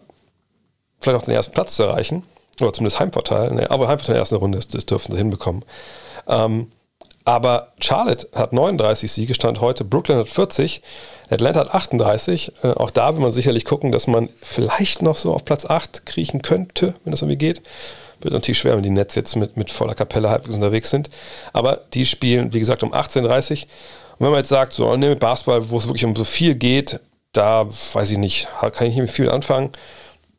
vielleicht 1.07 1.23
auch 1.23 1.27
den 1.27 1.35
ersten 1.35 1.55
Platz 1.55 1.77
zu 1.77 1.85
erreichen. 1.85 2.23
Oder 2.61 2.73
zumindest 2.73 3.01
Heimvorteil. 3.01 3.53
Ne, 3.53 3.71
aber 3.71 3.89
Heimvorteil 3.89 4.15
in 4.15 4.17
der 4.17 4.23
ersten 4.23 4.37
Runde, 4.37 4.59
das 4.59 4.87
dürfen 4.87 5.13
sie 5.13 5.19
hinbekommen. 5.19 5.65
Ähm, 6.27 6.73
aber 7.25 7.73
Charlotte 7.81 8.29
hat 8.35 8.53
39 8.53 9.11
Siege, 9.11 9.35
stand 9.35 9.61
heute. 9.61 9.85
Brooklyn 9.85 10.19
hat 10.19 10.29
40. 10.29 10.81
Atlanta 11.29 11.61
hat 11.61 11.75
38. 11.75 12.53
Äh, 12.63 12.69
auch 12.69 12.91
da 12.91 13.15
will 13.15 13.23
man 13.23 13.33
sicherlich 13.33 13.65
gucken, 13.65 13.93
dass 13.93 14.07
man 14.07 14.29
vielleicht 14.41 15.03
noch 15.03 15.17
so 15.17 15.35
auf 15.35 15.45
Platz 15.45 15.67
8 15.67 16.07
kriechen 16.07 16.43
könnte, 16.43 16.95
wenn 17.05 17.11
das 17.11 17.23
irgendwie 17.23 17.37
geht. 17.37 17.63
Wird 18.21 18.33
natürlich 18.33 18.59
schwer, 18.59 18.77
wenn 18.77 18.83
die 18.83 18.91
Nets 18.91 19.15
jetzt 19.17 19.37
mit, 19.37 19.57
mit 19.57 19.71
voller 19.71 19.95
Kapelle 19.95 20.31
halbwegs 20.31 20.55
unterwegs 20.55 20.91
sind. 20.91 21.11
Aber 21.53 21.81
die 21.95 22.07
spielen, 22.07 22.55
wie 22.55 22.61
gesagt, 22.61 22.83
um 22.83 22.95
18.30 22.95 23.63
Und 23.63 23.69
wenn 24.21 24.31
man 24.31 24.39
jetzt 24.39 24.49
sagt, 24.49 24.73
so, 24.73 24.97
ne, 24.97 25.11
mit 25.11 25.21
Basketball, 25.21 25.69
wo 25.69 25.79
es 25.79 25.87
wirklich 25.87 26.05
um 26.05 26.17
so 26.17 26.25
viel 26.25 26.55
geht, 26.55 27.01
da 27.33 27.67
weiß 27.67 28.13
ich 28.13 28.19
nicht, 28.19 28.49
kann 28.61 28.87
ich 28.87 28.95
nicht 28.95 28.99
mit 28.99 29.11
viel 29.11 29.31
anfangen. 29.31 29.71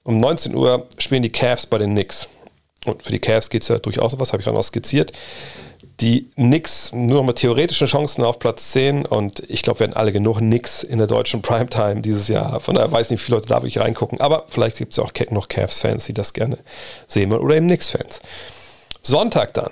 Um 0.08 0.22
19 0.22 0.56
Uhr 0.56 0.88
spielen 1.00 1.22
die 1.22 1.30
Cavs 1.30 1.66
bei 1.66 1.78
den 1.78 1.92
Knicks. 1.92 2.30
Und 2.86 3.04
für 3.04 3.12
die 3.12 3.20
Cavs 3.20 3.50
geht 3.50 3.64
es 3.64 3.68
ja 3.68 3.78
durchaus 3.78 4.18
was, 4.18 4.32
habe 4.32 4.40
ich 4.40 4.46
gerade 4.46 4.56
noch 4.56 4.64
skizziert. 4.64 5.12
Die 6.00 6.30
Knicks 6.36 6.94
nur 6.94 7.18
noch 7.18 7.28
mit 7.28 7.36
theoretischen 7.36 7.88
Chancen 7.88 8.24
auf 8.24 8.40
Platz 8.40 8.72
10 8.72 9.06
und 9.06 9.44
ich 9.50 9.64
glaube, 9.64 9.80
wir 9.80 9.88
werden 9.88 9.98
alle 9.98 10.14
genug 10.14 10.38
Knicks 10.38 10.82
in 10.82 11.00
der 11.00 11.08
deutschen 11.08 11.42
Primetime 11.42 12.00
dieses 12.00 12.30
Jahr. 12.30 12.62
Von 12.62 12.76
daher 12.76 12.90
weiß 12.90 13.10
nicht, 13.10 13.20
wie 13.20 13.26
viele 13.26 13.36
Leute 13.40 13.50
da 13.50 13.56
wirklich 13.56 13.80
reingucken, 13.80 14.22
aber 14.22 14.46
vielleicht 14.48 14.78
gibt 14.78 14.94
es 14.94 14.98
ja 14.98 15.04
auch 15.04 15.12
noch 15.32 15.50
Cavs-Fans, 15.50 16.06
die 16.06 16.14
das 16.14 16.32
gerne 16.32 16.60
sehen 17.08 17.30
wollen 17.30 17.42
oder 17.42 17.58
eben 17.58 17.68
Knicks-Fans. 17.68 18.22
Sonntag 19.02 19.56
dann 19.56 19.72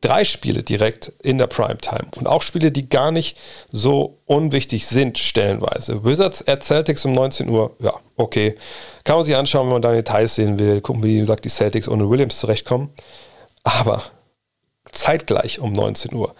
drei 0.00 0.24
Spiele 0.24 0.62
direkt 0.62 1.12
in 1.22 1.38
der 1.38 1.46
Primetime 1.46 2.08
und 2.16 2.26
auch 2.26 2.42
Spiele, 2.42 2.72
die 2.72 2.88
gar 2.88 3.10
nicht 3.10 3.36
so 3.70 4.18
unwichtig 4.24 4.86
sind, 4.86 5.18
stellenweise. 5.18 6.04
Wizards 6.04 6.46
at 6.48 6.64
Celtics 6.64 7.04
um 7.04 7.12
19 7.12 7.48
Uhr, 7.48 7.76
ja, 7.80 7.92
okay. 8.16 8.56
Kann 9.04 9.16
man 9.16 9.24
sich 9.24 9.36
anschauen, 9.36 9.66
wenn 9.66 9.74
man 9.74 9.82
da 9.82 9.92
Details 9.92 10.34
sehen 10.34 10.58
will. 10.58 10.80
Gucken, 10.80 11.02
wie 11.02 11.18
gesagt, 11.18 11.44
die 11.44 11.50
Celtics 11.50 11.88
ohne 11.88 12.08
Williams 12.08 12.38
zurechtkommen. 12.38 12.90
Aber 13.62 14.02
zeitgleich 14.90 15.58
um 15.58 15.72
19 15.72 16.14
Uhr 16.14 16.34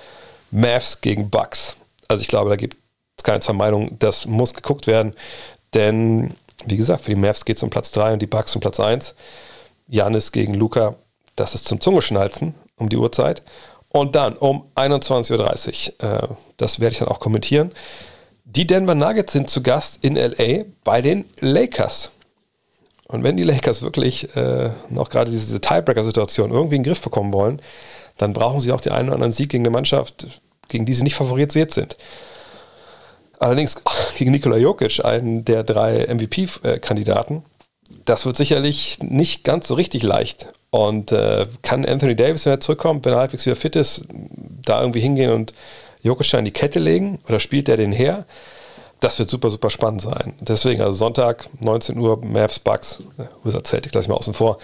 Mavs 0.50 1.00
gegen 1.00 1.30
Bucks. 1.30 1.76
Also 2.08 2.22
ich 2.22 2.28
glaube, 2.28 2.50
da 2.50 2.56
gibt 2.56 2.76
es 3.16 3.24
keine 3.24 3.40
zwei 3.40 3.52
Meinungen. 3.52 3.96
Das 3.98 4.26
muss 4.26 4.54
geguckt 4.54 4.86
werden. 4.86 5.14
Denn, 5.74 6.34
wie 6.64 6.76
gesagt, 6.76 7.02
für 7.02 7.10
die 7.10 7.16
Mavs 7.16 7.44
geht 7.44 7.58
es 7.58 7.62
um 7.62 7.70
Platz 7.70 7.92
3 7.92 8.14
und 8.14 8.22
die 8.22 8.26
Bucks 8.26 8.54
um 8.54 8.60
Platz 8.60 8.80
1. 8.80 9.14
Janis 9.86 10.32
gegen 10.32 10.54
Luca, 10.54 10.94
das 11.36 11.54
ist 11.54 11.66
zum 11.66 11.80
Zungeschnalzen 11.80 12.54
um 12.80 12.88
die 12.88 12.96
Uhrzeit. 12.96 13.42
Und 13.88 14.14
dann 14.14 14.36
um 14.36 14.64
21.30 14.74 15.92
Uhr, 16.00 16.22
äh, 16.22 16.28
das 16.56 16.80
werde 16.80 16.92
ich 16.92 16.98
dann 16.98 17.08
auch 17.08 17.20
kommentieren, 17.20 17.72
die 18.44 18.66
Denver 18.66 18.94
Nuggets 18.94 19.32
sind 19.32 19.48
zu 19.48 19.62
Gast 19.62 20.04
in 20.04 20.16
LA 20.16 20.64
bei 20.82 21.02
den 21.02 21.24
Lakers. 21.38 22.10
Und 23.06 23.22
wenn 23.22 23.36
die 23.36 23.44
Lakers 23.44 23.82
wirklich 23.82 24.34
äh, 24.36 24.70
noch 24.88 25.10
gerade 25.10 25.30
diese, 25.30 25.46
diese 25.46 25.60
Tiebreaker-Situation 25.60 26.50
irgendwie 26.50 26.76
in 26.76 26.82
den 26.82 26.88
Griff 26.88 27.02
bekommen 27.02 27.32
wollen, 27.32 27.60
dann 28.18 28.32
brauchen 28.32 28.60
sie 28.60 28.72
auch 28.72 28.80
den 28.80 28.92
einen 28.92 29.08
oder 29.08 29.16
anderen 29.16 29.32
Sieg 29.32 29.50
gegen 29.50 29.62
eine 29.64 29.70
Mannschaft, 29.70 30.26
gegen 30.68 30.84
die 30.84 30.94
sie 30.94 31.02
nicht 31.02 31.14
favorisiert 31.14 31.72
sind. 31.72 31.96
Allerdings 33.38 33.76
gegen 34.16 34.30
Nikola 34.30 34.56
Jokic, 34.56 35.04
einen 35.04 35.44
der 35.44 35.64
drei 35.64 36.06
MVP-Kandidaten, 36.06 37.42
das 38.10 38.26
wird 38.26 38.36
sicherlich 38.36 38.98
nicht 39.02 39.44
ganz 39.44 39.68
so 39.68 39.74
richtig 39.74 40.02
leicht. 40.02 40.52
Und 40.70 41.12
äh, 41.12 41.46
kann 41.62 41.86
Anthony 41.86 42.16
Davis, 42.16 42.44
wenn 42.44 42.54
er 42.54 42.60
zurückkommt, 42.60 43.04
wenn 43.04 43.12
er 43.12 43.20
halbwegs 43.20 43.46
wieder 43.46 43.54
fit 43.54 43.76
ist, 43.76 44.04
da 44.10 44.80
irgendwie 44.80 45.00
hingehen 45.00 45.30
und 45.30 45.54
Jokic 46.02 46.34
in 46.34 46.44
die 46.44 46.50
Kette 46.50 46.80
legen? 46.80 47.20
Oder 47.28 47.38
spielt 47.38 47.68
er 47.68 47.76
den 47.76 47.92
her? 47.92 48.26
Das 48.98 49.18
wird 49.20 49.30
super, 49.30 49.48
super 49.48 49.70
spannend 49.70 50.02
sein. 50.02 50.34
Deswegen, 50.40 50.82
also 50.82 50.96
Sonntag, 50.96 51.48
19 51.60 51.98
Uhr, 51.98 52.22
Mavs, 52.24 52.58
Bucks, 52.58 52.98
Wizard 53.44 53.68
Celtic, 53.68 53.94
lasse 53.94 54.06
ich 54.06 54.08
mal 54.08 54.16
außen 54.16 54.34
vor. 54.34 54.58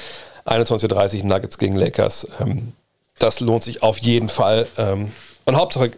21.30 0.44 1.20
Uhr 1.20 1.24
Nuggets 1.26 1.59
gegen 1.59 1.76
Lakers. 1.76 2.26
Ähm, 2.40 2.72
das 3.20 3.38
lohnt 3.38 3.62
sich 3.62 3.80
auf 3.82 3.99
jeden 3.99 4.28
Fall. 4.28 4.66
Ähm, 4.76 5.12
und 5.44 5.57
Hauptsache, 5.57 5.92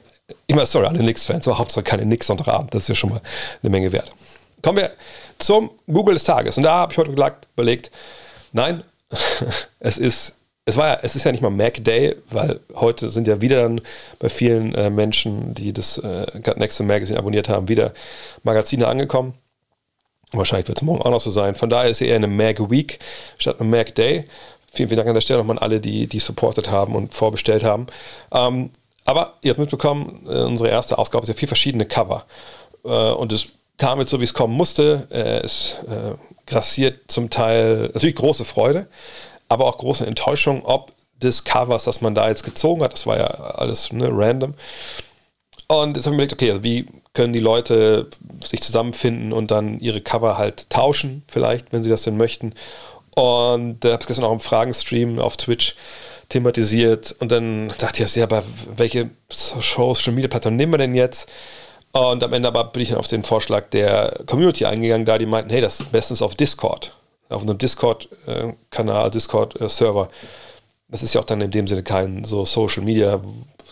ich 0.47 0.55
meine, 0.55 0.67
sorry, 0.67 0.87
alle 0.87 0.99
Knicks-Fans, 0.99 1.49
aber 1.49 1.59
Hauptsache 1.59 1.83
keine 1.83 2.03
Knicks 2.03 2.27
Sonntagabend. 2.27 2.75
Das 2.75 2.83
ist 2.83 2.89
ja 2.89 2.95
schon 2.95 3.11
mal 3.11 3.23
eine 3.63 3.71
Menge 3.71 3.91
wert. 3.91 4.11
Kommen 4.63 4.79
wir 4.79 4.91
zum 5.39 5.71
Google 5.87 6.15
des 6.15 6.25
Tages. 6.25 6.57
Und 6.57 6.65
da 6.65 6.75
habe 6.75 6.93
ich 6.93 6.99
heute 6.99 7.11
überlegt, 7.11 7.91
nein, 8.53 8.83
es 9.81 9.99
ist, 9.99 10.35
es 10.65 10.77
war 10.77 10.89
ja, 10.89 10.99
es 11.03 11.17
ist 11.17 11.25
ja 11.25 11.33
nicht 11.33 11.41
mal 11.41 11.51
Mac 11.51 11.83
Day, 11.83 12.17
weil 12.31 12.61
heute 12.75 13.09
sind 13.09 13.27
ja 13.27 13.41
wieder 13.41 13.63
dann 13.63 13.81
bei 14.19 14.29
vielen 14.29 14.75
äh, 14.75 14.91
Menschen, 14.91 15.55
die 15.55 15.73
das 15.73 15.99
äh, 15.99 16.27
Next 16.57 16.81
Magazine 16.81 17.19
abonniert 17.19 17.49
haben, 17.49 17.69
wieder 17.69 17.93
Magazine 18.43 18.87
angekommen. 18.87 19.35
Wahrscheinlich 20.33 20.69
wird 20.69 20.79
es 20.79 20.83
morgen 20.83 21.01
auch 21.01 21.11
noch 21.11 21.21
so 21.21 21.31
sein. 21.31 21.55
Von 21.55 21.71
daher 21.71 21.89
ist 21.89 22.03
es 22.03 22.07
eher 22.07 22.17
eine 22.17 22.27
Mag 22.27 22.71
Week 22.71 22.99
statt 23.39 23.61
eine 23.61 23.69
Mag 23.69 23.95
Day. 23.95 24.25
Vielen, 24.71 24.91
vielen 24.91 24.99
Dank 24.99 25.09
an 25.09 25.15
der 25.15 25.23
Stelle 25.23 25.39
nochmal 25.39 25.57
an 25.57 25.63
alle, 25.63 25.81
die, 25.81 26.07
die 26.07 26.19
supportet 26.19 26.71
haben 26.71 26.95
und 26.95 27.15
vorbestellt 27.15 27.65
haben. 27.65 27.87
Ähm, 28.31 28.71
aber 29.07 29.39
ihr 29.41 29.51
habt 29.51 29.59
mitbekommen, 29.59 30.27
äh, 30.29 30.43
unsere 30.43 30.69
erste 30.69 30.99
Ausgabe 30.99 31.23
ist 31.23 31.29
ja 31.29 31.35
vier 31.35 31.49
verschiedene 31.49 31.87
Cover. 31.87 32.27
Äh, 32.85 32.89
und 32.89 33.33
es 33.33 33.53
kam 33.79 34.01
jetzt 34.01 34.11
so, 34.11 34.21
wie 34.21 34.25
es 34.25 34.35
kommen 34.35 34.55
musste. 34.55 35.07
Äh, 35.11 35.45
es 35.45 35.77
äh, 35.89 36.15
grassiert 36.47 37.11
zum 37.11 37.31
Teil 37.31 37.91
natürlich 37.95 38.17
große 38.17 38.45
Freude, 38.45 38.89
aber 39.49 39.67
auch 39.67 39.79
große 39.79 40.07
Enttäuschung, 40.07 40.65
ob 40.65 40.93
des 41.23 41.45
Covers, 41.45 41.85
das 41.85 42.01
man 42.01 42.15
da 42.15 42.29
jetzt 42.29 42.45
gezogen 42.45 42.83
hat. 42.83 42.93
Das 42.93 43.07
war 43.07 43.17
ja 43.17 43.27
alles 43.27 43.93
ne, 43.93 44.09
random. 44.11 44.55
Und 45.69 45.97
jetzt 45.97 46.07
habe 46.07 46.15
ich 46.15 46.19
mir 46.19 46.25
überlegt, 46.25 46.33
okay, 46.33 46.51
also 46.51 46.63
wie 46.63 46.87
können 47.13 47.33
die 47.33 47.41
Leute 47.41 48.09
sich 48.45 48.63
zusammenfinden 48.63 49.33
und 49.33 49.51
dann 49.51 49.81
ihre 49.81 50.01
Cover 50.01 50.39
halt 50.39 50.71
tauschen, 50.71 51.25
vielleicht, 51.27 51.73
wenn 51.73 51.83
sie 51.83 51.91
das 51.91 52.03
denn 52.03 52.17
möchten. 52.17 52.55
Und 53.15 53.81
da 53.81 53.89
äh, 53.89 53.93
habe 53.93 54.03
ich 54.03 54.07
gestern 54.07 54.25
auch 54.25 54.33
im 54.33 54.41
Fragenstream 54.41 55.19
auf 55.19 55.37
Twitch 55.37 55.75
thematisiert. 56.29 57.17
Und 57.19 57.33
dann 57.33 57.73
dachte 57.79 58.03
ich, 58.03 58.15
ja, 58.15 58.25
aber 58.25 58.45
welche 58.77 59.11
Social 59.29 60.13
Media 60.13 60.29
Plattform 60.29 60.57
nehmen 60.57 60.73
wir 60.73 60.79
denn 60.79 60.95
jetzt? 60.95 61.29
Und 61.93 62.23
am 62.23 62.33
Ende 62.33 62.49
aber 62.49 62.65
bin 62.65 62.83
ich 62.83 62.91
dann 62.91 62.99
auf 62.99 63.07
den 63.07 63.25
Vorschlag 63.25 63.71
der 63.71 64.21
Community 64.27 64.67
eingegangen, 64.67 65.07
da 65.07 65.19
die 65.19 65.27
meinten, 65.27 65.51
hey, 65.51 65.61
das 65.61 65.81
ist 65.81 65.91
bestens 65.91 66.23
auf 66.23 66.35
Discord, 66.35 66.95
auf 67.29 67.43
einem 67.43 67.59
Discord-Kanal, 67.59 69.11
Discord-Server. 69.11 70.09
Das 70.89 71.03
ist 71.03 71.15
ja 71.15 71.21
auch 71.21 71.25
dann 71.25 71.41
in 71.41 71.51
dem 71.51 71.67
Sinne 71.67 71.83
kein 71.83 72.25
so 72.25 72.45
Social 72.45 72.83
Media, 72.83 73.21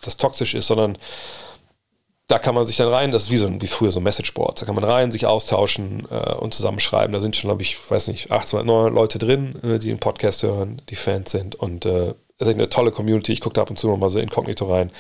das 0.03 0.17
toxisch 0.17 0.55
ist, 0.55 0.67
sondern 0.67 0.97
da 2.29 2.39
kann 2.39 2.55
man 2.55 2.67
sich 2.67 2.77
dann 2.77 2.89
rein, 2.89 3.13
das 3.13 3.25
ist 3.25 3.31
wie, 3.31 3.37
so, 3.37 3.61
wie 3.61 3.67
früher 3.69 3.93
so 3.93 4.01
Messageboards, 4.01 4.61
da 4.61 4.67
kann 4.67 4.75
man 4.75 4.83
rein, 4.83 5.13
sich 5.13 5.27
austauschen 5.27 6.09
äh, 6.11 6.35
und 6.35 6.55
zusammenschreiben. 6.55 7.13
Da 7.13 7.21
sind 7.21 7.37
schon, 7.37 7.49
glaube 7.49 7.63
ich, 7.63 7.79
weiß 7.89 8.09
nicht, 8.09 8.33
800, 8.33 8.67
900 8.67 8.95
Leute 8.95 9.19
drin, 9.19 9.55
äh, 9.63 9.79
die 9.79 9.89
den 9.89 10.01
Podcast 10.01 10.43
hören, 10.43 10.83
die 10.89 10.97
Fans 10.97 11.31
sind 11.31 11.55
und 11.55 11.85
äh, 11.85 12.15
es 12.39 12.49
ist 12.49 12.55
eine 12.55 12.69
tolle 12.69 12.91
Community. 12.91 13.33
Ich 13.33 13.41
gucke 13.41 13.55
da 13.55 13.63
ab 13.63 13.71
und 13.71 13.79
zu 13.79 13.89
noch 13.89 13.97
mal 13.97 14.09
so 14.09 14.19
inkognito 14.19 14.67
rein 14.67 14.91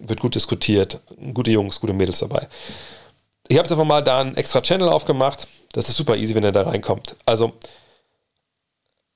wird 0.00 0.20
gut 0.20 0.34
diskutiert, 0.34 1.00
gute 1.32 1.50
Jungs, 1.50 1.80
gute 1.80 1.92
Mädels 1.92 2.20
dabei. 2.20 2.48
Ich 3.48 3.56
habe 3.56 3.66
jetzt 3.66 3.72
einfach 3.72 3.84
mal 3.84 4.02
da 4.02 4.20
einen 4.20 4.36
extra 4.36 4.60
Channel 4.62 4.88
aufgemacht. 4.88 5.46
Das 5.72 5.88
ist 5.88 5.96
super 5.96 6.16
easy, 6.16 6.34
wenn 6.34 6.44
ihr 6.44 6.52
da 6.52 6.62
reinkommt. 6.62 7.16
Also, 7.26 7.52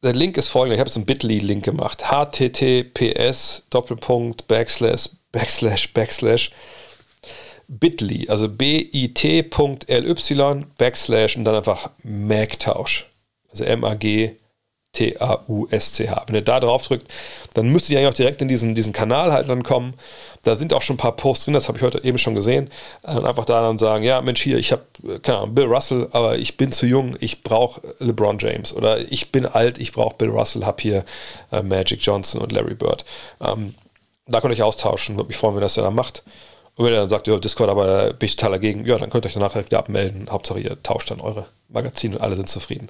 der 0.02 0.12
Link 0.12 0.36
ist 0.36 0.48
folgender. 0.48 0.74
Ich 0.74 0.80
habe 0.80 0.88
jetzt 0.88 0.96
einen 0.96 1.06
Bitly-Link 1.06 1.64
gemacht. 1.64 2.04
https 2.10 3.62
Doppelpunkt 3.70 4.46
Backslash 4.46 5.10
Backslash 5.32 5.92
Backslash 5.92 6.52
Bitly, 7.68 8.28
also 8.30 8.48
bit.ly 8.48 9.42
Backslash 10.78 11.36
und 11.36 11.44
dann 11.44 11.54
einfach 11.54 11.90
Mag-Tausch. 12.02 13.06
Also 13.50 13.64
M-A-G 13.64 14.36
T-A-U-S-C-H. 14.92 16.24
Wenn 16.26 16.34
ihr 16.34 16.42
da 16.42 16.60
drauf 16.60 16.86
drückt, 16.86 17.12
dann 17.54 17.68
müsst 17.70 17.90
ihr 17.90 17.98
eigentlich 17.98 18.08
auch 18.10 18.14
direkt 18.14 18.42
in 18.42 18.48
diesen, 18.48 18.74
diesen 18.74 18.92
Kanal 18.92 19.32
halt 19.32 19.48
dann 19.48 19.62
kommen. 19.62 19.94
Da 20.42 20.56
sind 20.56 20.72
auch 20.72 20.82
schon 20.82 20.94
ein 20.94 20.98
paar 20.98 21.16
Posts 21.16 21.44
drin, 21.44 21.54
das 21.54 21.68
habe 21.68 21.78
ich 21.78 21.84
heute 21.84 22.02
eben 22.02 22.18
schon 22.18 22.34
gesehen. 22.34 22.70
Und 23.02 23.24
einfach 23.24 23.44
da 23.44 23.60
dann 23.60 23.78
sagen, 23.78 24.02
ja 24.04 24.20
Mensch, 24.20 24.42
hier, 24.42 24.58
ich 24.58 24.72
habe, 24.72 24.82
keine 25.22 25.38
Ahnung, 25.38 25.54
Bill 25.54 25.66
Russell, 25.66 26.08
aber 26.12 26.38
ich 26.38 26.56
bin 26.56 26.72
zu 26.72 26.86
jung, 26.86 27.16
ich 27.20 27.42
brauche 27.42 27.80
LeBron 27.98 28.38
James. 28.38 28.74
Oder 28.74 28.98
ich 29.10 29.30
bin 29.30 29.46
alt, 29.46 29.78
ich 29.78 29.92
brauche 29.92 30.16
Bill 30.16 30.30
Russell, 30.30 30.64
habe 30.64 30.80
hier 30.80 31.04
äh, 31.52 31.62
Magic 31.62 32.00
Johnson 32.00 32.40
und 32.40 32.52
Larry 32.52 32.74
Bird. 32.74 33.04
Ähm, 33.40 33.74
da 34.26 34.40
könnt 34.40 34.54
ihr 34.54 34.58
euch 34.58 34.62
austauschen, 34.68 35.16
würde 35.16 35.28
mich 35.28 35.36
freuen, 35.36 35.54
wenn 35.54 35.60
ihr 35.60 35.66
das 35.66 35.74
dann 35.74 35.94
macht. 35.94 36.22
Und 36.76 36.84
wenn 36.84 36.92
ihr 36.92 37.00
dann 37.00 37.08
sagt, 37.08 37.26
ja, 37.26 37.36
Discord, 37.38 37.70
aber 37.70 37.86
da 37.86 38.12
bin 38.12 38.26
ich 38.26 38.36
total 38.36 38.52
dagegen, 38.52 38.86
ja, 38.86 38.98
dann 38.98 39.10
könnt 39.10 39.24
ihr 39.24 39.28
euch 39.28 39.34
danach 39.34 39.54
halt 39.54 39.66
wieder 39.66 39.78
abmelden. 39.78 40.28
Hauptsache, 40.30 40.60
ihr 40.60 40.80
tauscht 40.82 41.10
dann 41.10 41.20
eure 41.20 41.46
Magazine 41.68 42.16
und 42.16 42.22
alle 42.22 42.36
sind 42.36 42.48
zufrieden. 42.48 42.88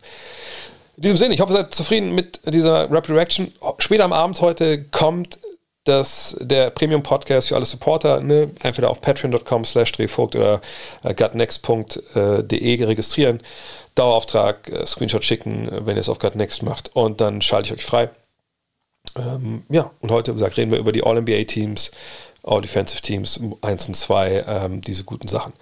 In 0.99 1.03
diesem 1.03 1.17
Sinne, 1.17 1.35
ich 1.35 1.41
hoffe, 1.41 1.53
ihr 1.53 1.63
seid 1.63 1.73
zufrieden 1.73 2.13
mit 2.13 2.41
dieser 2.45 2.91
Rapid 2.91 3.11
Reaction. 3.13 3.53
Später 3.79 4.03
am 4.03 4.13
Abend 4.13 4.41
heute 4.41 4.83
kommt 4.83 5.39
das, 5.85 6.37
der 6.41 6.71
Premium-Podcast 6.71 7.47
für 7.47 7.55
alle 7.55 7.67
Supporter, 7.67 8.21
ne? 8.21 8.51
entweder 8.65 8.91
auf 8.91 9.01
patreon.com 9.01 9.65
slash 9.65 9.93
drehvogt 9.93 10.35
oder 10.35 10.61
äh, 11.05 11.15
gutnext.de 11.15 12.85
registrieren, 12.85 13.41
Dauerauftrag, 13.95 14.69
äh, 14.71 14.87
Screenshot 14.87 15.25
schicken, 15.25 15.69
wenn 15.71 15.97
ihr 15.97 16.01
es 16.01 16.09
auf 16.09 16.19
Gutnext 16.19 16.65
macht 16.65 16.91
und 16.97 17.21
dann 17.21 17.43
schalte 17.43 17.69
ich 17.69 17.75
euch 17.75 17.85
frei. 17.85 18.11
Ähm, 19.17 19.63
ja, 19.69 19.93
und 20.01 20.11
heute, 20.11 20.33
wie 20.33 20.39
gesagt, 20.39 20.57
reden 20.57 20.73
wir 20.73 20.81
über 20.81 20.91
die 20.91 21.05
All-NBA-Teams, 21.05 21.93
All-Defensive-Teams 22.43 23.41
1 23.63 23.87
und 23.87 23.95
2, 23.95 24.45
ähm, 24.49 24.81
diese 24.81 25.05
guten 25.05 25.29
Sachen. 25.29 25.53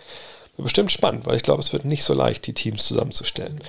Bestimmt 0.57 0.93
spannend, 0.93 1.27
weil 1.27 1.37
ich 1.37 1.43
glaube, 1.43 1.61
es 1.61 1.75
wird 1.75 1.85
nicht 1.85 2.05
so 2.05 2.15
leicht, 2.15 2.47
die 2.47 2.55
Teams 2.55 2.87
zusammenzustellen. 2.87 3.61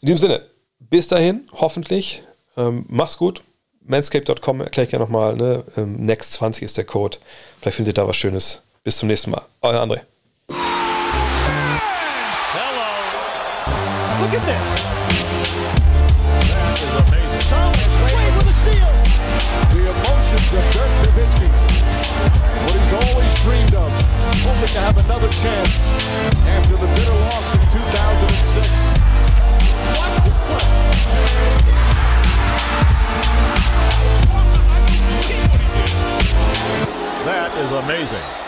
In 0.00 0.06
diesem 0.06 0.18
Sinne, 0.18 0.42
bis 0.80 1.08
dahin, 1.08 1.46
hoffentlich. 1.52 2.22
Ähm, 2.56 2.84
mach's 2.88 3.16
gut. 3.18 3.42
Manscape.com 3.84 4.60
erkläre 4.60 4.86
ich 4.86 4.92
ja 4.92 4.98
nochmal. 4.98 5.36
Ne? 5.36 5.64
Ähm, 5.76 6.06
Next20 6.06 6.62
ist 6.62 6.76
der 6.76 6.84
Code. 6.84 7.18
Vielleicht 7.60 7.76
findet 7.76 7.96
ihr 7.96 8.02
da 8.02 8.08
was 8.08 8.16
Schönes. 8.16 8.62
Bis 8.84 8.98
zum 8.98 9.08
nächsten 9.08 9.30
Mal. 9.30 9.42
Euer 9.62 9.80
André. 9.82 10.00
Hello. 10.48 10.58
Look 14.20 14.34
at 14.34 14.44
this. 14.46 14.68
That 16.48 16.76
is 16.76 16.92
amazing. 17.00 17.44
Thomas 17.48 17.92
Wade 18.04 18.34
with 18.36 18.48
a 18.48 18.52
steal. 18.52 18.92
The 19.72 19.82
emotions 19.88 20.52
of 20.52 20.64
Dirk 20.72 20.92
Nowitzki. 21.04 21.48
What 22.64 22.76
he's 22.76 22.92
always 22.92 23.32
dreamed 23.42 23.74
of. 23.74 23.90
Hoping 24.44 24.72
to 24.74 24.80
have 24.80 24.96
another 25.04 25.28
chance 25.28 25.92
after 26.46 26.76
the 26.76 26.88
bitter 26.94 27.16
loss 27.24 27.54
in 27.54 27.60
2006. 27.72 28.77
That 37.24 37.52
is 37.58 37.72
amazing. 37.72 38.47